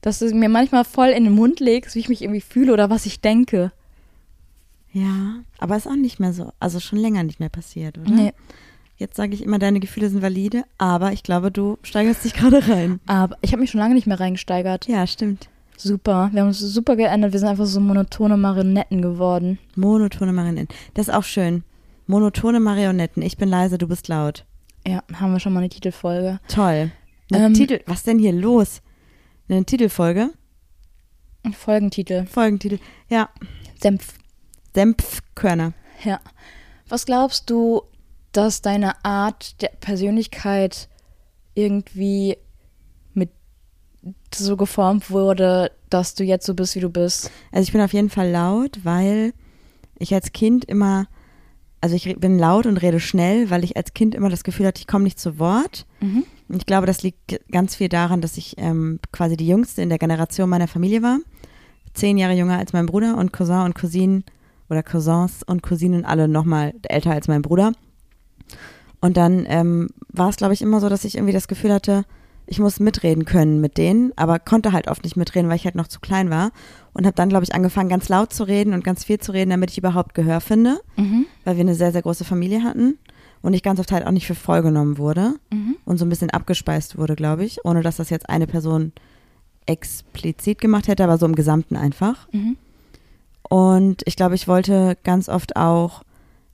Dass 0.00 0.18
du 0.18 0.34
mir 0.34 0.48
manchmal 0.48 0.84
voll 0.84 1.08
in 1.08 1.24
den 1.24 1.34
Mund 1.34 1.60
legst, 1.60 1.94
wie 1.94 2.00
ich 2.00 2.08
mich 2.08 2.22
irgendwie 2.22 2.40
fühle 2.40 2.72
oder 2.72 2.90
was 2.90 3.06
ich 3.06 3.20
denke. 3.20 3.70
Ja, 4.92 5.36
aber 5.58 5.76
ist 5.76 5.86
auch 5.86 5.94
nicht 5.96 6.18
mehr 6.20 6.32
so, 6.32 6.52
also 6.58 6.80
schon 6.80 6.98
länger 6.98 7.22
nicht 7.22 7.38
mehr 7.40 7.48
passiert, 7.48 7.98
oder? 7.98 8.10
Nee. 8.10 8.32
Jetzt 8.96 9.16
sage 9.16 9.34
ich 9.34 9.42
immer, 9.42 9.58
deine 9.58 9.80
Gefühle 9.80 10.10
sind 10.10 10.20
valide, 10.20 10.64
aber 10.76 11.12
ich 11.12 11.22
glaube, 11.22 11.50
du 11.50 11.78
steigerst 11.82 12.24
dich 12.24 12.34
gerade 12.34 12.66
rein. 12.68 13.00
Aber 13.06 13.36
ich 13.40 13.52
habe 13.52 13.60
mich 13.60 13.70
schon 13.70 13.80
lange 13.80 13.94
nicht 13.94 14.06
mehr 14.06 14.20
reingesteigert. 14.20 14.88
Ja, 14.88 15.06
stimmt. 15.06 15.48
Super. 15.76 16.28
Wir 16.32 16.42
haben 16.42 16.48
uns 16.48 16.58
super 16.58 16.96
geändert. 16.96 17.32
Wir 17.32 17.40
sind 17.40 17.48
einfach 17.48 17.64
so 17.64 17.80
monotone 17.80 18.36
Marionetten 18.36 19.00
geworden. 19.00 19.58
Monotone 19.76 20.32
Marionetten. 20.32 20.74
Das 20.92 21.08
ist 21.08 21.14
auch 21.14 21.24
schön. 21.24 21.64
Monotone 22.06 22.60
Marionetten. 22.60 23.22
Ich 23.22 23.38
bin 23.38 23.48
leise, 23.48 23.78
du 23.78 23.88
bist 23.88 24.08
laut. 24.08 24.44
Ja, 24.86 25.02
haben 25.14 25.32
wir 25.32 25.40
schon 25.40 25.54
mal 25.54 25.60
eine 25.60 25.70
Titelfolge. 25.70 26.40
Toll. 26.48 26.90
Eine 27.32 27.46
Ähm, 27.46 27.54
Titel, 27.54 27.80
was 27.86 28.02
denn 28.02 28.18
hier 28.18 28.32
los? 28.32 28.82
Eine 29.48 29.64
Titelfolge? 29.64 30.30
Folgentitel. 31.52 32.26
Folgentitel. 32.26 32.78
Ja. 33.08 33.30
Senf. 33.80 34.14
Senfkörner. 34.74 35.72
Ja. 36.04 36.20
Was 36.88 37.06
glaubst 37.06 37.50
du, 37.50 37.82
dass 38.32 38.62
deine 38.62 39.04
Art 39.04 39.60
der 39.62 39.70
Persönlichkeit 39.80 40.88
irgendwie 41.54 42.36
mit 43.14 43.30
so 44.34 44.56
geformt 44.56 45.10
wurde, 45.10 45.72
dass 45.88 46.14
du 46.14 46.24
jetzt 46.24 46.46
so 46.46 46.54
bist, 46.54 46.74
wie 46.74 46.80
du 46.80 46.90
bist? 46.90 47.30
Also 47.52 47.64
ich 47.64 47.72
bin 47.72 47.80
auf 47.80 47.92
jeden 47.92 48.10
Fall 48.10 48.30
laut, 48.30 48.80
weil 48.84 49.32
ich 49.98 50.14
als 50.14 50.32
Kind 50.32 50.64
immer, 50.64 51.06
also 51.80 51.94
ich 51.94 52.16
bin 52.18 52.38
laut 52.38 52.66
und 52.66 52.78
rede 52.78 53.00
schnell, 53.00 53.50
weil 53.50 53.64
ich 53.64 53.76
als 53.76 53.94
Kind 53.94 54.14
immer 54.14 54.30
das 54.30 54.44
Gefühl 54.44 54.66
hatte, 54.66 54.80
ich 54.80 54.86
komme 54.86 55.04
nicht 55.04 55.18
zu 55.20 55.38
Wort. 55.38 55.86
Mhm. 56.00 56.24
Und 56.48 56.56
ich 56.56 56.66
glaube, 56.66 56.86
das 56.86 57.02
liegt 57.02 57.40
ganz 57.52 57.76
viel 57.76 57.88
daran, 57.88 58.20
dass 58.20 58.36
ich 58.36 58.54
ähm, 58.58 58.98
quasi 59.12 59.36
die 59.36 59.46
jüngste 59.46 59.82
in 59.82 59.88
der 59.88 59.98
Generation 59.98 60.48
meiner 60.48 60.66
Familie 60.68 61.02
war. 61.02 61.18
Zehn 61.94 62.18
Jahre 62.18 62.34
jünger 62.34 62.58
als 62.58 62.72
mein 62.72 62.86
Bruder 62.86 63.16
und 63.16 63.32
Cousin 63.32 63.62
und 63.62 63.74
Cousinen 63.74 64.24
oder 64.70 64.82
Cousins 64.82 65.42
und 65.46 65.62
Cousinen 65.62 66.04
alle 66.04 66.28
nochmal 66.28 66.72
älter 66.82 67.10
als 67.12 67.28
mein 67.28 67.42
Bruder. 67.42 67.72
Und 69.00 69.16
dann 69.16 69.44
ähm, 69.48 69.88
war 70.08 70.28
es, 70.28 70.36
glaube 70.36 70.54
ich, 70.54 70.62
immer 70.62 70.80
so, 70.80 70.88
dass 70.88 71.04
ich 71.04 71.16
irgendwie 71.16 71.32
das 71.32 71.48
Gefühl 71.48 71.72
hatte, 71.72 72.04
ich 72.46 72.58
muss 72.58 72.80
mitreden 72.80 73.24
können 73.24 73.60
mit 73.60 73.78
denen, 73.78 74.12
aber 74.16 74.38
konnte 74.40 74.72
halt 74.72 74.88
oft 74.88 75.04
nicht 75.04 75.16
mitreden, 75.16 75.48
weil 75.48 75.56
ich 75.56 75.64
halt 75.66 75.76
noch 75.76 75.86
zu 75.86 76.00
klein 76.00 76.30
war. 76.30 76.50
Und 76.92 77.06
habe 77.06 77.14
dann, 77.14 77.28
glaube 77.28 77.44
ich, 77.44 77.54
angefangen, 77.54 77.88
ganz 77.88 78.08
laut 78.08 78.32
zu 78.32 78.42
reden 78.44 78.74
und 78.74 78.82
ganz 78.84 79.04
viel 79.04 79.18
zu 79.20 79.30
reden, 79.32 79.50
damit 79.50 79.70
ich 79.70 79.78
überhaupt 79.78 80.14
Gehör 80.14 80.40
finde, 80.40 80.80
Mhm. 80.96 81.26
weil 81.44 81.56
wir 81.56 81.60
eine 81.62 81.76
sehr, 81.76 81.92
sehr 81.92 82.02
große 82.02 82.24
Familie 82.24 82.62
hatten 82.64 82.98
und 83.40 83.54
ich 83.54 83.62
ganz 83.62 83.78
oft 83.78 83.92
halt 83.92 84.04
auch 84.06 84.10
nicht 84.10 84.26
für 84.26 84.34
voll 84.34 84.62
genommen 84.62 84.98
wurde 84.98 85.34
Mhm. 85.52 85.76
und 85.84 85.98
so 85.98 86.04
ein 86.04 86.08
bisschen 86.08 86.30
abgespeist 86.30 86.98
wurde, 86.98 87.14
glaube 87.14 87.44
ich, 87.44 87.64
ohne 87.64 87.82
dass 87.82 87.96
das 87.96 88.10
jetzt 88.10 88.28
eine 88.28 88.48
Person 88.48 88.92
explizit 89.66 90.60
gemacht 90.60 90.88
hätte, 90.88 91.04
aber 91.04 91.18
so 91.18 91.26
im 91.26 91.36
Gesamten 91.36 91.76
einfach. 91.76 92.26
Mhm. 92.32 92.56
Und 93.50 94.02
ich 94.06 94.16
glaube, 94.16 94.34
ich 94.36 94.48
wollte 94.48 94.96
ganz 95.04 95.28
oft 95.28 95.56
auch 95.56 96.02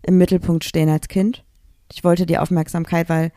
im 0.02 0.18
Mittelpunkt 0.18 0.64
stehen 0.64 0.88
als 0.88 1.06
Kind. 1.08 1.44
Ich 1.92 2.02
wollte 2.02 2.26
die 2.26 2.38
Aufmerksamkeit, 2.38 3.08
weil 3.08 3.30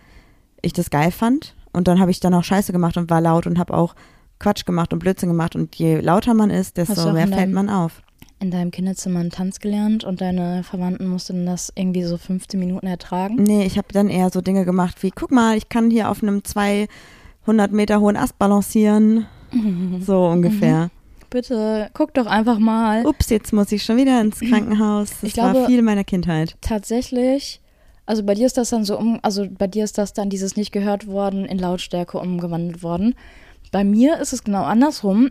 ich 0.62 0.74
das 0.74 0.90
geil 0.90 1.12
fand. 1.12 1.56
Und 1.72 1.88
dann 1.88 2.00
habe 2.00 2.10
ich 2.10 2.20
dann 2.20 2.34
auch 2.34 2.44
Scheiße 2.44 2.72
gemacht 2.72 2.98
und 2.98 3.10
war 3.12 3.22
laut 3.22 3.46
und 3.46 3.60
habe 3.60 3.76
auch 3.76 3.94
Quatsch 4.40 4.66
gemacht 4.66 4.94
und 4.94 5.00
Blödsinn 5.00 5.30
gemacht. 5.30 5.56
Und 5.56 5.76
je 5.76 6.00
lauter 6.00 6.34
man 6.34 6.50
ist, 6.50 6.78
desto 6.78 7.12
mehr 7.14 7.24
in 7.26 7.30
fällt 7.30 7.42
deinem- 7.42 7.54
man 7.54 7.70
auf. 7.70 8.02
In 8.42 8.52
deinem 8.52 8.72
Kinderzimmer 8.72 9.20
einen 9.20 9.32
Tanz 9.32 9.60
gelernt 9.60 10.06
und 10.06 10.22
deine 10.22 10.64
Verwandten 10.64 11.08
mussten 11.08 11.46
das 11.46 11.74
irgendwie 11.76 12.04
so 12.04 12.18
15 12.18 12.58
Minuten 12.58 12.88
ertragen? 12.88 13.36
Nee, 13.44 13.66
ich 13.66 13.78
habe 13.78 13.90
dann 13.92 14.08
eher 14.10 14.30
so 14.30 14.40
Dinge 14.40 14.64
gemacht 14.64 15.04
wie, 15.04 15.12
guck 15.12 15.30
mal, 15.32 15.58
ich 15.58 15.68
kann 15.68 15.92
hier 15.92 16.10
auf 16.10 16.24
einem 16.24 16.46
200 16.46 17.74
Meter 17.74 18.00
hohen 18.00 18.16
Ast 18.16 18.40
balancieren. 18.40 19.26
So 20.00 20.28
ungefähr. 20.28 20.90
Bitte, 21.30 21.90
guck 21.94 22.14
doch 22.14 22.26
einfach 22.26 22.58
mal. 22.60 23.06
Ups, 23.06 23.30
jetzt 23.30 23.54
muss 23.54 23.72
ich 23.72 23.84
schon 23.84 23.98
wieder 23.98 24.20
ins 24.22 24.40
Krankenhaus. 24.40 25.10
Das 25.12 25.24
Ich 25.24 25.34
glaube- 25.34 25.60
war 25.62 25.66
viel 25.68 25.82
meiner 25.82 26.04
Kindheit. 26.04 26.56
Tatsächlich, 26.62 27.62
also 28.06 28.24
bei 28.24 28.34
dir 28.34 28.46
ist 28.48 28.58
das 28.58 28.70
dann 28.72 28.84
so 28.84 28.98
um, 28.98 29.20
also 29.22 29.46
bei 29.50 29.68
dir 29.68 29.84
ist 29.84 29.98
das 29.98 30.14
dann 30.14 30.30
dieses 30.30 30.56
nicht 30.58 30.72
gehört 30.72 31.08
worden 31.08 31.46
in 31.46 31.60
Lautstärke 31.60 32.18
umgewandelt 32.18 32.82
worden. 32.82 33.14
Bei 33.72 33.84
mir 33.84 34.20
ist 34.20 34.34
es 34.34 34.44
genau 34.44 34.64
andersrum. 34.64 35.30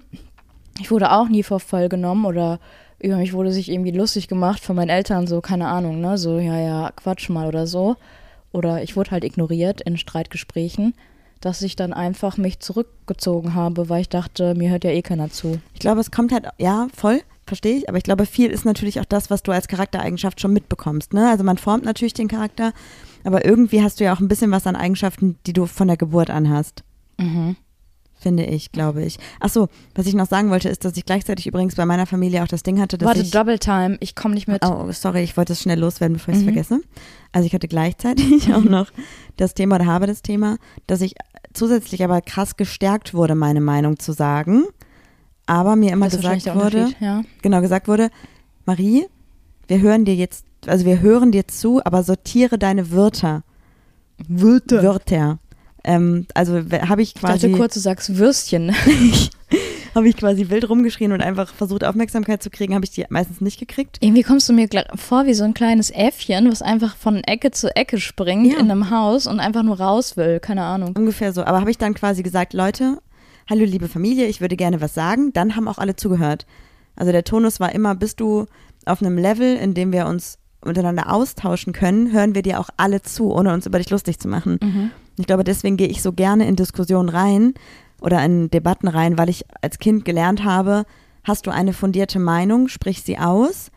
Ich 0.81 0.91
wurde 0.93 1.11
auch 1.11 1.29
nie 1.29 1.43
vor 1.43 1.59
voll 1.59 1.89
genommen 1.89 2.25
oder 2.25 2.61
über 3.01 3.17
mich 3.17 3.33
wurde 3.33 3.51
sich 3.53 3.69
irgendwie 3.71 3.91
lustig 3.91 4.29
gemacht 4.29 4.63
von 4.63 4.77
meinen 4.77 4.91
Eltern, 4.91 5.27
so, 5.27 5.41
keine 5.41 5.67
Ahnung, 5.69 6.01
ne, 6.01 6.19
so, 6.19 6.39
ja, 6.39 6.59
ja, 6.61 6.91
Quatsch 6.95 7.29
mal 7.29 7.49
oder 7.49 7.67
so. 7.67 7.97
Oder 8.53 8.83
ich 8.83 8.97
wurde 8.97 9.11
halt 9.11 9.25
ignoriert 9.25 9.81
in 9.81 9.97
Streitgesprächen, 9.97 10.95
dass 11.41 11.63
ich 11.63 11.77
dann 11.77 11.93
einfach 11.93 12.37
mich 12.37 12.61
zurückgezogen 12.61 13.55
habe, 13.55 13.89
weil 13.89 14.03
ich 14.03 14.09
dachte, 14.09 14.55
mir 14.55 14.71
hört 14.71 14.85
ja 14.85 14.91
eh 14.91 15.03
keiner 15.03 15.31
zu. 15.31 15.61
Ich 15.75 15.81
glaube, 15.81 16.01
es 16.01 16.11
kommt 16.11 16.33
halt, 16.33 16.47
ja, 16.59 16.89
voll, 16.95 17.21
verstehe 17.47 17.77
ich, 17.77 17.89
aber 17.89 17.99
ich 17.99 18.05
glaube, 18.05 18.27
viel 18.27 18.51
ist 18.51 18.65
natürlich 18.65 19.01
auch 19.01 19.05
das, 19.05 19.31
was 19.31 19.43
du 19.43 19.53
als 19.53 19.69
Charaktereigenschaft 19.69 20.41
schon 20.41 20.53
mitbekommst. 20.53 21.13
Ne? 21.13 21.29
Also 21.29 21.45
man 21.45 21.59
formt 21.59 21.85
natürlich 21.85 22.15
den 22.15 22.29
Charakter, 22.29 22.73
aber 23.25 23.45
irgendwie 23.45 23.83
hast 23.83 24.01
du 24.01 24.05
ja 24.05 24.15
auch 24.15 24.21
ein 24.21 24.29
bisschen 24.29 24.51
was 24.51 24.67
an 24.67 24.77
Eigenschaften, 24.77 25.39
die 25.47 25.53
du 25.53 25.67
von 25.67 25.89
der 25.89 25.97
Geburt 25.97 26.31
an 26.31 26.49
hast. 26.51 26.85
Mhm. 27.19 27.57
Finde 28.21 28.45
ich, 28.45 28.73
glaube 28.73 29.05
ich. 29.05 29.19
Ach 29.39 29.49
so, 29.49 29.69
was 29.95 30.07
ich 30.07 30.15
noch 30.15 30.27
sagen 30.27 30.51
wollte, 30.51 30.69
ist, 30.69 30.85
dass 30.85 30.97
ich 30.97 31.05
gleichzeitig 31.05 31.47
übrigens 31.47 31.77
bei 31.77 31.87
meiner 31.87 32.05
Familie 32.07 32.43
auch 32.43 32.49
das 32.49 32.65
Ding 32.65 32.81
hatte, 32.81 32.99
dass 32.99 33.07
Warte, 33.07 33.21
ich 33.23 33.31
Double 33.31 33.59
Time, 33.61 33.97
ich 34.01 34.17
komme 34.17 34.35
nicht 34.35 34.49
mit. 34.49 34.65
Oh, 34.65 34.91
sorry, 34.91 35.23
ich 35.23 35.37
wollte 35.37 35.53
es 35.53 35.63
schnell 35.63 35.79
loswerden, 35.79 36.15
bevor 36.17 36.33
ich 36.35 36.39
es 36.41 36.45
Mhm. 36.45 36.49
vergesse. 36.53 36.81
Also 37.31 37.47
ich 37.47 37.55
hatte 37.55 37.69
gleichzeitig 37.69 38.53
auch 38.55 38.65
noch 38.65 38.89
das 39.37 39.55
Thema 39.55 39.77
oder 39.77 39.87
habe 39.87 40.07
das 40.09 40.23
Thema, 40.23 40.57
dass 40.89 41.01
ich 41.01 41.15
zusätzlich 41.53 42.03
aber 42.03 42.21
krass 42.21 42.57
gestärkt 42.57 43.15
wurde, 43.15 43.35
meine 43.37 43.61
Meinung 43.61 43.99
zu 44.01 44.13
sagen. 44.13 44.65
Aber 45.47 45.77
mir 45.77 45.93
immer 45.93 46.09
gesagt 46.09 46.45
wurde, 46.55 46.89
Ja. 47.01 47.23
genau 47.41 47.61
gesagt 47.61 47.87
wurde, 47.89 48.11
Marie, 48.67 49.07
wir 49.69 49.81
hören 49.81 50.05
dir 50.05 50.15
jetzt, 50.15 50.45
also 50.67 50.85
wir 50.85 51.01
hören 51.01 51.31
dir 51.33 51.47
zu, 51.47 51.81
aber 51.85 52.03
sortiere 52.03 52.59
deine 52.59 52.91
Wörter. 52.91 53.45
Wörter. 54.27 54.83
Wörter. 54.83 55.39
Ähm, 55.89 56.27
also 56.35 56.57
habe 56.57 57.03
ich 57.03 57.15
Ich 57.17 57.21
quasi 57.21 57.47
dachte 57.49 57.59
kurz, 57.59 57.75
du 57.75 57.81
sagst 57.81 58.17
Würstchen. 58.19 58.75
habe 59.95 60.09
ich 60.09 60.17
quasi 60.17 60.51
wild 60.51 60.69
rumgeschrien 60.69 61.13
und 61.13 61.23
einfach 61.23 61.53
versucht 61.55 61.83
Aufmerksamkeit 61.83 62.43
zu 62.43 62.51
kriegen, 62.51 62.75
habe 62.75 62.85
ich 62.85 62.91
die 62.91 63.07
meistens 63.09 63.41
nicht 63.41 63.59
gekriegt. 63.59 63.97
Irgendwie 64.01 64.23
kommst 64.23 64.49
du 64.49 64.53
mir 64.53 64.69
vor 64.97 65.25
wie 65.27 65.33
so 65.33 65.45
ein 65.45 65.55
kleines 65.55 65.91
Äffchen, 65.91 66.51
was 66.51 66.61
einfach 66.61 66.95
von 66.97 67.25
Ecke 67.25 67.53
zu 67.53 67.75
Ecke 67.75 67.99
springt 67.99 68.53
Ja. 68.53 68.59
in 68.61 68.71
einem 68.71 68.91
Haus 68.91 69.27
und 69.27 69.41
einfach 69.41 69.63
nur 69.63 69.81
raus 69.81 70.17
will. 70.19 70.41
Keine 70.41 70.63
Ahnung. 70.63 70.95
Ungefähr 70.97 71.33
so. 71.33 71.43
Aber 71.45 71.61
habe 71.61 71.71
ich 71.71 71.79
dann 71.79 71.95
quasi 71.95 72.23
gesagt, 72.23 72.53
Leute, 72.53 72.99
hallo 73.49 73.65
liebe 73.65 73.89
Familie, 73.89 74.27
ich 74.27 74.43
würde 74.43 74.57
gerne 74.57 74.83
was 74.83 74.93
sagen. 74.93 75.33
Dann 75.33 75.57
haben 75.57 75.69
auch 75.69 75.79
alle 75.79 75.97
zugehört. 75.97 76.47
Also 76.97 77.13
der 77.13 77.25
Tonus 77.25 77.61
war 77.61 77.73
immer, 77.75 77.95
bist 77.95 78.21
du 78.21 78.45
auf 78.85 79.01
einem 79.01 79.17
Level, 79.17 79.57
in 79.57 79.73
dem 79.73 79.93
wir 79.93 80.07
uns 80.07 80.39
untereinander 80.61 81.11
austauschen 81.13 81.73
können, 81.73 82.13
hören 82.13 82.35
wir 82.35 82.43
dir 82.43 82.61
auch 82.61 82.69
alle 82.77 83.01
zu, 83.01 83.33
ohne 83.33 83.55
uns 83.55 83.65
über 83.65 83.79
dich 83.79 83.89
lustig 83.91 84.19
zu 84.19 84.29
machen. 84.29 84.91
Ich 85.19 85.27
glaube, 85.27 85.45
deswegen 85.45 85.77
gehe 85.77 85.89
ich 85.89 86.03
so 86.03 86.13
gerne 86.13 86.47
in 86.47 86.57
Diskussionen 86.57 87.09
rein 87.09 87.55
oder 88.01 88.25
in 88.25 88.51
Debatten 88.51 88.89
rein, 88.89 89.19
weil 89.19 89.29
ich 89.29 89.45
als 89.61 89.79
Kind 89.79 90.05
gelernt 90.05 90.45
habe, 90.45 90.85
hast 91.25 91.47
du 91.47 91.51
eine 91.51 91.73
fundierte 91.73 92.19
Meinung, 92.19 92.69
sprich 92.69 93.03
sie 93.03 93.19
aus, 93.19 93.71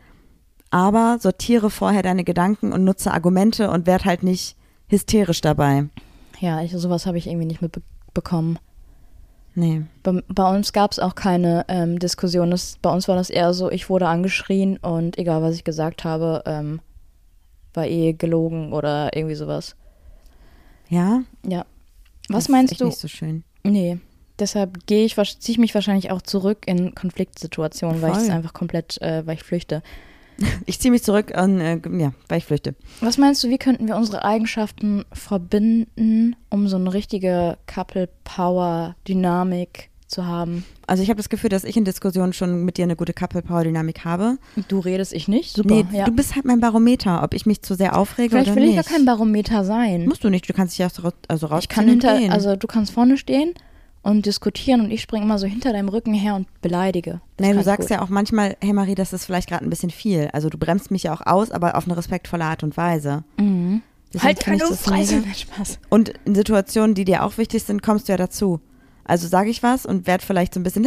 aber 0.70 1.18
sortiere 1.20 1.68
vorher 1.68 2.02
deine 2.02 2.24
Gedanken 2.24 2.72
und 2.72 2.84
nutze 2.84 3.12
Argumente 3.12 3.70
und 3.70 3.86
werd 3.86 4.04
halt 4.04 4.22
nicht 4.22 4.56
hysterisch 4.88 5.40
dabei. 5.40 5.86
Ja, 6.40 6.62
ich, 6.62 6.72
sowas 6.72 7.06
habe 7.06 7.18
ich 7.18 7.26
irgendwie 7.26 7.46
nicht 7.46 7.60
mitbekommen. 7.60 8.58
Nee. 9.54 9.82
Bei, 10.02 10.22
bei 10.28 10.56
uns 10.56 10.72
gab 10.72 10.92
es 10.92 10.98
auch 10.98 11.14
keine 11.14 11.64
ähm, 11.68 11.98
Diskussion. 11.98 12.50
Das, 12.50 12.78
bei 12.80 12.90
uns 12.90 13.06
war 13.08 13.16
das 13.16 13.28
eher 13.28 13.52
so, 13.52 13.70
ich 13.70 13.90
wurde 13.90 14.08
angeschrien 14.08 14.78
und 14.78 15.18
egal, 15.18 15.42
was 15.42 15.56
ich 15.56 15.64
gesagt 15.64 16.04
habe, 16.04 16.42
ähm, 16.46 16.80
war 17.74 17.86
eh 17.86 18.12
gelogen 18.12 18.72
oder 18.72 19.14
irgendwie 19.14 19.34
sowas. 19.34 19.76
Ja? 20.92 21.22
Ja. 21.46 21.64
Das 22.28 22.36
Was 22.36 22.44
ist 22.44 22.50
meinst 22.50 22.72
echt 22.72 22.82
du? 22.82 22.86
nicht 22.86 22.98
so 22.98 23.08
schön. 23.08 23.42
Nee. 23.64 23.98
Deshalb 24.38 24.86
gehe 24.86 25.04
ich, 25.04 25.14
ziehe 25.14 25.54
ich 25.54 25.58
mich 25.58 25.74
wahrscheinlich 25.74 26.10
auch 26.10 26.22
zurück 26.22 26.64
in 26.66 26.94
Konfliktsituationen, 26.94 28.00
weil 28.02 28.12
ich 28.12 28.18
es 28.18 28.24
Voll. 28.24 28.34
einfach 28.34 28.52
komplett, 28.52 29.00
äh, 29.00 29.26
weil 29.26 29.36
ich 29.36 29.42
flüchte. 29.42 29.82
Ich 30.66 30.80
ziehe 30.80 30.90
mich 30.90 31.02
zurück 31.04 31.32
und 31.36 31.60
äh, 31.60 31.78
ja, 31.98 32.12
weil 32.28 32.38
ich 32.38 32.46
flüchte. 32.46 32.74
Was 33.00 33.18
meinst 33.18 33.44
du, 33.44 33.50
wie 33.50 33.58
könnten 33.58 33.86
wir 33.86 33.96
unsere 33.96 34.24
Eigenschaften 34.24 35.04
verbinden, 35.12 36.34
um 36.48 36.66
so 36.68 36.76
eine 36.76 36.90
richtige 36.92 37.58
Couple-Power-Dynamik 37.66 39.90
zu 40.12 40.26
haben? 40.26 40.64
Also 40.86 41.02
ich 41.02 41.08
habe 41.08 41.16
das 41.16 41.28
Gefühl, 41.28 41.50
dass 41.50 41.64
ich 41.64 41.76
in 41.76 41.84
Diskussionen 41.84 42.32
schon 42.32 42.64
mit 42.64 42.76
dir 42.76 42.84
eine 42.84 42.94
gute 42.96 43.12
Couple-Power-Dynamik 43.12 44.04
habe. 44.04 44.38
Du 44.68 44.78
redest, 44.78 45.12
ich 45.12 45.26
nicht? 45.28 45.56
Super. 45.56 45.74
nee, 45.74 45.84
ja. 45.92 46.04
du 46.04 46.12
bist 46.12 46.34
halt 46.34 46.44
mein 46.44 46.60
Barometer, 46.60 47.22
ob 47.22 47.34
ich 47.34 47.46
mich 47.46 47.62
zu 47.62 47.74
sehr 47.74 47.96
aufrege 47.96 48.30
Vielleicht 48.30 48.48
oder 48.48 48.56
will 48.56 48.64
ich 48.68 48.76
nicht. 48.76 48.88
gar 48.88 48.96
kein 48.96 49.04
Barometer 49.06 49.64
sein. 49.64 50.04
Musst 50.06 50.22
du 50.22 50.28
nicht, 50.30 50.48
du 50.48 50.52
kannst 50.52 50.78
dich 50.78 50.84
auch 50.86 50.90
so- 50.90 51.10
also 51.28 51.46
rausziehen 51.46 51.60
Ich 51.60 51.68
kann 51.68 51.88
hinter, 51.88 52.18
gehen. 52.18 52.30
also 52.30 52.54
du 52.56 52.66
kannst 52.66 52.92
vorne 52.92 53.16
stehen 53.16 53.54
und 54.02 54.26
diskutieren 54.26 54.80
und 54.80 54.90
ich 54.90 55.00
springe 55.00 55.24
immer 55.24 55.38
so 55.38 55.46
hinter 55.46 55.72
deinem 55.72 55.88
Rücken 55.88 56.12
her 56.14 56.34
und 56.34 56.46
beleidige. 56.60 57.20
Das 57.36 57.48
du 57.50 57.62
sagst 57.62 57.88
gut. 57.88 57.96
ja 57.96 58.02
auch 58.02 58.08
manchmal, 58.08 58.56
hey 58.60 58.72
Marie, 58.72 58.94
das 58.96 59.12
ist 59.12 59.24
vielleicht 59.24 59.48
gerade 59.48 59.64
ein 59.64 59.70
bisschen 59.70 59.90
viel. 59.90 60.28
Also 60.32 60.48
du 60.48 60.58
bremst 60.58 60.90
mich 60.90 61.04
ja 61.04 61.14
auch 61.14 61.24
aus, 61.24 61.50
aber 61.50 61.76
auf 61.76 61.86
eine 61.86 61.96
respektvolle 61.96 62.44
Art 62.44 62.62
und 62.64 62.76
Weise. 62.76 63.24
Mhm. 63.38 63.82
Deswegen 64.12 64.24
Halt 64.26 64.40
keine 64.40 64.58
Fresse. 64.66 65.22
Spaß. 65.34 65.78
Und 65.88 66.12
in 66.26 66.34
Situationen, 66.34 66.94
die 66.94 67.04
dir 67.06 67.22
auch 67.24 67.38
wichtig 67.38 67.62
sind, 67.62 67.82
kommst 67.82 68.08
du 68.08 68.12
ja 68.12 68.18
dazu. 68.18 68.60
Also 69.04 69.26
sage 69.28 69.50
ich 69.50 69.62
was 69.62 69.84
und 69.84 70.06
werd 70.06 70.22
vielleicht 70.22 70.54
so 70.54 70.60
ein 70.60 70.62
bisschen, 70.62 70.86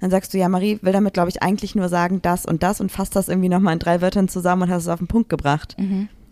dann 0.00 0.10
sagst 0.10 0.34
du, 0.34 0.38
ja, 0.38 0.48
Marie 0.48 0.78
will 0.82 0.92
damit, 0.92 1.14
glaube 1.14 1.30
ich, 1.30 1.42
eigentlich 1.42 1.74
nur 1.74 1.88
sagen 1.88 2.20
das 2.22 2.44
und 2.44 2.62
das 2.62 2.80
und 2.80 2.92
fasst 2.92 3.16
das 3.16 3.28
irgendwie 3.28 3.48
nochmal 3.48 3.72
in 3.74 3.78
drei 3.78 4.00
Wörtern 4.02 4.28
zusammen 4.28 4.62
und 4.62 4.70
hast 4.70 4.82
es 4.82 4.88
auf 4.88 4.98
den 4.98 5.08
Punkt 5.08 5.28
gebracht. 5.28 5.76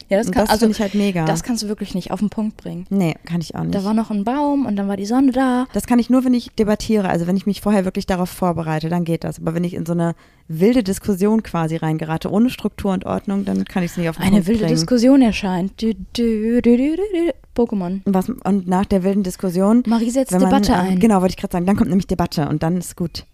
Ja, 0.09 0.19
das 0.19 0.31
kann, 0.31 0.45
das 0.45 0.51
also 0.51 0.69
ich 0.69 0.81
halt 0.81 0.95
mega. 0.95 1.25
das 1.25 1.43
kannst 1.43 1.63
du 1.63 1.69
wirklich 1.69 1.95
nicht 1.95 2.13
auf 2.13 2.21
den 2.21 2.31
Punkt 2.31 2.57
bringen. 2.57 2.87
nee, 2.91 3.17
kann 3.25 3.41
ich 3.41 3.55
auch 3.55 3.63
nicht. 3.63 3.75
Da 3.75 3.85
war 3.85 3.93
noch 3.93 4.11
ein 4.11 4.25
Baum 4.25 4.67
und 4.67 4.77
dann 4.77 4.89
war 4.89 4.97
die 4.97 5.07
Sonne 5.07 5.33
da. 5.33 5.67
das 5.73 5.87
kann 5.87 5.99
ich 5.99 6.11
nur, 6.11 6.25
wenn 6.25 6.35
ich 6.35 6.51
debattiere, 6.53 7.09
also 7.09 7.27
wenn 7.27 7.37
ich 7.37 7.47
mich 7.47 7.61
vorher 7.61 7.85
wirklich 7.85 8.07
darauf 8.07 8.31
vorbereite, 8.31 8.89
dann 8.89 9.05
geht 9.05 9.25
das. 9.25 9.41
Aber 9.41 9.55
wenn 9.55 9.65
ich 9.65 9.75
in 9.75 9.85
so 9.85 9.93
eine 9.93 10.15
wilde 10.49 10.83
Diskussion 10.83 11.43
quasi 11.43 11.77
reingerate, 11.77 12.31
ohne 12.31 12.51
Struktur 12.51 12.93
und 12.93 13.05
Ordnung, 13.05 13.45
dann 13.45 13.65
kann 13.65 13.83
ich 13.83 13.91
es 13.91 13.97
nicht 13.97 14.09
auf 14.09 14.17
den 14.17 14.23
Eine 14.23 14.37
Punkt 14.37 14.49
wilde 14.49 14.65
bringen. 14.65 14.75
Diskussion 14.77 15.23
erscheint. 15.23 15.81
Dü, 15.81 15.95
dü, 15.95 16.61
dü, 16.63 16.77
dü, 16.77 16.77
dü, 16.77 16.97
dü. 16.97 17.33
Pokémon. 17.57 18.03
Und, 18.05 18.15
was, 18.15 18.29
und 18.29 18.69
nach 18.69 18.85
der 18.85 19.03
wilden 19.03 19.23
Diskussion 19.23 19.83
Marie 19.87 20.11
setzt 20.11 20.31
man, 20.33 20.41
Debatte 20.41 20.73
ähm, 20.73 20.79
ein. 20.79 21.01
Genau, 21.01 21.21
wollte 21.21 21.33
ich 21.33 21.37
gerade 21.37 21.53
sagen. 21.53 21.67
Dann 21.67 21.77
kommt 21.77 21.89
nämlich 21.89 22.07
Debatte 22.07 22.49
und 22.49 22.63
dann 22.63 22.77
ist 22.77 22.97
gut. 22.97 23.25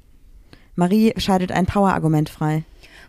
Marie 0.74 1.12
scheidet 1.18 1.52
ein 1.52 1.66
Power-Argument 1.66 2.30
frei. 2.30 2.64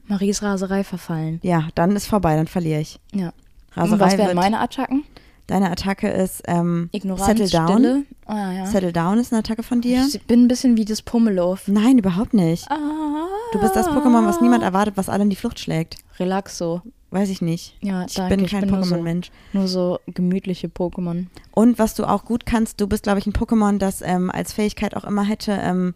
Marie 0.07 0.30
ist 0.30 0.43
Raserei 0.43 0.84
verfallen. 0.84 1.39
Ja, 1.43 1.70
dann 1.76 1.95
ist 1.95 2.07
vorbei, 2.07 2.36
dann 2.36 2.47
verliere 2.47 2.82
ich. 2.82 2.99
Ja. 3.14 3.32
Raserei 3.76 3.99
was 3.99 4.17
wären 4.17 4.36
meine 4.36 4.59
Attacken? 4.59 5.03
Deine 5.47 5.69
Attacke 5.71 6.07
ist 6.09 6.41
ähm, 6.47 6.89
Ignoranz, 6.93 7.26
Settle 7.26 7.49
Down. 7.49 7.67
Stille. 7.67 8.03
Ah, 8.28 8.51
ja. 8.53 8.65
Settle 8.65 8.93
Down 8.93 9.17
ist 9.19 9.34
eine 9.34 9.39
Attacke 9.39 9.61
von 9.61 9.82
dir. 9.82 10.05
Ich 10.07 10.21
bin 10.24 10.43
ein 10.45 10.47
bisschen 10.47 10.78
wie 10.78 10.86
das 10.86 11.01
Pummelow. 11.01 11.57
Nein, 11.67 11.97
überhaupt 11.97 12.34
nicht. 12.34 12.69
Ah. 12.71 13.28
Du 13.51 13.59
bist 13.59 13.76
das 13.76 13.88
Pokémon, 13.89 14.26
was 14.26 14.39
niemand 14.39 14.63
erwartet, 14.63 14.95
was 14.95 15.09
alle 15.09 15.24
in 15.24 15.30
die 15.30 15.36
Flucht 15.36 15.59
schlägt. 15.59 15.97
Relaxo. 16.17 16.82
Weiß 17.11 17.30
ich 17.30 17.41
nicht. 17.41 17.76
Ja, 17.82 18.05
Ich 18.05 18.13
danke. 18.15 18.38
bin 18.38 18.45
kein 18.47 18.67
nur 18.69 18.84
so, 18.84 18.95
Pokémon-Mensch. 18.95 19.32
nur 19.51 19.67
so 19.67 19.99
gemütliche 20.07 20.67
Pokémon. 20.67 21.28
Und 21.51 21.78
was 21.78 21.93
du 21.93 22.05
auch 22.05 22.24
gut 22.26 22.45
kannst, 22.45 22.80
du 22.82 22.88
bist, 22.88 23.03
glaube 23.03 23.19
ich, 23.19 23.28
ein 23.28 23.34
Pokémon, 23.34 23.78
das 23.78 24.01
ähm, 24.01 24.32
als 24.32 24.53
Fähigkeit 24.53 24.95
auch 24.95 25.03
immer 25.03 25.24
hätte 25.24 25.51
ähm, 25.61 25.93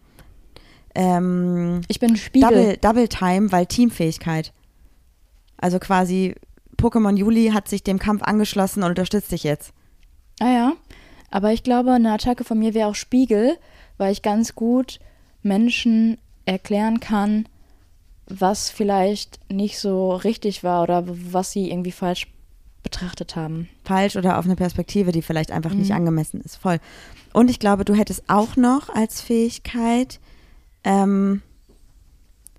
ähm, 0.94 1.80
Ich 1.88 2.00
bin 2.00 2.10
ein 2.10 2.16
Spiegel. 2.16 2.48
Double, 2.50 2.76
Double 2.76 3.08
Time, 3.08 3.50
weil 3.50 3.66
Teamfähigkeit. 3.66 4.52
Also 5.56 5.78
quasi 5.78 6.34
Pokémon 6.78 7.16
Juli 7.16 7.50
hat 7.52 7.68
sich 7.68 7.82
dem 7.82 7.98
Kampf 7.98 8.22
angeschlossen 8.22 8.82
und 8.82 8.90
unterstützt 8.90 9.32
dich 9.32 9.42
jetzt. 9.44 9.72
Ah 10.40 10.50
ja. 10.52 10.72
Aber 11.30 11.52
ich 11.52 11.62
glaube, 11.62 11.92
eine 11.92 12.12
Attacke 12.12 12.44
von 12.44 12.58
mir 12.58 12.72
wäre 12.74 12.88
auch 12.88 12.94
Spiegel, 12.94 13.56
weil 13.98 14.12
ich 14.12 14.22
ganz 14.22 14.54
gut 14.54 14.98
Menschen 15.42 16.18
erklären 16.46 17.00
kann, 17.00 17.46
was 18.26 18.70
vielleicht 18.70 19.38
nicht 19.52 19.78
so 19.78 20.12
richtig 20.14 20.62
war 20.64 20.82
oder 20.82 21.04
was 21.06 21.50
sie 21.52 21.70
irgendwie 21.70 21.92
falsch 21.92 22.28
betrachtet 22.82 23.36
haben. 23.36 23.68
Falsch 23.84 24.16
oder 24.16 24.38
auf 24.38 24.44
eine 24.44 24.56
Perspektive, 24.56 25.12
die 25.12 25.22
vielleicht 25.22 25.50
einfach 25.50 25.74
nicht 25.74 25.90
Mhm. 25.90 25.96
angemessen 25.96 26.40
ist. 26.40 26.56
Voll. 26.56 26.78
Und 27.32 27.50
ich 27.50 27.58
glaube, 27.58 27.84
du 27.84 27.94
hättest 27.94 28.22
auch 28.28 28.56
noch 28.56 28.88
als 28.88 29.20
Fähigkeit, 29.20 30.20
ähm, 30.84 31.42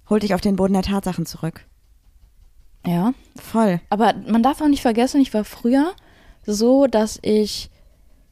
hol 0.10 0.20
dich 0.20 0.34
auf 0.34 0.42
den 0.42 0.56
Boden 0.56 0.74
der 0.74 0.84
Tatsachen 0.84 1.26
zurück. 1.26 1.66
Ja. 2.86 3.14
Voll. 3.36 3.80
Aber 3.90 4.14
man 4.28 4.44
darf 4.44 4.62
auch 4.62 4.68
nicht 4.68 4.82
vergessen, 4.82 5.22
ich 5.22 5.34
war 5.34 5.44
früher 5.44 5.94
so, 6.46 6.88
dass 6.88 7.20
ich, 7.22 7.70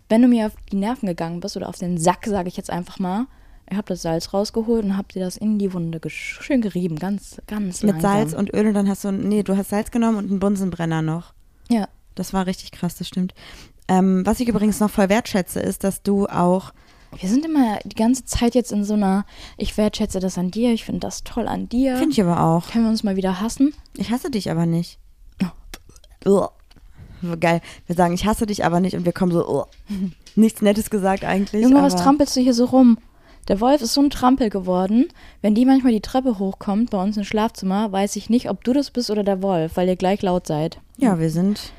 wenn 0.09 0.21
du 0.21 0.27
mir 0.27 0.47
auf 0.47 0.53
die 0.71 0.77
Nerven 0.77 1.07
gegangen 1.07 1.39
bist 1.39 1.57
oder 1.57 1.69
auf 1.69 1.77
den 1.77 1.97
Sack, 1.97 2.25
sage 2.25 2.47
ich 2.47 2.57
jetzt 2.57 2.69
einfach 2.69 2.99
mal, 2.99 3.27
ich 3.69 3.75
habe 3.75 3.87
das 3.87 4.01
Salz 4.01 4.33
rausgeholt 4.33 4.85
und 4.85 4.95
habe 4.95 5.09
dir 5.13 5.19
das 5.19 5.35
in 5.35 5.59
die 5.59 5.73
Wunde 5.73 5.99
schön 6.09 6.61
gerieben, 6.61 6.97
ganz, 6.97 7.41
ganz 7.47 7.83
Mit 7.83 7.93
langsam. 7.93 8.11
Salz 8.11 8.33
und 8.33 8.53
Öl 8.53 8.67
und 8.67 8.73
dann 8.73 8.87
hast 8.87 9.03
du, 9.03 9.11
nee, 9.11 9.43
du 9.43 9.57
hast 9.57 9.69
Salz 9.69 9.91
genommen 9.91 10.17
und 10.17 10.29
einen 10.29 10.39
Bunsenbrenner 10.39 11.01
noch. 11.01 11.33
Ja. 11.69 11.89
Das 12.15 12.33
war 12.33 12.45
richtig 12.47 12.71
krass, 12.71 12.95
das 12.97 13.07
stimmt. 13.07 13.33
Ähm, 13.89 14.25
was 14.25 14.39
ich 14.39 14.47
übrigens 14.47 14.79
noch 14.79 14.89
voll 14.89 15.09
wertschätze, 15.09 15.59
ist, 15.59 15.83
dass 15.83 16.01
du 16.01 16.27
auch, 16.27 16.73
Wir 17.19 17.29
sind 17.29 17.45
immer 17.45 17.79
die 17.83 17.95
ganze 17.95 18.25
Zeit 18.25 18.55
jetzt 18.55 18.71
in 18.71 18.83
so 18.83 18.93
einer, 18.93 19.25
ich 19.57 19.75
wertschätze 19.77 20.19
das 20.19 20.37
an 20.37 20.51
dir, 20.51 20.71
ich 20.73 20.85
finde 20.85 20.99
das 21.01 21.23
toll 21.23 21.47
an 21.47 21.67
dir. 21.69 21.97
finde 21.97 22.13
ich 22.13 22.21
aber 22.21 22.41
auch, 22.43 22.69
Können 22.69 22.85
wir 22.85 22.91
uns 22.91 23.03
mal 23.03 23.15
wieder 23.15 23.41
hassen? 23.41 23.73
ich 23.95 24.11
hasse 24.11 24.29
dich 24.29 24.51
aber 24.51 24.65
nicht. 24.65 24.99
Uah. 26.25 26.51
Geil. 27.39 27.61
Wir 27.87 27.95
sagen, 27.95 28.13
ich 28.13 28.25
hasse 28.25 28.45
dich 28.45 28.63
aber 28.65 28.79
nicht 28.79 28.95
und 28.95 29.05
wir 29.05 29.11
kommen 29.13 29.31
so, 29.31 29.47
uah. 29.47 29.67
nichts 30.35 30.61
Nettes 30.61 30.89
gesagt 30.89 31.23
eigentlich. 31.23 31.63
Junge, 31.63 31.81
was 31.81 31.95
trampelst 31.95 32.35
du 32.35 32.41
hier 32.41 32.53
so 32.53 32.65
rum? 32.65 32.97
Der 33.47 33.61
Wolf 33.61 33.81
ist 33.81 33.93
so 33.93 34.01
ein 34.01 34.09
Trampel 34.09 34.49
geworden. 34.49 35.07
Wenn 35.41 35.55
die 35.55 35.65
manchmal 35.65 35.93
die 35.93 36.01
Treppe 36.01 36.37
hochkommt 36.37 36.89
bei 36.89 37.01
uns 37.01 37.15
im 37.17 37.23
Schlafzimmer, 37.23 37.91
weiß 37.91 38.17
ich 38.17 38.29
nicht, 38.29 38.49
ob 38.49 38.63
du 38.63 38.73
das 38.73 38.91
bist 38.91 39.09
oder 39.09 39.23
der 39.23 39.41
Wolf, 39.41 39.77
weil 39.77 39.87
ihr 39.87 39.95
gleich 39.95 40.21
laut 40.21 40.45
seid. 40.47 40.79
Ja, 40.97 41.17
wir 41.19 41.29
sind 41.29 41.71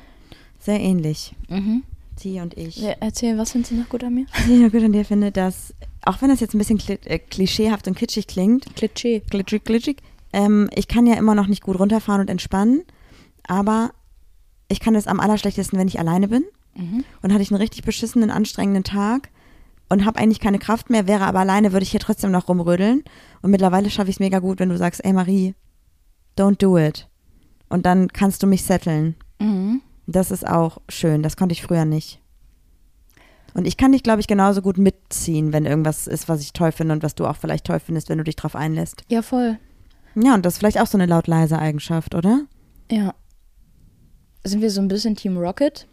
sehr 0.59 0.79
ähnlich. 0.79 1.35
Mhm. 1.47 1.83
Sie 2.19 2.39
und 2.39 2.57
ich. 2.57 2.77
Ja, 2.77 2.95
erzähl, 2.99 3.37
was 3.37 3.51
findest 3.51 3.71
du 3.71 3.75
noch 3.77 3.89
gut 3.89 4.03
an 4.03 4.13
mir? 4.13 4.25
Was 4.33 4.47
ich 4.47 4.59
noch 4.59 4.71
gut 4.71 4.83
an 4.83 4.93
dir 4.93 5.05
finde, 5.05 5.31
dass, 5.31 5.73
auch 6.03 6.21
wenn 6.21 6.29
das 6.29 6.39
jetzt 6.39 6.53
ein 6.53 6.57
bisschen 6.57 6.81
äh, 7.05 7.19
klischeehaft 7.19 7.87
und 7.87 7.97
kitschig 7.97 8.27
klingt, 8.27 8.75
Klischee. 8.75 9.21
glitschig, 9.29 9.63
glitschig, 9.63 9.97
ähm, 10.33 10.69
ich 10.75 10.87
kann 10.87 11.05
ja 11.07 11.15
immer 11.15 11.35
noch 11.35 11.47
nicht 11.47 11.63
gut 11.63 11.79
runterfahren 11.79 12.21
und 12.21 12.29
entspannen, 12.29 12.83
aber 13.43 13.91
ich 14.67 14.79
kann 14.79 14.95
es 14.95 15.07
am 15.07 15.19
allerschlechtesten, 15.19 15.79
wenn 15.79 15.87
ich 15.87 15.99
alleine 15.99 16.27
bin. 16.27 16.43
Mhm. 16.75 17.03
Und 17.21 17.33
hatte 17.33 17.41
ich 17.41 17.51
einen 17.51 17.61
richtig 17.61 17.83
beschissenen, 17.83 18.29
anstrengenden 18.29 18.83
Tag 18.83 19.29
und 19.89 20.05
habe 20.05 20.19
eigentlich 20.19 20.39
keine 20.39 20.59
Kraft 20.59 20.89
mehr, 20.89 21.07
wäre 21.07 21.25
aber 21.25 21.39
alleine, 21.39 21.73
würde 21.73 21.83
ich 21.83 21.91
hier 21.91 21.99
trotzdem 21.99 22.31
noch 22.31 22.47
rumrödeln. 22.47 23.03
Und 23.41 23.51
mittlerweile 23.51 23.89
schaffe 23.89 24.09
ich 24.09 24.17
es 24.17 24.19
mega 24.19 24.39
gut, 24.39 24.59
wenn 24.59 24.69
du 24.69 24.77
sagst, 24.77 25.03
ey 25.03 25.13
Marie, 25.13 25.55
don't 26.37 26.57
do 26.57 26.77
it. 26.77 27.07
Und 27.69 27.85
dann 27.85 28.07
kannst 28.09 28.43
du 28.43 28.47
mich 28.47 28.63
setteln. 28.63 29.15
Mhm. 29.39 29.81
Das 30.11 30.31
ist 30.31 30.47
auch 30.47 30.79
schön. 30.89 31.21
Das 31.23 31.37
konnte 31.37 31.53
ich 31.53 31.61
früher 31.61 31.85
nicht. 31.85 32.19
Und 33.53 33.65
ich 33.65 33.77
kann 33.77 33.91
dich, 33.91 34.03
glaube 34.03 34.19
ich, 34.21 34.27
genauso 34.27 34.61
gut 34.61 34.77
mitziehen, 34.77 35.53
wenn 35.53 35.65
irgendwas 35.65 36.07
ist, 36.07 36.29
was 36.29 36.41
ich 36.41 36.53
toll 36.53 36.71
finde 36.71 36.93
und 36.93 37.03
was 37.03 37.15
du 37.15 37.25
auch 37.25 37.35
vielleicht 37.35 37.65
toll 37.65 37.79
findest, 37.79 38.09
wenn 38.09 38.17
du 38.17 38.23
dich 38.23 38.35
drauf 38.35 38.55
einlässt. 38.55 39.03
Ja, 39.09 39.21
voll. 39.21 39.57
Ja, 40.15 40.33
und 40.33 40.45
das 40.45 40.53
ist 40.53 40.59
vielleicht 40.59 40.79
auch 40.79 40.87
so 40.87 40.97
eine 40.97 41.05
laut-leise 41.05 41.57
Eigenschaft, 41.59 42.15
oder? 42.15 42.41
Ja. 42.91 43.13
Sind 44.43 44.61
wir 44.61 44.71
so 44.71 44.81
ein 44.81 44.87
bisschen 44.87 45.15
Team 45.15 45.37
Rocket? 45.37 45.87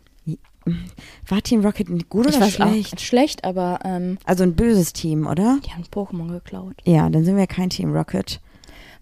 War 1.28 1.42
Team 1.42 1.64
Rocket 1.64 2.08
gut 2.08 2.26
oder 2.26 2.50
schlecht? 2.50 3.00
Schlecht, 3.00 3.44
aber 3.44 3.78
ähm, 3.84 4.18
Also 4.24 4.42
ein 4.42 4.56
böses 4.56 4.92
Team, 4.92 5.26
oder? 5.26 5.58
die 5.64 5.70
haben 5.70 5.84
Pokémon 5.84 6.28
geklaut. 6.28 6.74
Ja, 6.84 7.08
dann 7.08 7.24
sind 7.24 7.36
wir 7.36 7.46
kein 7.46 7.70
Team 7.70 7.94
Rocket. 7.94 8.40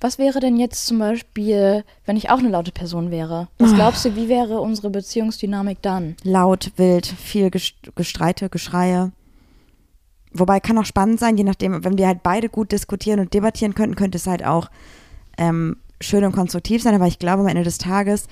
Was 0.01 0.19
wäre 0.19 0.41
denn 0.41 0.59
jetzt 0.59 0.87
zum 0.87 0.99
Beispiel, 0.99 1.85
wenn 2.05 2.17
ich 2.17 2.31
auch 2.31 2.39
eine 2.39 2.49
laute 2.51 2.73
Person 2.73 3.11
wäre? 3.11 3.49
Was 3.59 3.73
Ah. 3.73 3.77
glaubst 3.77 4.05
du, 4.05 4.17
wie 4.17 4.29
wäre 4.29 4.61
unsere 4.61 4.91
Beziehungsdynamik 4.91 5.81
dann? 5.83 6.17
Laut, 6.23 6.73
wild, 6.77 7.07
viel 7.07 7.47
Gest- 7.49 7.93
Gestreite, 7.95 8.49
Geschreie. 8.49 9.13
Wobei 10.33 10.59
kann 10.61 10.79
auch 10.79 10.85
spannend 10.85 11.21
sein, 11.21 11.37
je 11.37 11.45
nachdem, 11.45 11.85
wenn 11.85 11.97
wir 11.97 12.09
halt 12.09 12.23
beide 12.23 12.49
gut 12.49 12.73
diskutieren 12.73 13.21
und 13.21 13.33
debattieren 13.35 13.75
könnten, 13.75 13.95
könnte 13.95 14.17
es 14.19 14.27
halt 14.27 14.45
auch 14.45 14.69
ähm, 15.39 15.77
schön 16.01 16.25
und 16.25 16.33
konstruktiv 16.33 16.83
sein. 16.83 16.95
Aber 16.95 17.07
ich 17.07 17.19
glaube, 17.21 17.43
am 17.43 17.49
Ende 17.49 17.63
des 17.63 17.79
Tages 17.79 18.27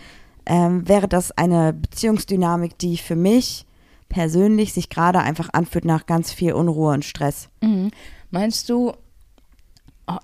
ähm, 0.44 0.88
wäre 0.88 1.06
das 1.06 1.30
eine 1.32 1.72
Beziehungsdynamik, 1.72 2.76
die 2.78 2.96
für 2.98 3.14
mich 3.16 3.66
persönlich 4.08 4.72
sich 4.72 4.90
gerade 4.90 5.20
einfach 5.20 5.50
anfühlt 5.52 5.84
nach 5.84 6.06
ganz 6.06 6.32
viel 6.32 6.52
Unruhe 6.54 6.92
und 6.92 7.04
Stress. 7.04 7.48
Mhm. 7.62 7.92
Meinst 8.32 8.68
du, 8.68 8.92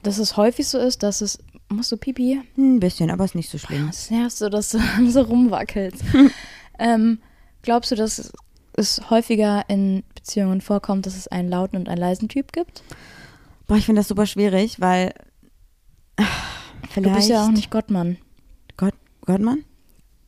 dass 0.02 0.18
es 0.18 0.36
häufig 0.36 0.66
so 0.68 0.78
ist, 0.78 1.02
dass 1.02 1.20
es. 1.20 1.38
Musst 1.70 1.92
du 1.92 1.96
Pipi? 1.96 2.40
Ein 2.56 2.80
bisschen, 2.80 3.10
aber 3.10 3.24
ist 3.24 3.34
nicht 3.34 3.50
so 3.50 3.58
schlimm. 3.58 3.88
Das 3.88 4.10
nervst 4.10 4.40
du, 4.40 4.48
dass 4.48 4.70
du 4.70 4.78
so 5.08 5.22
rumwackelst. 5.22 6.02
ähm, 6.78 7.18
glaubst 7.62 7.90
du, 7.90 7.94
dass 7.94 8.32
es 8.72 9.10
häufiger 9.10 9.64
in 9.68 10.02
Beziehungen 10.14 10.60
vorkommt, 10.60 11.04
dass 11.04 11.16
es 11.16 11.28
einen 11.28 11.48
lauten 11.48 11.76
und 11.76 11.88
einen 11.88 12.00
leisen 12.00 12.28
Typ 12.28 12.52
gibt? 12.52 12.82
Boah, 13.66 13.76
ich 13.76 13.84
finde 13.84 14.00
das 14.00 14.08
super 14.08 14.24
schwierig, 14.24 14.80
weil 14.80 15.12
ah, 16.16 16.24
vielleicht 16.88 17.06
Du 17.06 17.14
bist 17.14 17.28
ja 17.28 17.44
auch 17.44 17.50
nicht 17.50 17.70
Gottmann. 17.70 18.16
Gott, 18.76 18.94
Gottmann? 19.26 19.64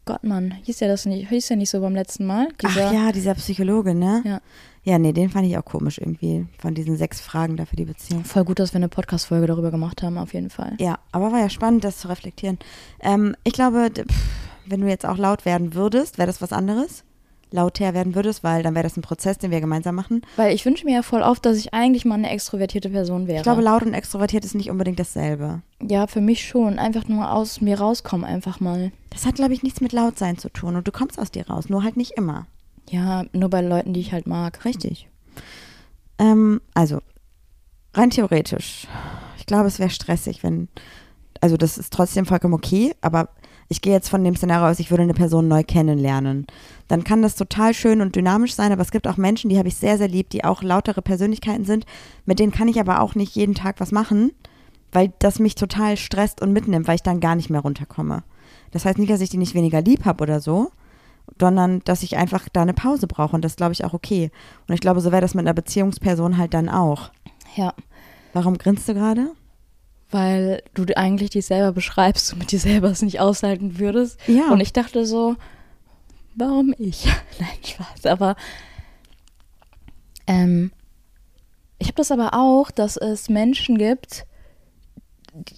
Gottmann. 0.05 0.53
Hieß 0.63 0.81
ja 0.81 0.89
das 0.89 1.07
nicht, 1.07 1.29
hieß 1.29 1.49
ja 1.49 1.57
nicht 1.57 1.71
so 1.71 1.81
beim 1.81 1.95
letzten 1.95 2.27
Mal. 2.27 2.49
Dieser, 2.61 2.89
Ach 2.89 2.93
ja, 2.93 3.13
dieser 3.13 3.35
Psychologe, 3.35 3.95
ne? 3.95 4.23
Ja. 4.25 4.41
Ja, 4.83 4.99
nee, 4.99 5.13
den 5.13 5.29
fand 5.29 5.47
ich 5.47 5.59
auch 5.59 5.65
komisch 5.65 5.99
irgendwie, 5.99 6.47
von 6.59 6.75
diesen 6.75 6.97
sechs 6.97 7.21
Fragen 7.21 7.57
da 7.57 7.67
für 7.67 7.77
die 7.77 7.85
Beziehung. 7.85 8.25
Voll 8.25 8.45
gut, 8.45 8.59
dass 8.59 8.73
wir 8.73 8.79
eine 8.79 8.89
Podcast-Folge 8.89 9.47
darüber 9.47 9.71
gemacht 9.71 10.03
haben, 10.03 10.17
auf 10.17 10.33
jeden 10.33 10.49
Fall. 10.51 10.75
Ja, 10.79 10.99
aber 11.13 11.33
war 11.33 11.41
ja 11.41 11.51
spannend, 11.51 11.85
das 11.85 11.99
zu 11.99 12.09
reflektieren. 12.09 12.59
Ähm, 13.01 13.37
ich 13.45 13.53
glaube, 13.53 13.91
wenn 14.67 14.81
du 14.81 14.89
jetzt 14.89 15.05
auch 15.05 15.19
laut 15.19 15.45
werden 15.45 15.75
würdest, 15.75 16.17
wäre 16.17 16.27
das 16.27 16.41
was 16.41 16.53
anderes. 16.53 17.05
Lauter 17.53 17.95
werden 17.95 18.15
würdest, 18.15 18.45
weil 18.45 18.63
dann 18.63 18.75
wäre 18.75 18.85
das 18.85 18.97
ein 18.97 19.03
Prozess, 19.03 19.37
den 19.37 19.51
wir 19.51 19.61
gemeinsam 19.61 19.97
machen. 19.97 20.23
Weil 20.37 20.55
ich 20.55 20.65
wünsche 20.65 20.85
mir 20.85 20.95
ja 20.95 21.03
voll 21.03 21.23
oft, 21.23 21.45
dass 21.45 21.57
ich 21.59 21.75
eigentlich 21.75 22.05
mal 22.05 22.15
eine 22.15 22.31
extrovertierte 22.31 22.91
Person 22.91 23.27
wäre. 23.27 23.39
Ich 23.39 23.43
glaube, 23.43 23.61
laut 23.61 23.83
und 23.83 23.93
extrovertiert 23.93 24.45
ist 24.45 24.55
nicht 24.55 24.71
unbedingt 24.71 25.01
dasselbe. 25.01 25.61
ja, 25.83 26.07
für 26.07 26.21
mich 26.21 26.47
schon. 26.47 26.79
Einfach 26.79 27.09
nur 27.09 27.31
aus 27.33 27.61
mir 27.61 27.81
rauskommen, 27.81 28.25
einfach 28.25 28.61
mal. 28.61 28.93
Das 29.11 29.27
hat, 29.27 29.35
glaube 29.35 29.53
ich, 29.53 29.65
nichts 29.65 29.81
mit 29.81 29.93
laut 29.93 30.17
sein 30.17 30.39
zu 30.39 30.49
tun 30.49 30.77
und 30.77 30.87
du 30.87 30.93
kommst 30.93 31.19
aus 31.19 31.33
dir 31.33 31.49
raus, 31.49 31.69
nur 31.69 31.83
halt 31.83 31.97
nicht 31.97 32.13
immer. 32.13 32.47
Ja, 32.91 33.25
nur 33.33 33.51
bei 33.51 33.61
Leuten, 33.61 33.93
die 33.93 34.01
ich 34.01 34.13
halt 34.13 34.27
mag. 34.27 34.65
Richtig. 34.65 35.09
Ähm, 36.19 36.61
also, 36.75 37.01
rein 37.95 38.11
theoretisch. 38.11 38.89
Ich 39.39 39.47
glaube, 39.47 39.69
es 39.69 39.79
wäre 39.79 39.91
stressig, 39.91 40.43
wenn. 40.43 40.69
Also, 41.41 41.57
das 41.57 41.79
ist 41.79 41.93
trotzdem 41.93 42.27
vollkommen 42.27 42.55
okay, 42.55 42.95
aber 43.01 43.31
ich 43.69 43.81
gehe 43.81 43.93
jetzt 43.93 44.09
von 44.09 44.25
dem 44.25 44.35
Szenario 44.35 44.69
aus, 44.69 44.81
ich 44.81 44.91
würde 44.91 45.05
eine 45.05 45.15
Person 45.15 45.47
neu 45.47 45.63
kennenlernen. 45.63 46.49
Dann 46.89 47.05
kann 47.05 47.23
das 47.23 47.37
total 47.37 47.73
schön 47.73 48.01
und 48.01 48.17
dynamisch 48.17 48.55
sein, 48.55 48.73
aber 48.73 48.83
es 48.83 48.91
gibt 48.91 49.07
auch 49.07 49.17
Menschen, 49.17 49.49
die 49.49 49.59
habe 49.59 49.69
ich 49.69 49.77
sehr, 49.77 49.97
sehr 49.97 50.09
lieb, 50.09 50.29
die 50.31 50.43
auch 50.43 50.65
lautere 50.65 51.03
Persönlichkeiten 51.03 51.65
sind. 51.65 51.87
Mit 52.27 52.41
denen 52.41 52.51
kann 52.51 52.67
ich 52.67 52.81
aber 52.81 53.01
auch 53.01 53.15
nicht 53.15 53.37
jeden 53.37 53.55
Tag 53.55 53.77
was 53.79 53.93
machen, 53.93 54.33
weil 54.91 55.13
das 55.21 55.39
mich 55.39 55.55
total 55.55 55.97
stresst 55.97 56.43
und 56.43 56.53
mitnimmt, 56.53 56.89
weil 56.89 56.97
ich 56.97 57.05
dann 57.05 57.21
gar 57.21 57.37
nicht 57.37 57.49
mehr 57.49 57.61
runterkomme. 57.61 58.25
Das 58.73 58.85
heißt 58.85 58.99
nicht, 58.99 59.11
dass 59.11 59.21
ich 59.21 59.31
die 59.31 59.37
nicht 59.37 59.55
weniger 59.55 59.81
lieb 59.81 60.05
habe 60.05 60.23
oder 60.23 60.41
so, 60.41 60.73
sondern 61.39 61.81
dass 61.85 62.03
ich 62.03 62.17
einfach 62.17 62.49
da 62.53 62.63
eine 62.63 62.75
Pause 62.75 63.07
brauche 63.07 63.35
und 63.35 63.45
das 63.45 63.57
glaube 63.57 63.73
ich 63.73 63.85
auch 63.85 63.93
okay. 63.93 64.31
Und 64.67 64.75
ich 64.75 64.81
glaube, 64.81 65.01
so 65.01 65.13
wäre 65.13 65.23
das 65.23 65.35
mit 65.35 65.45
einer 65.47 65.55
Beziehungsperson 65.55 66.39
halt 66.39 66.55
dann 66.55 66.69
auch. 66.69 67.11
Ja, 67.57 67.75
Warum 68.33 68.59
grinst 68.59 68.89
du 68.89 68.95
gerade? 68.95 69.33
weil 70.11 70.63
du 70.75 70.85
eigentlich 70.97 71.31
dich 71.31 71.47
selber 71.47 71.73
beschreibst 71.73 72.33
und 72.33 72.41
mit 72.41 72.51
dir 72.51 72.59
selber 72.59 72.91
es 72.91 73.03
nicht 73.03 73.21
aushalten 73.21 73.79
würdest. 73.79 74.19
Ja. 74.27 74.51
Und 74.51 74.61
ich 74.61 74.73
dachte 74.73 75.07
so, 75.07 75.37
warum 76.35 76.75
ich? 76.79 77.07
Nein, 77.39 77.49
Spaß. 77.65 78.07
Aber 78.07 78.35
ähm, 80.27 80.73
ich 81.79 81.87
habe 81.87 81.97
das 81.97 82.11
aber 82.11 82.35
auch, 82.35 82.71
dass 82.71 82.97
es 82.97 83.29
Menschen 83.29 83.79
gibt, 83.79 84.27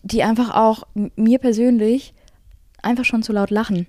die 0.02 0.22
einfach 0.22 0.54
auch 0.54 0.82
mir 0.94 1.38
persönlich 1.38 2.12
einfach 2.82 3.06
schon 3.06 3.22
zu 3.22 3.32
laut 3.32 3.50
lachen. 3.50 3.86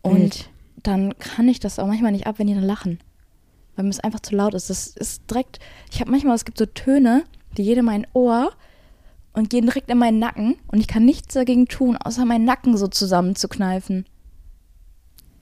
Und 0.00 0.14
Wild. 0.14 0.50
Dann 0.82 1.18
kann 1.18 1.48
ich 1.48 1.60
das 1.60 1.78
auch 1.78 1.86
manchmal 1.86 2.12
nicht 2.12 2.26
ab, 2.26 2.38
wenn 2.38 2.46
die 2.46 2.54
dann 2.54 2.62
lachen. 2.64 2.98
Weil 3.76 3.84
mir 3.84 3.90
es 3.90 4.00
einfach 4.00 4.20
zu 4.20 4.34
laut 4.36 4.54
ist. 4.54 4.68
Das 4.70 4.88
ist 4.88 5.30
direkt, 5.30 5.58
ich 5.90 6.00
habe 6.00 6.10
manchmal, 6.10 6.34
es 6.34 6.44
gibt 6.44 6.58
so 6.58 6.66
Töne, 6.66 7.24
die 7.56 7.64
gehen 7.64 7.78
in 7.78 7.84
mein 7.84 8.06
Ohr 8.12 8.52
und 9.32 9.48
gehen 9.50 9.64
direkt 9.66 9.90
in 9.90 9.98
meinen 9.98 10.18
Nacken 10.18 10.56
und 10.68 10.78
ich 10.80 10.86
kann 10.88 11.04
nichts 11.04 11.34
dagegen 11.34 11.66
tun, 11.68 11.96
außer 11.96 12.24
meinen 12.26 12.44
Nacken 12.44 12.76
so 12.76 12.86
zusammenzukneifen. 12.88 14.04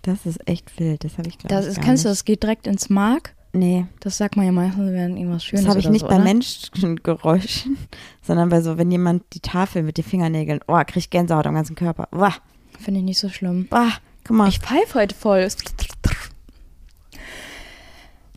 Das 0.02 0.24
ist 0.26 0.46
echt 0.48 0.78
wild, 0.78 1.04
das 1.04 1.18
habe 1.18 1.28
ich 1.28 1.38
glaube 1.38 1.54
Das 1.54 1.66
ich 1.66 1.72
ist, 1.72 1.80
kennst 1.82 2.04
du, 2.04 2.08
nicht. 2.08 2.18
das 2.20 2.24
geht 2.24 2.42
direkt 2.42 2.66
ins 2.66 2.88
Mark. 2.88 3.34
Nee, 3.52 3.86
Das 3.98 4.16
sagt 4.16 4.36
man 4.36 4.46
ja 4.46 4.52
meistens, 4.52 4.92
wenn 4.92 5.16
irgendwas 5.16 5.44
Schönes 5.44 5.64
das 5.64 5.70
habe 5.70 5.80
ich 5.80 5.88
nicht 5.88 6.02
so, 6.02 6.06
bei 6.06 6.14
oder? 6.14 6.22
Menschengeräuschen, 6.24 7.76
sondern 8.22 8.48
bei 8.48 8.60
so, 8.60 8.78
wenn 8.78 8.92
jemand 8.92 9.24
die 9.34 9.40
Tafel 9.40 9.82
mit 9.82 9.96
den 9.98 10.04
Fingernägeln, 10.04 10.60
oh, 10.68 10.76
krieg 10.86 10.96
ich 10.98 11.10
Gänsehaut 11.10 11.46
am 11.46 11.54
ganzen 11.54 11.74
Körper. 11.74 12.08
Finde 12.78 13.00
ich 13.00 13.04
nicht 13.06 13.18
so 13.18 13.28
schlimm. 13.28 13.66
wah, 13.70 13.90
guck 14.30 14.36
mal. 14.38 14.48
Ich 14.48 14.60
pfeife 14.60 14.94
heute 14.98 15.14
voll. 15.14 15.46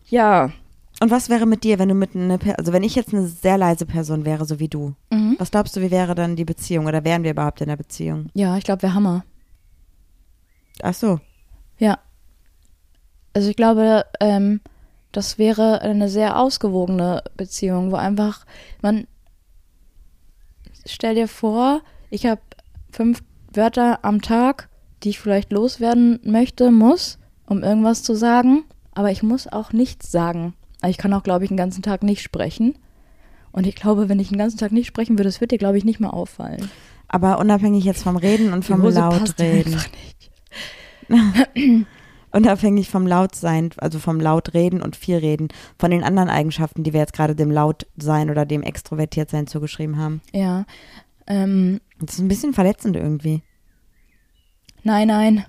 Ja. 0.09 0.51
Und 0.99 1.11
was 1.11 1.29
wäre 1.29 1.45
mit 1.45 1.63
dir, 1.63 1.79
wenn 1.79 1.89
du 1.89 1.95
mit 1.95 2.15
einer, 2.15 2.39
also 2.57 2.71
wenn 2.73 2.83
ich 2.83 2.95
jetzt 2.95 3.13
eine 3.13 3.27
sehr 3.27 3.57
leise 3.57 3.85
Person 3.85 4.25
wäre, 4.25 4.45
so 4.45 4.59
wie 4.59 4.69
du, 4.69 4.95
Mhm. 5.11 5.35
was 5.37 5.51
glaubst 5.51 5.75
du, 5.75 5.81
wie 5.81 5.91
wäre 5.91 6.15
dann 6.15 6.35
die 6.35 6.45
Beziehung 6.45 6.85
oder 6.85 7.03
wären 7.03 7.23
wir 7.23 7.31
überhaupt 7.31 7.61
in 7.61 7.67
der 7.67 7.75
Beziehung? 7.77 8.29
Ja, 8.33 8.57
ich 8.57 8.63
glaube, 8.63 8.81
wir 8.83 8.93
Hammer. 8.93 9.23
Ach 10.81 10.93
so, 10.93 11.19
Ja. 11.77 11.99
Also 13.35 13.49
ich 13.49 13.55
glaube, 13.55 14.05
ähm, 14.19 14.61
das 15.11 15.37
wäre 15.39 15.81
eine 15.81 16.07
sehr 16.09 16.37
ausgewogene 16.39 17.23
Beziehung, 17.35 17.91
wo 17.91 17.95
einfach 17.95 18.45
man 18.81 19.07
stell 20.85 21.15
dir 21.15 21.27
vor, 21.27 21.81
ich 22.11 22.25
habe 22.27 22.41
fünf 22.91 23.23
Wörter 23.51 24.05
am 24.05 24.21
Tag, 24.21 24.69
die 25.03 25.09
ich 25.09 25.19
vielleicht 25.19 25.51
loswerden 25.51 26.19
möchte, 26.23 26.71
muss, 26.71 27.19
um 27.45 27.63
irgendwas 27.63 28.03
zu 28.03 28.15
sagen, 28.15 28.63
aber 28.93 29.11
ich 29.11 29.23
muss 29.23 29.47
auch 29.47 29.73
nichts 29.73 30.11
sagen. 30.11 30.53
Also 30.81 30.91
Ich 30.91 30.97
kann 30.97 31.13
auch, 31.13 31.23
glaube 31.23 31.43
ich, 31.45 31.49
den 31.49 31.57
ganzen 31.57 31.81
Tag 31.81 32.03
nicht 32.03 32.21
sprechen. 32.21 32.75
Und 33.51 33.67
ich 33.67 33.75
glaube, 33.75 34.09
wenn 34.09 34.19
ich 34.19 34.29
den 34.29 34.37
ganzen 34.37 34.57
Tag 34.57 34.71
nicht 34.71 34.87
sprechen 34.87 35.13
würde, 35.17 35.25
das 35.29 35.39
wird 35.41 35.51
dir, 35.51 35.57
glaube 35.57 35.77
ich, 35.77 35.85
nicht 35.85 35.99
mehr 35.99 36.13
auffallen. 36.13 36.69
aber 37.07 37.39
unabhängig 37.39 37.83
jetzt 37.83 38.03
vom 38.03 38.15
Reden 38.15 38.53
und 38.53 38.65
vom 38.65 38.81
Lautreden. 38.81 39.77
Unabhängig 42.31 42.89
vom 42.89 43.05
Lautsein, 43.05 43.69
also 43.77 43.99
vom 43.99 44.19
Lautreden 44.19 44.81
und 44.81 44.95
viel 44.95 45.17
Reden, 45.17 45.49
von 45.77 45.91
den 45.91 46.03
anderen 46.03 46.29
Eigenschaften, 46.29 46.83
die 46.83 46.91
wir 46.91 46.99
jetzt 47.01 47.13
gerade 47.13 47.35
dem 47.35 47.51
Lautsein 47.51 48.31
oder 48.31 48.47
dem 48.47 48.63
Extrovertiertsein 48.63 49.45
zugeschrieben 49.45 49.97
haben. 49.99 50.21
Ja. 50.33 50.65
Ähm, 51.27 51.79
Das 51.99 52.15
ist 52.15 52.21
ein 52.21 52.27
bisschen 52.27 52.53
verletzend 52.53 52.95
irgendwie. 52.95 53.43
Nein, 54.83 55.07
nein. 55.07 55.45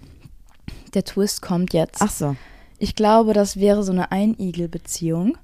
Der 0.94 1.04
Twist 1.04 1.42
kommt 1.42 1.72
jetzt. 1.72 2.00
Ach 2.00 2.10
so. 2.10 2.36
Ich 2.78 2.94
glaube, 2.94 3.32
das 3.32 3.58
wäre 3.58 3.82
so 3.82 3.92
eine 3.92 4.12
Einigel-Beziehung, 4.12 5.38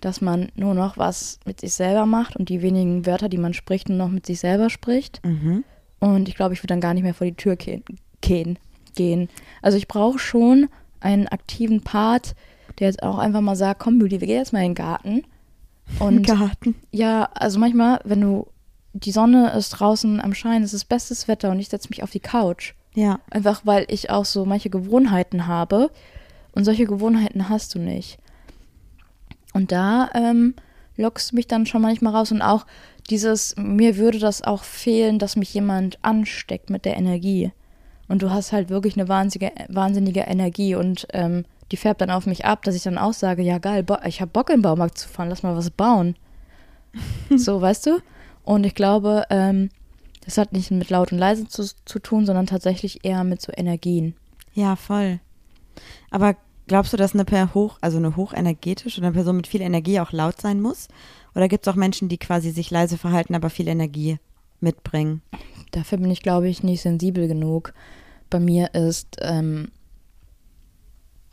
dass 0.00 0.20
man 0.20 0.50
nur 0.54 0.74
noch 0.74 0.98
was 0.98 1.38
mit 1.46 1.60
sich 1.60 1.74
selber 1.74 2.06
macht 2.06 2.36
und 2.36 2.48
die 2.48 2.62
wenigen 2.62 3.06
Wörter, 3.06 3.28
die 3.28 3.38
man 3.38 3.54
spricht, 3.54 3.88
nur 3.88 3.98
noch 3.98 4.08
mit 4.08 4.26
sich 4.26 4.40
selber 4.40 4.70
spricht. 4.70 5.24
Mhm. 5.24 5.64
Und 6.00 6.28
ich 6.28 6.34
glaube, 6.34 6.54
ich 6.54 6.60
würde 6.60 6.68
dann 6.68 6.80
gar 6.80 6.94
nicht 6.94 7.04
mehr 7.04 7.14
vor 7.14 7.26
die 7.26 7.36
Tür 7.36 7.56
gehen. 7.56 8.58
gehen. 8.94 9.28
Also 9.62 9.78
ich 9.78 9.88
brauche 9.88 10.18
schon 10.18 10.68
einen 11.00 11.28
aktiven 11.28 11.80
Part, 11.82 12.34
der 12.78 12.88
jetzt 12.88 13.02
auch 13.02 13.18
einfach 13.18 13.40
mal 13.40 13.56
sagt, 13.56 13.80
komm 13.80 14.00
Julie, 14.00 14.20
wir 14.20 14.26
gehen 14.26 14.38
jetzt 14.38 14.52
mal 14.52 14.60
in 14.60 14.70
den 14.70 14.74
Garten. 14.74 15.22
Und 15.98 16.26
Garten. 16.26 16.74
ja, 16.90 17.28
also 17.34 17.58
manchmal, 17.58 18.00
wenn 18.04 18.20
du, 18.20 18.48
die 18.92 19.12
Sonne 19.12 19.52
ist 19.52 19.70
draußen 19.70 20.20
am 20.20 20.34
Schein, 20.34 20.62
es 20.62 20.74
ist 20.74 20.84
bestes 20.84 21.28
Wetter 21.28 21.50
und 21.50 21.58
ich 21.58 21.68
setze 21.68 21.88
mich 21.88 22.02
auf 22.02 22.10
die 22.10 22.20
Couch. 22.20 22.74
Ja. 22.94 23.20
Einfach 23.30 23.62
weil 23.64 23.86
ich 23.88 24.10
auch 24.10 24.24
so 24.24 24.44
manche 24.44 24.70
Gewohnheiten 24.70 25.46
habe. 25.46 25.90
Und 26.54 26.64
solche 26.64 26.84
Gewohnheiten 26.84 27.48
hast 27.48 27.74
du 27.74 27.78
nicht. 27.78 28.18
Und 29.54 29.72
da 29.72 30.10
ähm, 30.14 30.54
lockst 30.96 31.32
du 31.32 31.36
mich 31.36 31.46
dann 31.46 31.66
schon 31.66 31.82
manchmal 31.82 32.14
raus. 32.14 32.30
Und 32.30 32.42
auch 32.42 32.66
dieses, 33.10 33.56
mir 33.56 33.96
würde 33.96 34.18
das 34.18 34.42
auch 34.42 34.64
fehlen, 34.64 35.18
dass 35.18 35.36
mich 35.36 35.52
jemand 35.54 35.98
ansteckt 36.02 36.70
mit 36.70 36.84
der 36.84 36.96
Energie. 36.96 37.52
Und 38.08 38.22
du 38.22 38.30
hast 38.30 38.52
halt 38.52 38.68
wirklich 38.68 38.96
eine 38.96 39.08
wahnsinnige, 39.08 39.52
wahnsinnige 39.68 40.20
Energie 40.20 40.74
und 40.74 41.06
ähm, 41.12 41.44
die 41.70 41.78
färbt 41.78 42.02
dann 42.02 42.10
auf 42.10 42.26
mich 42.26 42.44
ab, 42.44 42.62
dass 42.64 42.74
ich 42.74 42.82
dann 42.82 42.98
auch 42.98 43.14
sage, 43.14 43.42
ja 43.42 43.58
geil, 43.58 43.86
ich 44.06 44.20
habe 44.20 44.30
Bock 44.30 44.50
in 44.50 44.56
den 44.56 44.62
Baumarkt 44.62 44.98
zu 44.98 45.08
fahren, 45.08 45.30
lass 45.30 45.42
mal 45.42 45.56
was 45.56 45.70
bauen. 45.70 46.16
so, 47.36 47.60
weißt 47.60 47.86
du? 47.86 48.00
Und 48.44 48.66
ich 48.66 48.74
glaube, 48.74 49.24
ähm, 49.30 49.70
das 50.24 50.38
hat 50.38 50.52
nicht 50.52 50.70
mit 50.70 50.90
laut 50.90 51.12
und 51.12 51.18
leise 51.18 51.46
zu, 51.48 51.64
zu 51.84 51.98
tun, 51.98 52.26
sondern 52.26 52.46
tatsächlich 52.46 53.04
eher 53.04 53.24
mit 53.24 53.42
so 53.42 53.52
Energien. 53.54 54.14
Ja, 54.54 54.76
voll. 54.76 55.20
Aber 56.10 56.36
glaubst 56.66 56.92
du, 56.92 56.96
dass 56.96 57.14
eine 57.14 57.24
per 57.24 57.54
hoch, 57.54 57.78
also 57.80 57.98
eine 57.98 58.16
hochenergetische 58.16 59.00
oder 59.00 59.08
eine 59.08 59.14
Person 59.14 59.36
mit 59.36 59.46
viel 59.46 59.60
Energie 59.60 60.00
auch 60.00 60.12
laut 60.12 60.40
sein 60.40 60.60
muss? 60.60 60.88
Oder 61.34 61.48
gibt 61.48 61.66
es 61.66 61.72
auch 61.72 61.76
Menschen, 61.76 62.08
die 62.08 62.18
quasi 62.18 62.50
sich 62.50 62.70
leise 62.70 62.98
verhalten, 62.98 63.34
aber 63.34 63.50
viel 63.50 63.68
Energie 63.68 64.18
mitbringen? 64.60 65.22
Dafür 65.72 65.98
bin 65.98 66.10
ich, 66.10 66.22
glaube 66.22 66.48
ich, 66.48 66.62
nicht 66.62 66.82
sensibel 66.82 67.26
genug. 67.26 67.72
Bei 68.30 68.38
mir 68.38 68.74
ist, 68.74 69.16
ähm, 69.20 69.72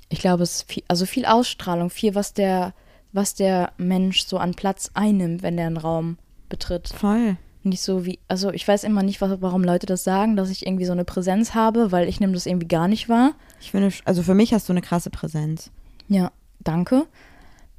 ich 0.10 0.20
glaube, 0.20 0.44
es 0.44 0.56
ist 0.56 0.72
viel, 0.72 0.84
also 0.88 1.06
viel 1.06 1.26
Ausstrahlung, 1.26 1.90
viel, 1.90 2.16
was 2.16 2.34
der, 2.34 2.74
was 3.12 3.36
der 3.36 3.74
Mensch 3.78 4.26
so 4.26 4.38
an 4.38 4.56
Platz 4.56 4.90
einnimmt, 4.94 5.44
wenn 5.44 5.58
er 5.58 5.68
einen 5.68 5.78
Raum 5.78 6.18
betritt. 6.48 6.90
Voll. 6.90 7.38
Nicht 7.64 7.82
so 7.82 8.06
wie, 8.06 8.20
also 8.28 8.52
ich 8.52 8.66
weiß 8.66 8.86
immer 8.86 9.04
nicht, 9.04 9.20
was, 9.20 9.42
warum 9.42 9.64
Leute 9.64 9.86
das 9.86 10.04
sagen, 10.04 10.36
dass 10.38 10.50
ich 10.50 10.66
irgendwie 10.66 10.86
so 10.86 10.94
eine 10.94 11.04
Präsenz 11.04 11.54
habe, 11.54 11.92
weil 11.92 12.08
ich 12.08 12.20
nehme 12.20 12.34
das 12.34 12.46
irgendwie 12.46 12.68
gar 12.68 12.88
nicht 12.88 13.10
wahr. 13.10 13.34
Ich 13.60 13.72
finde, 13.72 13.92
also 14.06 14.24
für 14.24 14.34
mich 14.34 14.54
hast 14.54 14.70
du 14.70 14.74
eine 14.74 14.82
krasse 14.82 15.10
Präsenz. 15.10 15.70
Ja, 16.08 16.32
danke. 16.60 17.06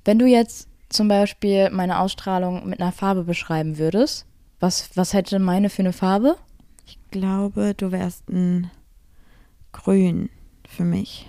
Wenn 0.05 0.18
du 0.18 0.26
jetzt 0.26 0.68
zum 0.91 1.09
Beispiel 1.09 1.70
meine 1.70 1.99
Ausstrahlung 2.01 2.68
mit 2.68 2.81
einer 2.81 2.93
Farbe 2.93 3.24
beschreiben 3.24 3.78
würdest, 3.78 4.26
was, 4.59 4.91
was 4.95 5.14
hätte 5.14 5.39
meine 5.39 5.70
für 5.70 5.83
eine 5.83 5.95
Farbe? 5.95 6.37
Ich 6.87 6.99
glaube, 7.11 7.74
du 7.74 7.91
wärst 7.93 8.28
ein 8.28 8.70
Grün 9.72 10.28
für 10.68 10.85
mich. 10.85 11.28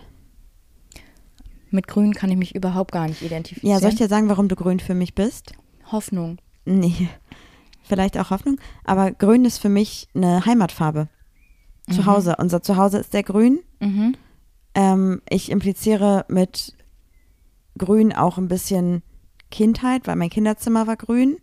Mit 1.70 1.88
Grün 1.88 2.14
kann 2.14 2.30
ich 2.30 2.38
mich 2.38 2.54
überhaupt 2.54 2.92
gar 2.92 3.08
nicht 3.08 3.22
identifizieren. 3.22 3.74
Ja, 3.74 3.80
soll 3.80 3.92
ich 3.92 3.96
dir 3.96 4.10
sagen, 4.10 4.28
warum 4.28 4.50
du 4.50 4.58
Grün 4.58 4.82
für 4.82 4.94
mich 4.94 5.16
bist? 5.16 5.54
Hoffnung. 5.90 6.38
Nee, 6.66 7.10
vielleicht 7.84 8.18
auch 8.18 8.30
Hoffnung. 8.30 8.60
Aber 8.84 9.12
Grün 9.12 9.46
ist 9.46 9.60
für 9.60 9.70
mich 9.70 10.08
eine 10.14 10.46
Heimatfarbe. 10.46 11.08
Zuhause. 11.90 12.36
Unser 12.38 12.62
Zuhause 12.62 13.00
ist 13.00 13.12
sehr 13.12 13.24
grün. 13.24 13.60
Mhm. 13.80 14.16
Ähm, 14.76 15.22
ich 15.30 15.52
impliziere 15.52 16.26
mit 16.30 16.76
Grün 17.78 18.14
auch 18.14 18.38
ein 18.38 18.48
bisschen 18.48 19.04
Kindheit, 19.50 20.08
weil 20.08 20.16
mein 20.16 20.30
Kinderzimmer 20.30 20.88
war 20.88 20.96
grün. 20.96 21.38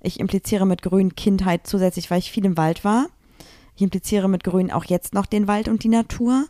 Ich 0.00 0.20
impliziere 0.20 0.66
mit 0.66 0.82
Grün 0.82 1.14
Kindheit 1.14 1.66
zusätzlich, 1.66 2.10
weil 2.10 2.18
ich 2.18 2.30
viel 2.30 2.44
im 2.44 2.56
Wald 2.56 2.84
war. 2.84 3.06
Ich 3.76 3.82
impliziere 3.82 4.28
mit 4.28 4.44
Grün 4.44 4.70
auch 4.70 4.84
jetzt 4.84 5.14
noch 5.14 5.26
den 5.26 5.48
Wald 5.48 5.68
und 5.68 5.84
die 5.84 5.88
Natur. 5.88 6.46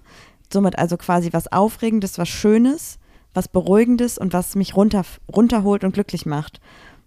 Somit 0.52 0.78
also 0.78 0.96
quasi 0.96 1.32
was 1.32 1.52
Aufregendes, 1.52 2.18
was 2.18 2.28
Schönes, 2.28 2.98
was 3.34 3.48
Beruhigendes 3.48 4.18
und 4.18 4.32
was 4.32 4.54
mich 4.56 4.76
runter, 4.76 5.04
runterholt 5.32 5.84
und 5.84 5.92
glücklich 5.92 6.26
macht. 6.26 6.60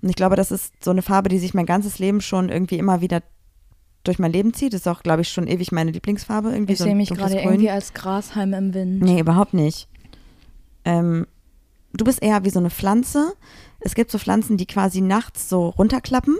Und 0.03 0.09
ich 0.09 0.15
glaube, 0.15 0.35
das 0.35 0.51
ist 0.51 0.73
so 0.83 0.91
eine 0.91 1.01
Farbe, 1.01 1.29
die 1.29 1.39
sich 1.39 1.53
mein 1.55 1.65
ganzes 1.65 1.97
Leben 1.97 2.21
schon 2.21 2.49
irgendwie 2.49 2.77
immer 2.77 3.01
wieder 3.01 3.23
durch 4.03 4.19
mein 4.19 4.31
Leben 4.33 4.53
zieht. 4.53 4.73
Das 4.73 4.81
ist 4.81 4.87
auch, 4.87 5.01
glaube 5.01 5.21
ich, 5.21 5.29
schon 5.29 5.47
ewig 5.47 5.71
meine 5.71 5.91
Lieblingsfarbe. 5.91 6.51
Irgendwie 6.51 6.73
Ich 6.73 6.79
so 6.79 6.83
sehe 6.83 6.93
mich 6.95 7.09
gerade 7.09 7.39
irgendwie 7.39 7.69
als 7.69 7.93
Grashalm 7.93 8.53
im 8.53 8.73
Wind. 8.73 9.01
Nee, 9.01 9.19
überhaupt 9.21 9.53
nicht. 9.53 9.87
Ähm, 10.85 11.25
du 11.93 12.03
bist 12.03 12.21
eher 12.21 12.43
wie 12.43 12.49
so 12.49 12.59
eine 12.59 12.69
Pflanze. 12.69 13.33
Es 13.79 13.95
gibt 13.95 14.11
so 14.11 14.19
Pflanzen, 14.19 14.57
die 14.57 14.65
quasi 14.65 14.99
nachts 15.01 15.47
so 15.49 15.69
runterklappen 15.69 16.37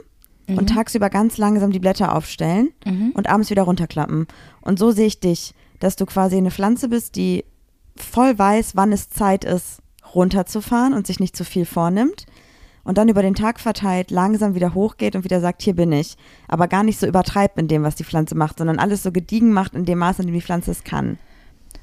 und 0.50 0.68
tagsüber 0.70 1.10
ganz 1.10 1.38
langsam 1.38 1.72
die 1.72 1.80
Blätter 1.80 2.14
aufstellen 2.14 2.72
Mhm. 2.86 3.12
und 3.16 3.30
abends 3.30 3.50
wieder 3.50 3.64
runterklappen. 3.64 4.28
Und 4.60 4.78
so 4.78 4.92
sehe 4.92 5.08
ich 5.08 5.22
dich, 5.22 5.54
dass 5.80 5.96
du 5.96 6.06
quasi 6.06 6.36
eine 6.36 6.52
Pflanze 6.52 6.90
bist, 6.90 7.16
die 7.16 7.46
voll 7.96 8.38
weiß, 8.38 8.76
wann 8.76 8.92
es 8.92 9.10
Zeit 9.10 9.46
ist, 9.46 9.80
runterzufahren 10.14 10.94
und 10.94 11.08
sich 11.08 11.22
nicht 11.22 11.38
zu 11.38 11.46
viel 11.46 11.66
vornimmt. 11.66 12.26
Und 12.86 12.98
dann 12.98 13.08
über 13.08 13.22
den 13.22 13.36
Tag 13.36 13.60
verteilt 13.62 14.12
langsam 14.12 14.56
wieder 14.56 14.74
hochgeht 14.74 15.16
und 15.16 15.24
wieder 15.24 15.40
sagt, 15.40 15.62
hier 15.62 15.74
bin 15.76 15.92
ich. 15.94 16.18
Aber 16.50 16.68
gar 16.68 16.84
nicht 16.84 17.00
so 17.00 17.08
übertreibt 17.08 17.58
in 17.58 17.70
dem, 17.70 17.84
was 17.84 17.96
die 17.96 18.04
Pflanze 18.04 18.36
macht, 18.36 18.58
sondern 18.58 18.78
alles 18.80 19.04
so 19.04 19.12
gediegen 19.14 19.54
macht 19.54 19.74
in 19.74 19.86
dem 19.86 20.00
Maß, 20.00 20.20
in 20.20 20.26
dem 20.28 20.36
die 20.36 20.42
Pflanze 20.42 20.72
es 20.72 20.84
kann. 20.84 21.18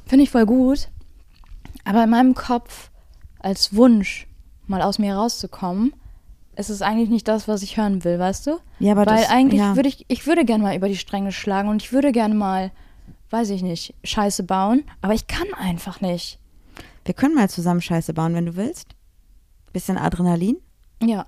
Finde 0.06 0.24
ich 0.24 0.30
voll 0.30 0.44
gut. 0.44 0.88
Aber 1.84 2.04
in 2.04 2.10
meinem 2.10 2.34
Kopf 2.34 2.90
als 3.38 3.74
Wunsch, 3.74 4.26
mal 4.66 4.82
aus 4.82 4.98
mir 4.98 5.14
rauszukommen, 5.14 5.94
ist 6.56 6.68
es 6.68 6.82
eigentlich 6.82 7.08
nicht 7.08 7.26
das, 7.28 7.48
was 7.48 7.62
ich 7.62 7.78
hören 7.78 8.04
will, 8.04 8.18
weißt 8.18 8.46
du? 8.48 8.58
Ja, 8.80 8.92
aber 8.92 9.06
Weil 9.06 9.22
das- 9.22 9.30
eigentlich 9.30 9.60
ja. 9.60 9.76
würde 9.76 9.88
ich, 9.88 10.04
ich 10.08 10.26
würde 10.26 10.44
gerne 10.44 10.62
mal 10.62 10.76
über 10.76 10.88
die 10.88 10.96
Stränge 10.98 11.32
schlagen 11.32 11.70
und 11.70 11.80
ich 11.82 11.92
würde 11.92 12.12
gerne 12.12 12.34
mal, 12.34 12.70
weiß 13.30 13.48
ich 13.50 13.62
nicht, 13.62 13.94
Scheiße 14.04 14.42
bauen, 14.42 14.84
aber 15.00 15.14
ich 15.14 15.26
kann 15.26 15.46
einfach 15.58 16.02
nicht. 16.02 16.38
Wir 17.06 17.14
können 17.14 17.34
mal 17.34 17.48
zusammen 17.48 17.80
Scheiße 17.80 18.12
bauen, 18.12 18.34
wenn 18.34 18.44
du 18.44 18.56
willst. 18.56 18.88
Bisschen 19.72 19.96
Adrenalin. 19.96 20.58
Ja. 21.02 21.26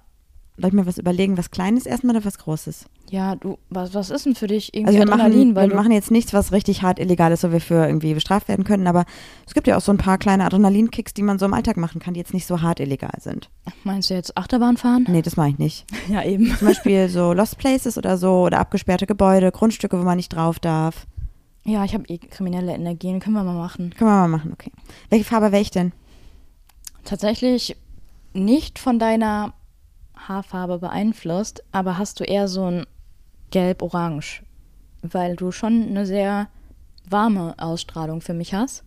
soll 0.59 0.69
ich 0.69 0.75
mir 0.75 0.87
was 0.87 0.99
überlegen, 0.99 1.39
was 1.39 1.51
Kleines 1.51 1.87
erstmal 1.87 2.17
oder 2.17 2.25
was 2.25 2.39
Großes? 2.39 2.85
Ja, 3.11 3.37
du, 3.37 3.59
was, 3.69 3.93
was 3.95 4.11
ist 4.11 4.25
denn 4.27 4.35
für 4.35 4.47
dich 4.47 4.73
irgendwie 4.75 4.89
Also 4.97 4.99
wir 5.07 5.13
Adrenalin? 5.13 5.39
machen, 5.49 5.57
weil 5.57 5.69
wir 5.71 5.77
machen 5.77 5.93
jetzt 5.93 6.11
nichts, 6.11 6.33
was 6.33 6.53
richtig 6.53 6.83
hart 6.83 6.99
illegal 6.99 7.31
ist, 7.33 7.43
wo 7.45 7.53
wir 7.53 7.61
für 7.61 7.87
irgendwie 7.87 8.15
bestraft 8.15 8.49
werden 8.49 8.65
können, 8.65 8.87
aber 8.87 9.05
es 9.47 9.55
gibt 9.55 9.67
ja 9.67 9.77
auch 9.77 9.81
so 9.83 9.93
ein 9.93 9.99
paar 9.99 10.17
kleine 10.19 10.45
Adrenalinkicks, 10.45 11.13
die 11.15 11.23
man 11.23 11.39
so 11.39 11.45
im 11.47 11.53
Alltag 11.55 11.77
machen 11.77 12.01
kann, 12.01 12.15
die 12.15 12.21
jetzt 12.21 12.33
nicht 12.35 12.47
so 12.47 12.61
hart 12.63 12.81
illegal 12.81 13.13
sind. 13.21 13.51
meinst 13.85 14.09
du 14.11 14.15
jetzt 14.15 14.37
Achterbahn 14.37 14.77
fahren? 14.77 15.07
Nee, 15.09 15.21
das 15.23 15.37
mache 15.37 15.49
ich 15.51 15.59
nicht. 15.59 15.85
Ja, 16.09 16.23
eben. 16.25 16.55
Zum 16.59 16.69
Beispiel 16.69 17.09
so 17.09 17.33
Lost 17.33 17.59
Places 17.59 17.97
oder 17.99 18.17
so 18.19 18.43
oder 18.43 18.59
abgesperrte 18.61 19.07
Gebäude, 19.07 19.51
Grundstücke, 19.53 19.99
wo 19.99 20.03
man 20.05 20.17
nicht 20.17 20.31
drauf 20.35 20.59
darf. 20.59 21.07
Ja, 21.65 21.85
ich 21.85 21.95
habe 21.95 22.05
eh 22.09 22.19
kriminelle 22.19 22.73
Energien, 22.75 23.21
können 23.21 23.37
wir 23.37 23.45
mal 23.45 23.55
machen. 23.55 23.91
Können 23.97 24.11
wir 24.11 24.17
mal 24.23 24.29
machen, 24.29 24.53
okay. 24.53 24.73
Welche 25.11 25.25
Farbe 25.25 25.53
wäre 25.53 25.63
ich 25.63 25.71
denn? 25.71 25.93
Tatsächlich 27.05 27.77
nicht 28.33 28.79
von 28.79 28.99
deiner 28.99 29.53
Haarfarbe 30.29 30.79
beeinflusst, 30.79 31.63
aber 31.73 31.99
hast 31.99 32.21
du 32.21 32.25
eher 32.25 32.49
so 32.49 32.65
ein 32.65 32.87
gelb-orange, 33.51 34.43
weil 35.03 35.37
du 35.37 35.53
schon 35.53 35.89
eine 35.89 36.07
sehr 36.07 36.49
warme 37.09 37.55
Ausstrahlung 37.59 38.21
für 38.21 38.35
mich 38.35 38.55
hast. 38.55 38.85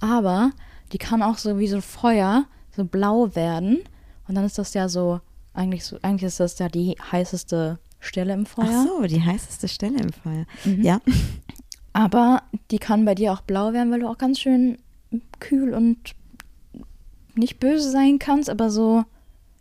Aber 0.00 0.50
die 0.92 0.98
kann 0.98 1.22
auch 1.22 1.38
so 1.38 1.58
wie 1.58 1.68
so 1.68 1.80
Feuer 1.80 2.44
so 2.74 2.84
blau 2.84 3.34
werden 3.34 3.78
und 4.28 4.34
dann 4.34 4.44
ist 4.44 4.58
das 4.58 4.74
ja 4.74 4.88
so 4.88 5.20
eigentlich 5.52 5.84
so 5.84 5.98
eigentlich 6.02 6.24
ist 6.24 6.40
das 6.40 6.58
ja 6.58 6.68
die 6.68 6.96
heißeste 7.12 7.78
Stelle 8.00 8.34
im 8.34 8.46
Feuer. 8.46 8.68
Ach 8.70 8.86
so, 8.86 9.02
die 9.02 9.22
heißeste 9.22 9.68
Stelle 9.68 9.98
im 9.98 10.12
Feuer. 10.12 10.44
Mhm. 10.64 10.82
Ja. 10.82 11.00
Aber 11.92 12.42
die 12.70 12.78
kann 12.78 13.04
bei 13.04 13.14
dir 13.14 13.32
auch 13.32 13.40
blau 13.42 13.72
werden, 13.72 13.90
weil 13.92 14.00
du 14.00 14.08
auch 14.08 14.18
ganz 14.18 14.40
schön 14.40 14.78
kühl 15.38 15.72
und 15.72 16.14
nicht 17.36 17.60
böse 17.60 17.90
sein 17.90 18.18
kannst, 18.18 18.50
aber 18.50 18.70
so 18.70 19.04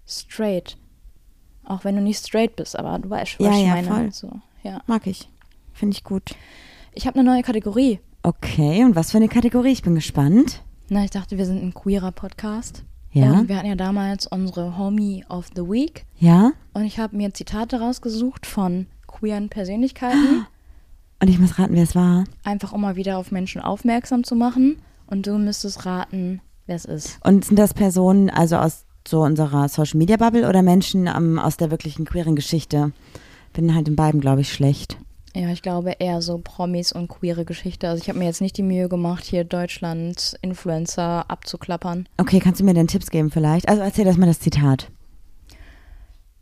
straight. 0.08 0.78
Auch 1.66 1.84
wenn 1.84 1.96
du 1.96 2.02
nicht 2.02 2.26
straight 2.26 2.56
bist, 2.56 2.78
aber 2.78 3.00
du 3.00 3.10
weißt, 3.10 3.40
was 3.40 3.46
Ja, 3.48 3.54
ich 3.54 3.66
ja, 3.68 3.76
meine. 3.76 3.88
voll. 3.88 4.12
So, 4.12 4.32
ja. 4.64 4.82
Mag 4.88 5.08
ich. 5.08 5.30
Finde 5.74 5.96
ich 5.96 6.04
gut. 6.04 6.36
Ich 6.94 7.08
habe 7.08 7.20
eine 7.20 7.30
neue 7.30 7.42
Kategorie. 7.44 8.00
Okay, 8.22 8.84
und 8.84 8.96
was 8.96 9.12
für 9.12 9.18
eine 9.18 9.28
Kategorie? 9.28 9.72
Ich 9.72 9.82
bin 9.82 9.96
gespannt. 9.96 10.62
Na, 10.90 11.04
ich 11.04 11.12
dachte, 11.12 11.38
wir 11.38 11.46
sind 11.46 11.64
ein 11.64 11.74
queerer 11.74 12.12
Podcast. 12.12 12.84
Ja. 13.12 13.32
Und 13.34 13.48
wir 13.50 13.58
hatten 13.58 13.68
ja 13.68 13.76
damals 13.76 14.28
unsere 14.28 14.78
Homie 14.78 15.24
of 15.30 15.48
the 15.56 15.62
Week. 15.64 16.06
Ja? 16.20 16.52
Und 16.74 16.84
ich 16.86 17.00
habe 17.00 17.16
mir 17.16 17.34
Zitate 17.34 17.80
rausgesucht 17.80 18.46
von 18.46 18.88
queeren 19.08 19.50
Persönlichkeiten, 19.50 20.46
Und 21.22 21.30
ich 21.30 21.40
muss 21.40 21.58
raten, 21.60 21.74
wer 21.76 21.84
es 21.84 21.96
war. 21.96 22.26
einfach 22.44 22.74
um 22.74 22.82
mal 22.82 22.96
wieder 22.96 23.18
auf 23.18 23.32
Menschen 23.32 23.62
aufmerksam 23.62 24.24
zu 24.24 24.36
machen. 24.36 24.78
Und 25.08 25.28
du 25.28 25.38
müsstest 25.38 25.86
raten, 25.86 26.42
wer 26.66 26.76
es 26.76 26.86
ist. 26.86 27.20
Und 27.24 27.46
sind 27.46 27.58
das 27.60 27.74
Personen 27.74 28.30
also 28.30 28.58
aus 28.58 28.86
so 29.08 29.22
unserer 29.22 29.68
Social 29.70 29.98
Media 29.98 30.18
Bubble 30.18 30.48
oder 30.48 30.62
Menschen 30.62 31.08
ähm, 31.08 31.40
aus 31.40 31.58
der 31.58 31.72
wirklichen 31.72 32.06
queeren 32.06 32.36
Geschichte? 32.36 32.92
Bin 33.54 33.76
halt 33.76 33.88
in 33.88 33.96
beiden, 33.96 34.20
glaube 34.22 34.42
ich, 34.42 34.52
schlecht. 34.52 34.98
Ja, 35.36 35.50
ich 35.50 35.62
glaube 35.64 35.94
eher 36.00 36.22
so 36.22 36.38
Promis 36.38 36.92
und 36.92 37.08
queere 37.08 37.44
Geschichte. 37.44 37.90
Also 37.90 38.02
ich 38.02 38.08
habe 38.10 38.20
mir 38.20 38.26
jetzt 38.26 38.42
nicht 38.42 38.56
die 38.58 38.64
Mühe 38.64 38.88
gemacht, 38.88 39.24
hier 39.24 39.44
Deutschland 39.44 40.38
Influencer 40.42 41.26
abzuklappern. 41.30 42.08
Okay, 42.18 42.40
kannst 42.40 42.60
du 42.62 42.66
mir 42.66 42.74
denn 42.76 42.88
Tipps 42.88 43.10
geben 43.10 43.32
vielleicht? 43.32 43.68
Also 43.68 43.82
erzähl 43.82 44.06
erst 44.06 44.20
mal 44.20 44.28
das 44.28 44.40
Zitat. 44.40 44.92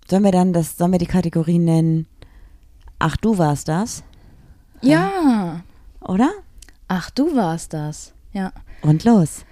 Sollen 0.10 0.24
wir 0.24 0.32
dann 0.34 0.52
das, 0.52 0.78
sollen 0.78 0.92
wir 0.92 1.00
die 1.00 1.06
Kategorie 1.06 1.60
nennen? 1.60 2.06
Ach, 3.00 3.16
du 3.16 3.38
warst 3.38 3.70
das, 3.70 4.04
Ja. 4.82 5.64
oder? 6.02 6.30
Ach, 6.90 7.10
du 7.12 7.34
warst 7.36 7.74
das. 7.74 8.14
Ja. 8.34 8.52
Und 8.82 9.06
los. 9.06 9.46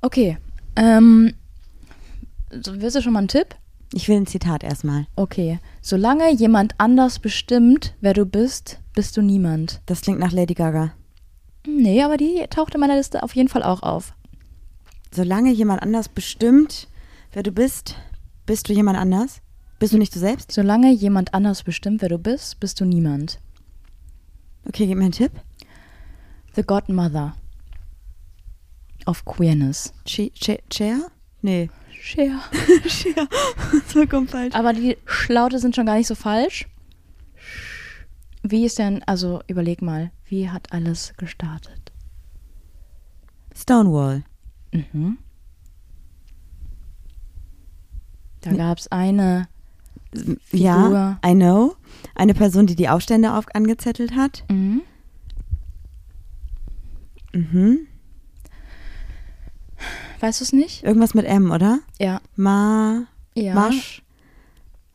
Okay. 0.00 0.38
Ähm, 0.76 1.34
so, 2.50 2.80
willst 2.80 2.96
du 2.96 3.02
schon 3.02 3.12
mal 3.12 3.20
einen 3.20 3.28
Tipp? 3.28 3.54
Ich 3.92 4.08
will 4.08 4.16
ein 4.16 4.26
Zitat 4.26 4.62
erstmal. 4.62 5.06
Okay. 5.16 5.58
Solange 5.80 6.30
jemand 6.32 6.74
anders 6.78 7.18
bestimmt, 7.18 7.94
wer 8.00 8.12
du 8.12 8.26
bist, 8.26 8.80
bist 8.94 9.16
du 9.16 9.22
niemand. 9.22 9.80
Das 9.86 10.02
klingt 10.02 10.18
nach 10.18 10.32
Lady 10.32 10.54
Gaga. 10.54 10.92
Nee, 11.66 12.02
aber 12.02 12.16
die 12.16 12.44
taucht 12.50 12.74
in 12.74 12.80
meiner 12.80 12.96
Liste 12.96 13.22
auf 13.22 13.34
jeden 13.34 13.48
Fall 13.48 13.62
auch 13.62 13.82
auf. 13.82 14.14
Solange 15.10 15.52
jemand 15.52 15.82
anders 15.82 16.08
bestimmt, 16.08 16.88
wer 17.32 17.42
du 17.42 17.50
bist, 17.50 17.96
bist 18.44 18.68
du 18.68 18.72
jemand 18.72 18.98
anders? 18.98 19.40
Bist 19.78 19.92
du 19.92 19.98
nicht 19.98 20.14
du 20.14 20.18
selbst? 20.18 20.52
Solange 20.52 20.90
jemand 20.90 21.34
anders 21.34 21.62
bestimmt, 21.62 22.02
wer 22.02 22.08
du 22.08 22.18
bist, 22.18 22.60
bist 22.60 22.80
du 22.80 22.84
niemand. 22.84 23.40
Okay, 24.66 24.86
gib 24.86 24.98
mir 24.98 25.04
einen 25.04 25.12
Tipp. 25.12 25.32
The 26.56 26.62
Godmother 26.62 27.36
of 29.06 29.24
Queerness. 29.24 29.92
Chair? 30.04 31.10
Nee. 31.40 31.70
Cher. 32.00 32.40
Chair. 32.86 33.28
Vollkommen 33.86 34.28
falsch. 34.28 34.54
Aber 34.54 34.72
die 34.72 34.96
Schlaute 35.06 35.58
sind 35.58 35.74
schon 35.76 35.86
gar 35.86 35.96
nicht 35.96 36.06
so 36.06 36.14
falsch. 36.14 36.66
Wie 38.42 38.64
ist 38.64 38.78
denn, 38.78 39.02
also 39.04 39.40
überleg 39.48 39.82
mal, 39.82 40.10
wie 40.26 40.48
hat 40.48 40.72
alles 40.72 41.12
gestartet? 41.16 41.92
Stonewall. 43.54 44.22
Mhm. 44.72 45.18
Da 48.40 48.52
gab 48.52 48.78
es 48.78 48.86
eine, 48.92 49.48
Ja, 50.52 50.82
Figur. 50.82 51.18
I 51.26 51.34
know. 51.34 51.74
Eine 52.14 52.34
Person, 52.34 52.66
die 52.66 52.76
die 52.76 52.88
Aufstände 52.88 53.34
auf 53.34 53.46
angezettelt 53.54 54.14
hat. 54.14 54.44
mhm. 54.50 54.82
Mhm. 57.34 57.86
Weißt 60.20 60.40
du 60.40 60.44
es 60.44 60.52
nicht? 60.52 60.82
Irgendwas 60.84 61.14
mit 61.14 61.26
M, 61.26 61.50
oder? 61.50 61.80
Ja. 61.98 62.20
Ma. 62.36 63.02
Ja. 63.34 63.54
Marsch. 63.54 64.02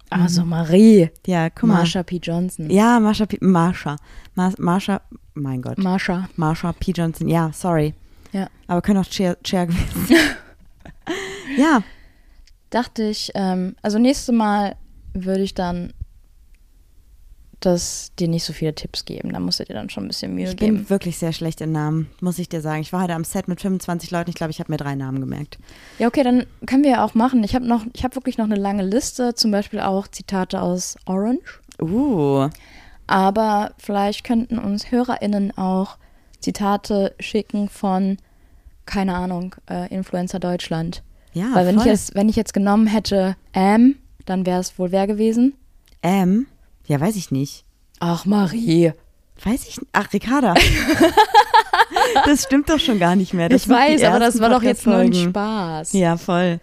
Also 0.09 0.45
Marie. 0.45 1.09
Ja, 1.25 1.49
guck 1.49 1.69
mal. 1.69 1.77
Marsha 1.77 2.03
P. 2.03 2.17
Johnson. 2.21 2.69
Ja, 2.69 2.99
Marsha 2.99 3.25
P. 3.25 3.37
Marsha. 3.41 3.95
Mas- 4.35 4.57
Marsha. 4.57 5.01
Mein 5.33 5.61
Gott. 5.61 5.77
Marsha. 5.79 6.29
Marsha 6.35 6.71
P. 6.73 6.91
Johnson. 6.91 7.27
Ja, 7.27 7.51
sorry. 7.51 7.93
Ja. 8.31 8.47
Aber 8.67 8.81
können 8.81 8.99
auch 8.99 9.09
Chair, 9.09 9.37
Chair 9.43 9.67
gewesen 9.67 10.05
sein. 10.07 10.17
ja, 11.57 11.81
Dachte 12.73 13.03
ich, 13.03 13.29
ähm, 13.35 13.75
also 13.83 13.99
nächstes 13.99 14.33
Mal 14.33 14.75
würde 15.13 15.43
ich 15.43 15.53
dann 15.53 15.93
das 17.65 18.11
dir 18.19 18.27
nicht 18.27 18.43
so 18.43 18.53
viele 18.53 18.73
Tipps 18.75 19.05
geben. 19.05 19.33
Da 19.33 19.39
musst 19.39 19.59
du 19.59 19.65
dir 19.65 19.73
dann 19.73 19.89
schon 19.89 20.05
ein 20.05 20.07
bisschen 20.07 20.35
Mühe 20.35 20.49
ich 20.49 20.57
geben. 20.57 20.77
bin 20.77 20.89
wirklich 20.89 21.17
sehr 21.17 21.33
schlecht 21.33 21.61
in 21.61 21.71
Namen, 21.71 22.09
muss 22.21 22.39
ich 22.39 22.49
dir 22.49 22.61
sagen. 22.61 22.81
Ich 22.81 22.93
war 22.93 23.03
heute 23.03 23.13
am 23.13 23.23
Set 23.23 23.47
mit 23.47 23.61
25 23.61 24.11
Leuten. 24.11 24.29
Ich 24.29 24.35
glaube, 24.35 24.51
ich 24.51 24.59
habe 24.59 24.71
mir 24.71 24.77
drei 24.77 24.95
Namen 24.95 25.19
gemerkt. 25.19 25.57
Ja, 25.99 26.07
okay, 26.07 26.23
dann 26.23 26.45
können 26.65 26.83
wir 26.83 26.91
ja 26.91 27.05
auch 27.05 27.13
machen. 27.15 27.43
Ich 27.43 27.55
habe 27.55 27.65
noch, 27.65 27.85
ich 27.93 28.03
habe 28.03 28.15
wirklich 28.15 28.37
noch 28.37 28.45
eine 28.45 28.55
lange 28.55 28.83
Liste, 28.83 29.33
zum 29.35 29.51
Beispiel 29.51 29.79
auch 29.79 30.07
Zitate 30.07 30.61
aus 30.61 30.95
Orange. 31.05 31.59
Uh, 31.81 32.49
Aber 33.07 33.71
vielleicht 33.77 34.23
könnten 34.23 34.59
uns 34.59 34.91
HörerInnen 34.91 35.57
auch 35.57 35.97
Zitate 36.39 37.15
schicken 37.19 37.69
von, 37.69 38.17
keine 38.85 39.15
Ahnung, 39.15 39.55
äh, 39.69 39.93
Influencer 39.93 40.39
Deutschland. 40.39 41.03
ja, 41.33 41.49
Weil 41.53 41.65
wenn 41.65 41.75
ich, 41.75 41.81
voll. 41.83 41.91
jetzt, 41.91 42.15
wenn 42.15 42.29
ich 42.29 42.35
jetzt 42.35 42.53
genommen 42.53 42.87
hätte 42.87 43.35
Am, 43.53 43.95
dann 44.25 44.45
wäre 44.45 44.59
es 44.59 44.77
wohl 44.77 44.91
wer 44.91 45.07
gewesen? 45.07 45.53
M? 46.01 46.47
Ja, 46.85 46.99
weiß 46.99 47.15
ich 47.15 47.31
nicht. 47.31 47.65
Ach, 47.99 48.25
Marie. 48.25 48.93
Weiß 49.43 49.67
ich 49.67 49.79
nicht. 49.79 49.89
Ach, 49.93 50.11
Ricarda. 50.13 50.53
das 52.25 52.43
stimmt 52.43 52.69
doch 52.69 52.79
schon 52.79 52.99
gar 52.99 53.15
nicht 53.15 53.33
mehr. 53.33 53.49
Das 53.49 53.63
ich 53.63 53.69
weiß, 53.69 54.03
aber 54.03 54.19
das 54.19 54.39
war 54.39 54.49
doch 54.49 54.63
jetzt 54.63 54.85
nur 54.85 54.97
ein. 54.97 55.13
Spaß. 55.13 55.93
Ja, 55.93 56.17
voll. 56.17 56.59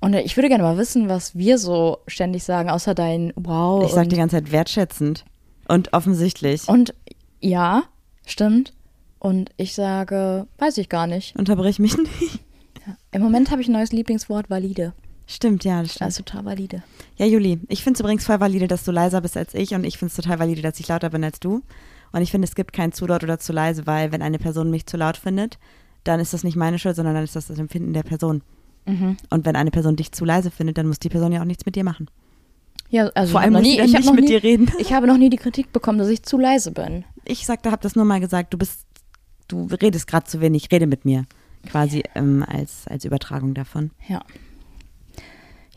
Und 0.00 0.14
ich 0.14 0.36
würde 0.36 0.48
gerne 0.48 0.62
mal 0.62 0.78
wissen, 0.78 1.08
was 1.08 1.36
wir 1.36 1.58
so 1.58 1.98
ständig 2.06 2.44
sagen, 2.44 2.70
außer 2.70 2.94
dein 2.94 3.32
Wow. 3.36 3.84
Ich 3.84 3.92
sag 3.92 4.04
und, 4.04 4.12
die 4.12 4.16
ganze 4.16 4.36
Zeit 4.36 4.52
wertschätzend. 4.52 5.24
Und 5.66 5.92
offensichtlich. 5.92 6.68
und 6.68 6.94
ja, 7.40 7.84
stimmt. 8.26 8.72
Und 9.18 9.50
ich 9.56 9.74
sage, 9.74 10.46
weiß 10.58 10.78
ich 10.78 10.88
gar 10.88 11.06
nicht. 11.06 11.36
Unterbrich 11.36 11.78
mich 11.78 11.96
nicht. 12.20 12.40
Im 13.10 13.22
Moment 13.22 13.50
habe 13.50 13.60
ich 13.60 13.68
ein 13.68 13.72
neues 13.72 13.92
Lieblingswort, 13.92 14.48
valide. 14.48 14.92
Stimmt, 15.30 15.62
ja, 15.62 15.82
das 15.82 15.92
stimmt. 15.92 16.06
Also 16.06 16.22
total 16.22 16.46
valide. 16.46 16.82
Ja, 17.18 17.26
Juli, 17.26 17.60
ich 17.68 17.84
finde 17.84 17.98
es 17.98 18.00
übrigens 18.00 18.24
voll 18.24 18.40
valide, 18.40 18.66
dass 18.66 18.84
du 18.84 18.92
leiser 18.92 19.20
bist 19.20 19.36
als 19.36 19.52
ich 19.52 19.74
und 19.74 19.84
ich 19.84 19.98
finde 19.98 20.10
es 20.10 20.16
total 20.16 20.38
valide, 20.38 20.62
dass 20.62 20.80
ich 20.80 20.88
lauter 20.88 21.10
bin 21.10 21.22
als 21.22 21.38
du. 21.38 21.62
Und 22.12 22.22
ich 22.22 22.30
finde, 22.30 22.48
es 22.48 22.54
gibt 22.54 22.72
kein 22.72 22.92
zu 22.92 23.06
laut 23.06 23.22
oder 23.22 23.38
zu 23.38 23.52
leise, 23.52 23.86
weil 23.86 24.10
wenn 24.10 24.22
eine 24.22 24.38
Person 24.38 24.70
mich 24.70 24.86
zu 24.86 24.96
laut 24.96 25.18
findet, 25.18 25.58
dann 26.04 26.18
ist 26.18 26.32
das 26.32 26.44
nicht 26.44 26.56
meine 26.56 26.78
Schuld, 26.78 26.96
sondern 26.96 27.14
dann 27.14 27.24
ist 27.24 27.36
das 27.36 27.48
das 27.48 27.58
Empfinden 27.58 27.92
der 27.92 28.04
Person. 28.04 28.40
Mhm. 28.86 29.18
Und 29.28 29.44
wenn 29.44 29.54
eine 29.54 29.70
Person 29.70 29.96
dich 29.96 30.12
zu 30.12 30.24
leise 30.24 30.50
findet, 30.50 30.78
dann 30.78 30.88
muss 30.88 30.98
die 30.98 31.10
Person 31.10 31.30
ja 31.30 31.42
auch 31.42 31.46
nichts 31.46 31.66
mit 31.66 31.76
dir 31.76 31.84
machen. 31.84 32.08
Ja, 32.88 33.08
also 33.08 33.32
Vor 33.32 33.42
allem 33.42 33.52
noch 33.52 33.60
nie, 33.60 33.74
ich 33.74 33.80
habe 33.80 33.90
nicht 33.90 34.06
noch 34.06 34.14
mit 34.14 34.24
nie, 34.24 34.30
dir 34.30 34.42
reden. 34.42 34.72
ich 34.78 34.94
habe 34.94 35.06
noch 35.06 35.18
nie 35.18 35.28
die 35.28 35.36
Kritik 35.36 35.74
bekommen, 35.74 35.98
dass 35.98 36.08
ich 36.08 36.22
zu 36.22 36.38
leise 36.38 36.70
bin. 36.72 37.04
Ich 37.26 37.44
sagte, 37.44 37.70
habe 37.70 37.82
das 37.82 37.96
nur 37.96 38.06
mal 38.06 38.20
gesagt, 38.20 38.54
du 38.54 38.56
bist, 38.56 38.86
du 39.46 39.68
redest 39.82 40.06
gerade 40.06 40.24
zu 40.24 40.40
wenig, 40.40 40.72
rede 40.72 40.86
mit 40.86 41.04
mir. 41.04 41.26
Quasi 41.66 42.02
ähm, 42.14 42.42
als, 42.48 42.86
als 42.88 43.04
Übertragung 43.04 43.52
davon. 43.52 43.90
Ja. 44.08 44.22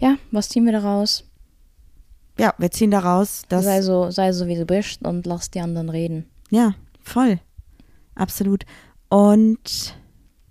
Ja, 0.01 0.17
was 0.31 0.49
ziehen 0.49 0.65
wir 0.65 0.73
daraus? 0.73 1.23
Ja, 2.37 2.53
wir 2.57 2.71
ziehen 2.71 2.91
daraus, 2.91 3.43
dass. 3.49 3.63
sei 3.63 3.81
so, 3.81 4.09
sei 4.09 4.33
so 4.33 4.47
wie 4.47 4.55
du 4.55 4.65
bist 4.65 5.03
und 5.03 5.25
lass 5.25 5.51
die 5.51 5.61
anderen 5.61 5.89
reden. 5.89 6.25
Ja, 6.49 6.73
voll. 7.01 7.39
Absolut. 8.15 8.65
Und 9.09 9.95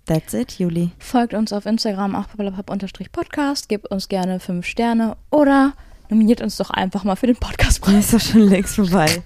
That's 0.05 0.33
it, 0.33 0.59
Juli. 0.59 0.91
Folgt 0.99 1.33
uns 1.33 1.53
auf 1.53 1.65
Instagram 1.65 2.15
auch 2.15 2.27
papalapap-podcast. 2.27 3.69
Gebt 3.69 3.87
uns 3.91 4.09
gerne 4.09 4.39
fünf 4.39 4.65
Sterne 4.65 5.15
oder 5.29 5.73
nominiert 6.09 6.41
uns 6.41 6.57
doch 6.57 6.69
einfach 6.69 7.03
mal 7.03 7.15
für 7.15 7.27
den 7.27 7.37
Podcastpreis. 7.37 8.05
Ist 8.05 8.13
doch 8.13 8.31
schon 8.33 8.41
längst 8.41 8.75
vorbei. 8.75 9.23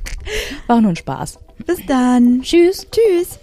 War 0.67 0.81
nur 0.81 0.91
ein 0.91 0.95
Spaß. 0.95 1.39
Bis 1.65 1.85
dann. 1.87 2.41
Tschüss. 2.41 2.85
Tschüss. 2.91 3.39